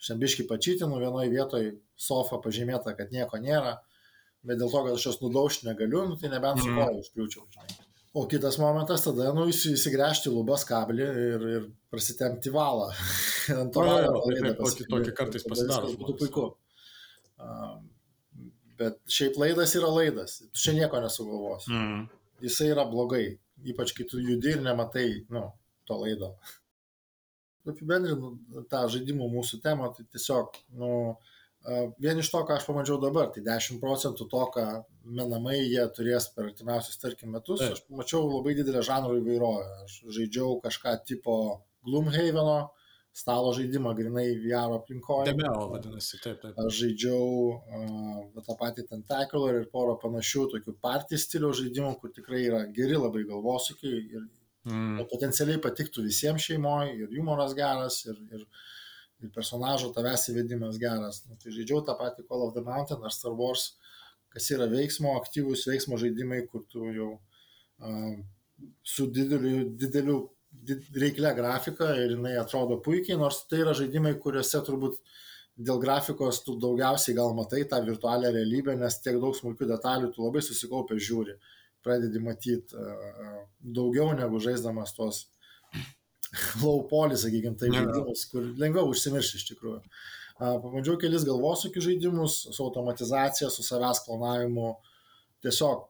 Šiandien 0.00 0.46
pačytinu, 0.48 0.96
vienoje 0.96 1.28
vietoje 1.28 1.72
sofa 2.00 2.38
pažymėta, 2.40 2.94
kad 2.96 3.10
nieko 3.12 3.36
nėra, 3.36 3.74
bet 4.40 4.56
dėl 4.56 4.70
to, 4.72 4.80
kad 4.86 4.96
aš 4.96 5.06
jos 5.10 5.18
nudaužti 5.20 5.68
negaliu, 5.68 6.06
nu, 6.08 6.16
tai 6.16 6.30
nebent 6.32 6.62
su 6.62 6.70
Mhm. 6.70 6.78
koja 6.78 6.94
užkliūčiau. 7.02 7.44
Žinai. 7.52 7.89
O 8.12 8.24
kitas 8.26 8.56
momentas 8.58 9.04
tada, 9.04 9.28
nu, 9.36 9.44
įsi- 9.52 9.76
įsigręžti 9.76 10.32
lubas 10.34 10.64
kablį 10.66 11.04
ir, 11.06 11.44
ir 11.56 11.66
prasitempti 11.94 12.50
valą. 12.50 12.88
Ant 13.60 13.70
to 13.74 13.84
valą 13.86 14.16
taip, 14.26 14.48
tokį- 14.58 14.88
tokį 14.90 15.12
kartais 15.20 15.46
pasidaro 15.46 15.92
Būtų 16.00 16.16
puiku. 16.24 16.46
Bet 18.80 18.96
šiaip 19.12 19.36
laidas 19.40 19.74
yra 19.76 19.90
laidas, 19.92 20.38
tu 20.50 20.58
čia 20.64 20.72
nieko 20.76 21.00
nesugalvosi. 21.04 21.70
Mm. 21.70 22.02
Jisai 22.40 22.70
yra 22.72 22.86
blogai, 22.88 23.26
ypač 23.68 23.92
kai 23.96 24.06
tu 24.08 24.18
judi 24.24 24.54
ir 24.56 24.62
nematai, 24.64 25.08
nu, 25.30 25.44
to 25.86 25.98
laido. 26.00 26.32
Apibendrinu 27.68 28.32
tą 28.72 28.86
žaidimų 28.90 29.26
mūsų 29.34 29.60
temą, 29.62 29.90
tai 29.96 30.06
tiesiog, 30.14 30.56
nu, 30.80 30.90
vien 32.00 32.18
iš 32.20 32.30
to, 32.32 32.40
ką 32.48 32.56
aš 32.56 32.66
pamačiau 32.68 32.98
dabar, 33.02 33.30
tai 33.34 33.42
10 33.44 33.80
procentų 33.82 34.26
to, 34.32 34.42
ką 34.54 34.66
menamai 35.04 35.58
jie 35.58 35.84
turės 35.96 36.30
per 36.34 36.50
artimiausius, 36.50 37.00
tarkim, 37.02 37.34
metus, 37.36 37.62
aš 37.66 37.82
pamačiau 37.88 38.28
labai 38.28 38.56
didelę 38.58 38.82
žanrų 38.86 39.20
įvairovę. 39.20 39.66
Aš 39.84 39.98
žaidžiau 40.16 40.60
kažką 40.64 40.96
tipo 41.08 41.36
Gloomhaveno, 41.84 42.70
stalo 43.12 43.52
žaidimą 43.56 43.92
grinai 43.98 44.26
VR 44.40 44.76
aplinkoje. 44.76 45.32
Demeo 45.32 45.68
vadinasi, 45.72 46.20
taip, 46.22 46.40
taip. 46.42 46.58
Aš 46.62 46.82
žaidžiau 46.84 47.24
uh, 47.52 48.42
tą 48.46 48.56
patį 48.60 48.86
Tentacular 48.90 49.60
ir 49.60 49.70
porą 49.72 49.96
panašių 50.00 50.46
tokių 50.54 50.76
party 50.82 51.18
stilių 51.18 51.52
žaidimų, 51.62 51.96
kur 52.00 52.14
tikrai 52.14 52.44
yra 52.46 52.62
geri 52.76 52.98
labai 53.00 53.24
galvosukiai 53.28 54.04
ir 54.04 54.22
mm. 54.68 55.08
potencialiai 55.10 55.62
patiktų 55.62 56.06
visiems 56.06 56.46
šeimoje 56.46 56.94
ir 57.00 57.16
humoras 57.16 57.56
geras 57.58 58.00
ir, 58.06 58.20
ir, 58.30 58.46
ir 59.24 59.32
personažo 59.34 59.90
tavęs 59.94 60.28
įvedimas 60.32 60.78
geras. 60.80 61.22
Nu, 61.28 61.38
tai 61.40 61.52
žaidžiau 61.54 61.84
tą 61.86 61.96
patį 61.98 62.26
Call 62.28 62.46
of 62.46 62.54
the 62.56 62.64
Mountain 62.64 63.04
ar 63.04 63.14
Star 63.14 63.34
Wars, 63.36 63.74
kas 64.34 64.50
yra 64.54 64.68
veiksmo, 64.70 65.14
aktyvūs 65.20 65.66
veiksmo 65.70 65.98
žaidimai, 66.00 66.42
kur 66.50 66.64
tu 66.70 66.90
jau 66.94 67.10
uh, 67.16 68.12
su 68.86 69.08
dideliu, 69.10 69.64
dideliu 69.80 70.20
reiklia 70.96 71.32
grafika 71.34 71.92
ir 71.96 72.16
jinai 72.16 72.36
atrodo 72.40 72.80
puikiai, 72.84 73.18
nors 73.18 73.44
tai 73.50 73.62
yra 73.64 73.74
žaidimai, 73.76 74.16
kuriuose 74.22 74.62
turbūt 74.66 74.98
dėl 75.60 75.80
grafikos 75.82 76.40
tu 76.44 76.56
daugiausiai 76.60 77.16
gal 77.16 77.34
matai 77.36 77.64
tą 77.68 77.80
virtualią 77.84 78.32
realybę, 78.34 78.76
nes 78.80 78.96
tiek 79.04 79.18
daug 79.20 79.36
smulkių 79.36 79.68
detalių 79.74 80.12
tu 80.14 80.24
labai 80.24 80.42
susikaupę 80.44 80.96
žiūri, 80.96 81.36
pradedi 81.84 82.22
matyti 82.22 82.76
uh, 82.76 83.44
daugiau 83.60 84.14
negu 84.16 84.40
žaisdamas 84.42 84.96
tuos 84.96 85.26
low 86.62 86.84
poly, 86.90 87.18
sakykime, 87.18 87.58
tai 87.58 87.72
žaidimus, 87.74 88.26
kur 88.30 88.46
lengviau 88.60 88.90
užsimiršti 88.92 89.40
iš 89.40 89.48
tikrųjų. 89.50 89.80
Pabandžiau 90.40 90.96
kelis 91.00 91.26
galvosūkių 91.28 91.82
žaidimus 91.84 92.38
su 92.48 92.62
automatizacija, 92.64 93.50
su 93.52 93.64
savęs 93.66 94.04
planavimu, 94.06 94.72
tiesiog 95.44 95.84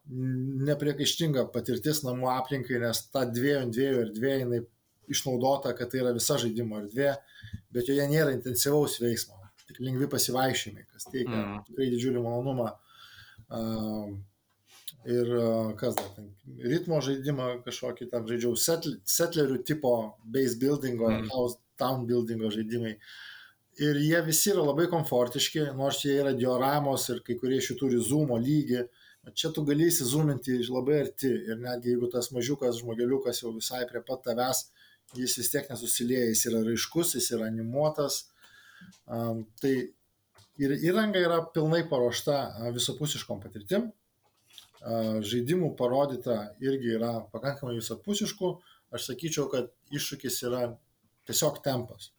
nepriekaištinga 0.67 1.47
patirtis 1.55 2.03
namų 2.07 2.31
aplinkai, 2.33 2.81
nes 2.83 3.05
ta 3.15 3.25
dviejų 3.29 3.65
ant 3.65 3.77
dviejų 3.77 4.03
erdvė 4.07 4.35
jinai 4.43 4.61
išnaudota, 5.11 5.75
kad 5.79 5.91
tai 5.91 6.03
yra 6.05 6.15
visa 6.15 6.39
žaidimo 6.39 6.81
erdvė, 6.83 7.15
bet 7.75 7.91
joje 7.91 8.07
nėra 8.11 8.35
intensyvaus 8.35 8.99
veiksmo, 9.03 9.39
tik 9.67 9.81
lengvi 9.83 10.11
pasivaikščiojimai, 10.11 10.87
kas 10.91 11.09
teikia 11.11 11.37
mm. 11.37 11.63
tikrai 11.69 11.91
didžiulį 11.95 12.23
malonumą. 12.27 12.73
Uh, 13.51 14.13
ir 15.09 15.33
uh, 15.33 15.73
kas 15.81 15.97
dar, 15.97 16.11
ten, 16.17 16.31
ritmo 16.61 17.01
žaidimą 17.05 17.51
kažkokį 17.65 18.11
tam 18.13 18.29
žaidžiau, 18.29 18.55
setl, 18.61 18.97
setlerių 19.09 19.61
tipo 19.67 19.95
base 20.25 20.59
buildingo, 20.61 21.09
mm. 21.09 21.29
house 21.33 21.61
town 21.81 22.07
buildingo 22.09 22.53
žaidimai. 22.53 22.97
Ir 23.81 23.97
jie 23.97 24.19
visi 24.27 24.51
yra 24.53 24.67
labai 24.67 24.91
komfortiški, 24.93 25.71
nors 25.79 26.03
jie 26.05 26.19
yra 26.21 26.35
dioramos 26.37 27.07
ir 27.15 27.23
kai 27.25 27.39
kurie 27.41 27.63
iš 27.63 27.73
jų 27.73 27.79
turi 27.85 28.03
zoomo 28.05 28.37
lygį, 28.41 28.85
Čia 29.37 29.51
tu 29.53 29.63
gali 29.69 29.85
įsizuminti 29.91 30.57
labai 30.73 31.03
arti 31.05 31.29
ir 31.29 31.59
netgi 31.61 31.93
jeigu 31.93 32.09
tas 32.13 32.31
mažiukas 32.33 32.79
žmogeliukas 32.81 33.43
jau 33.43 33.53
visai 33.53 33.83
prie 33.89 34.01
pat 34.07 34.23
tavęs, 34.25 34.63
jis 35.19 35.37
vis 35.37 35.51
tiek 35.53 35.69
nesusilieja, 35.69 36.31
jis 36.31 36.47
yra 36.49 36.63
raiškus, 36.65 37.15
jis 37.19 37.29
yra 37.37 37.51
animuotas. 37.51 38.23
Um, 39.05 39.45
tai 39.61 39.75
ir 40.61 40.75
įranga 40.79 41.21
yra 41.21 41.43
pilnai 41.53 41.83
paruošta 41.91 42.39
visapusiškom 42.77 43.43
patirtim. 43.45 43.91
Žaidimų 44.81 45.75
parodyta 45.77 46.55
irgi 46.65 46.95
yra 46.97 47.13
pakankamai 47.33 47.77
visapusiškų. 47.79 48.55
Aš 48.97 49.11
sakyčiau, 49.13 49.47
kad 49.53 49.69
iššūkis 49.95 50.41
yra 50.49 50.65
tiesiog 51.29 51.61
tempas. 51.63 52.11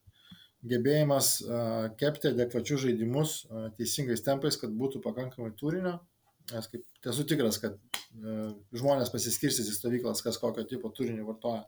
Gebėjimas 0.62 1.34
kepti 2.00 2.30
adekvačius 2.30 2.86
žaidimus 2.86 3.36
teisingais 3.80 4.22
tempais, 4.24 4.60
kad 4.62 4.72
būtų 4.78 5.02
pakankamai 5.04 5.56
turinio 5.58 5.98
Nes 6.50 6.68
kaip 6.72 7.10
esu 7.12 7.26
tikras, 7.28 7.60
kad 7.62 7.78
žmonės 8.76 9.12
pasiskirstys 9.14 9.70
į 9.72 9.76
stovyklas, 9.76 10.24
kas 10.26 10.40
kokio 10.42 10.66
tipo 10.68 10.92
turinį 10.96 11.28
vartoja. 11.28 11.64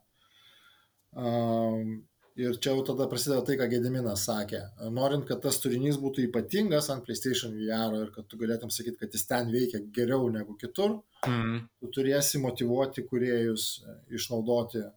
Ir 2.34 2.56
čia 2.58 2.72
jau 2.72 2.82
tada 2.82 3.06
prasideda 3.10 3.44
tai, 3.46 3.56
ką 3.60 3.68
Gediminas 3.70 4.24
sakė. 4.26 4.64
Norint, 4.94 5.28
kad 5.30 5.44
tas 5.44 5.60
turinys 5.62 6.00
būtų 6.02 6.24
ypatingas 6.26 6.88
ant 6.90 7.06
PlayStation 7.06 7.54
VR 7.54 7.94
ir 8.00 8.10
kad 8.16 8.26
tu 8.30 8.40
galėtum 8.42 8.72
sakyti, 8.74 8.98
kad 9.04 9.14
jis 9.14 9.28
ten 9.30 9.52
veikia 9.54 9.84
geriau 9.94 10.32
negu 10.34 10.56
kitur, 10.58 10.96
mm. 11.28 11.60
tu 11.78 11.92
turėsi 11.94 12.42
motivuoti 12.42 13.06
kuriejus 13.06 13.68
e, 13.86 13.98
išnaudoti 14.18 14.82
e, 14.82 14.90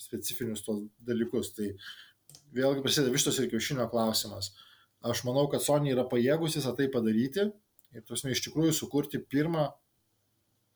specifinius 0.00 0.64
tos 0.64 0.80
dalykus. 1.04 1.52
Tai 1.58 1.68
vėlgi 2.56 2.86
prasideda 2.86 3.12
vištos 3.12 3.42
ir 3.42 3.52
kiaušinio 3.52 3.90
klausimas. 3.92 4.54
Aš 5.04 5.26
manau, 5.28 5.44
kad 5.52 5.60
Sony 5.60 5.92
yra 5.92 6.06
pajėgus 6.08 6.56
visą 6.56 6.72
tai 6.78 6.88
padaryti, 6.94 7.50
ir 7.92 8.04
tuosme 8.08 8.32
iš 8.32 8.46
tikrųjų 8.46 8.72
sukurti 8.76 9.20
pirmą 9.20 9.68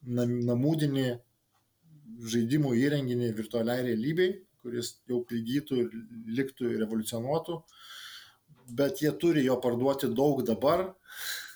namūdinį 0.06 1.06
žaidimų 2.32 2.74
įrenginį 2.84 3.32
virtualiai 3.38 3.88
realybei, 3.88 4.34
kuris 4.66 4.96
jau 5.06 5.22
prigytų 5.28 5.78
ir 5.84 5.94
liktų 6.40 6.72
ir 6.74 6.82
evoliucionuotų, 6.86 7.60
bet 8.76 9.00
jie 9.04 9.12
turi 9.22 9.46
jo 9.46 9.56
parduoti 9.62 10.10
daug 10.10 10.42
dabar, 10.46 10.88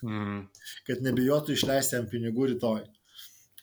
mm. 0.06 0.40
kad 0.86 1.02
nebijotų 1.04 1.56
išleisti 1.56 1.98
ant 1.98 2.10
pinigų 2.12 2.52
rytoj, 2.52 2.84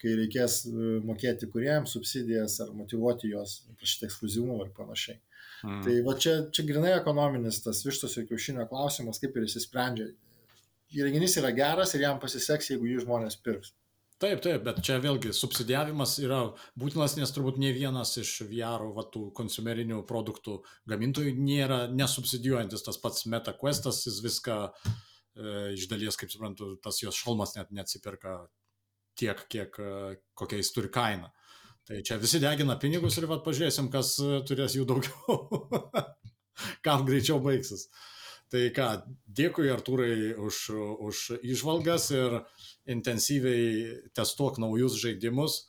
kai 0.02 0.18
reikės 0.20 0.60
e, 0.68 0.92
mokėti 1.08 1.50
kuriems 1.54 1.96
subsidijas 1.96 2.60
ar 2.66 2.76
motivuoti 2.76 3.32
juos, 3.32 3.62
prašyti 3.80 4.10
ekskluzivumo 4.10 4.60
ir 4.66 4.76
panašiai. 4.76 5.18
Mm. 5.64 5.82
Tai 5.88 5.98
va 6.06 6.18
čia, 6.22 6.36
čia 6.54 6.68
grinai 6.68 6.94
ekonominis 7.00 7.64
tas 7.64 7.82
vištos 7.88 8.20
ir 8.20 8.28
kiaušinio 8.30 8.68
klausimas, 8.70 9.24
kaip 9.24 9.40
ir 9.40 9.48
įsisprendžia 9.48 10.12
įrenginys 10.96 11.40
yra 11.42 11.52
geras 11.56 11.96
ir 11.96 12.06
jam 12.06 12.20
pasiseks, 12.22 12.72
jeigu 12.74 12.88
jį 12.92 13.04
žmonės 13.08 13.40
pirks. 13.44 13.74
Taip, 14.18 14.40
taip, 14.42 14.64
bet 14.66 14.80
čia 14.82 14.96
vėlgi 14.98 15.30
subsidijavimas 15.38 16.16
yra 16.26 16.40
būtinas, 16.80 17.14
nes 17.20 17.30
turbūt 17.36 17.60
ne 17.62 17.70
vienas 17.76 18.16
iš 18.18 18.32
VR 18.50 18.88
vatų 18.96 19.28
konsumerinių 19.38 20.00
produktų 20.10 20.56
gamintojų 20.90 21.36
nėra 21.38 21.84
nesubsidijuojantis 21.94 22.82
tas 22.88 22.98
pats 23.04 23.28
MetaQuestas, 23.30 24.00
jis 24.08 24.18
viską 24.26 24.56
e, 24.66 24.72
iš 25.76 25.86
dalies, 25.92 26.18
kaip 26.18 26.34
suprantu, 26.34 26.72
tas 26.82 26.98
jos 27.04 27.20
šalmas 27.20 27.54
net 27.60 27.70
neatsiperka 27.70 28.40
tiek, 29.22 29.46
kiek 29.54 29.78
e, 29.78 29.94
kokia 30.34 30.64
jis 30.64 30.74
turi 30.74 30.90
kainą. 30.98 31.30
Tai 31.86 32.02
čia 32.02 32.18
visi 32.18 32.42
degina 32.42 32.80
pinigus 32.82 33.22
ir 33.22 33.30
vad 33.30 33.46
pažiūrėsim, 33.46 33.92
kas 33.94 34.16
e, 34.18 34.42
turės 34.50 34.80
jų 34.80 34.90
daugiau, 34.90 35.62
kam 36.90 37.06
greičiau 37.06 37.38
baigsis. 37.46 37.86
Tai 38.48 38.64
ką, 38.72 38.88
dėkui 39.28 39.68
Artūrai 39.74 40.32
už, 40.40 40.58
už 41.04 41.24
išvalgas 41.44 42.08
ir 42.16 42.38
intensyviai 42.88 43.98
testuok 44.16 44.62
naujus 44.64 44.96
žaidimus. 45.02 45.67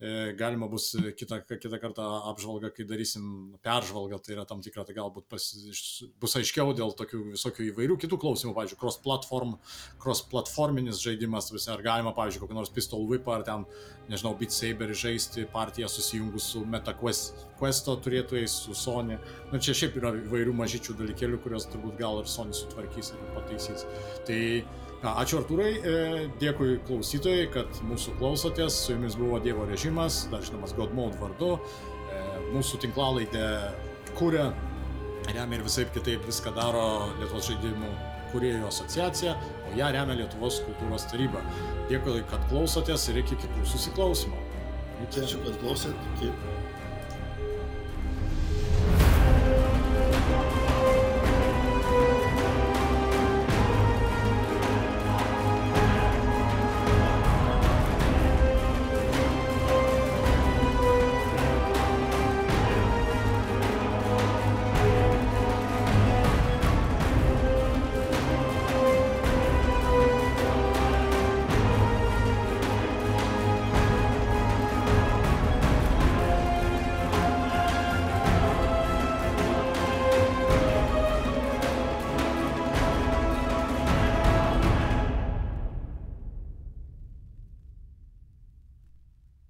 E, 0.00 0.32
galima 0.36 0.68
bus 0.68 0.90
kitą, 1.16 1.38
kitą 1.48 1.78
kartą 1.80 2.04
apžvalgą, 2.28 2.68
kai 2.76 2.84
darysim 2.84 3.56
peržvalgą, 3.64 4.18
tai 4.20 4.34
yra 4.34 4.42
tam 4.44 4.60
tikra, 4.60 4.82
tai 4.84 4.92
galbūt 4.98 5.24
pas, 5.32 5.46
bus 6.20 6.36
aiškiau 6.36 6.74
dėl 6.76 6.92
tokių 6.98 7.20
visokių 7.30 7.70
įvairių 7.70 7.96
kitų 8.02 8.18
klausimų, 8.20 8.52
pavyzdžiui, 8.58 8.76
cross-platform, 8.82 9.54
cross-platforminis 10.02 11.00
žaidimas, 11.00 11.48
visi, 11.54 11.70
ar 11.72 11.80
galima, 11.86 12.12
pavyzdžiui, 12.18 12.42
kokį 12.44 12.58
nors 12.58 12.74
pistol 12.76 13.08
whip 13.08 13.30
ar 13.32 13.46
ten, 13.48 13.64
nežinau, 14.12 14.34
Beat 14.36 14.52
Saber 14.52 14.92
žaisti 14.92 15.46
partiją 15.54 15.88
susijungus 15.88 16.50
su 16.52 16.66
MetaQuesto 16.68 17.96
turėtojais, 18.04 18.60
su 18.66 18.76
Sony. 18.76 19.16
Na, 19.48 19.62
čia 19.64 19.72
šiaip 19.80 19.96
yra 19.96 20.12
įvairių 20.26 20.52
mažyčių 20.60 20.98
dalykėlių, 21.00 21.40
kuriuos 21.40 21.70
turbūt 21.72 21.96
gal 22.02 22.20
ir 22.20 22.28
Sony 22.28 22.52
sutvarkys 22.52 23.14
ir 23.16 23.24
pataisys. 23.32 23.88
Tai 24.28 24.42
Ačiū 25.14 25.40
Artūrai, 25.40 25.70
e, 25.76 25.98
dėkui 26.40 26.80
klausytojai, 26.88 27.46
kad 27.54 27.78
mūsų 27.86 28.16
klausotės. 28.20 28.78
Su 28.86 28.94
jumis 28.94 29.14
buvo 29.18 29.38
Dievo 29.42 29.66
režimas, 29.68 30.24
dar 30.32 30.42
žinomas 30.46 30.74
Godmode 30.76 31.20
vardu. 31.20 31.56
E, 32.10 32.22
mūsų 32.54 32.80
tinklalaidę 32.86 33.46
kūrė, 34.18 34.48
remia 35.30 35.60
ir 35.60 35.64
visai 35.66 35.86
kitaip 35.94 36.26
viską 36.26 36.54
daro 36.56 36.86
Lietuvos 37.20 37.50
žaidimų 37.50 37.92
kuriejų 38.32 38.66
asociacija, 38.68 39.36
o 39.68 39.78
ją 39.78 39.92
remia 39.94 40.18
Lietuvos 40.18 40.60
kultūros 40.66 41.06
taryba. 41.12 41.44
Dėkui, 41.90 42.20
kad 42.30 42.42
klausotės 42.50 43.08
ir 43.12 43.22
iki 43.22 43.38
kitų 43.44 43.66
susiklausimų. 43.72 44.42
Ačiū, 45.06 45.42
kad 45.44 45.58
klausėt. 45.62 46.06
Iki. 46.16 46.55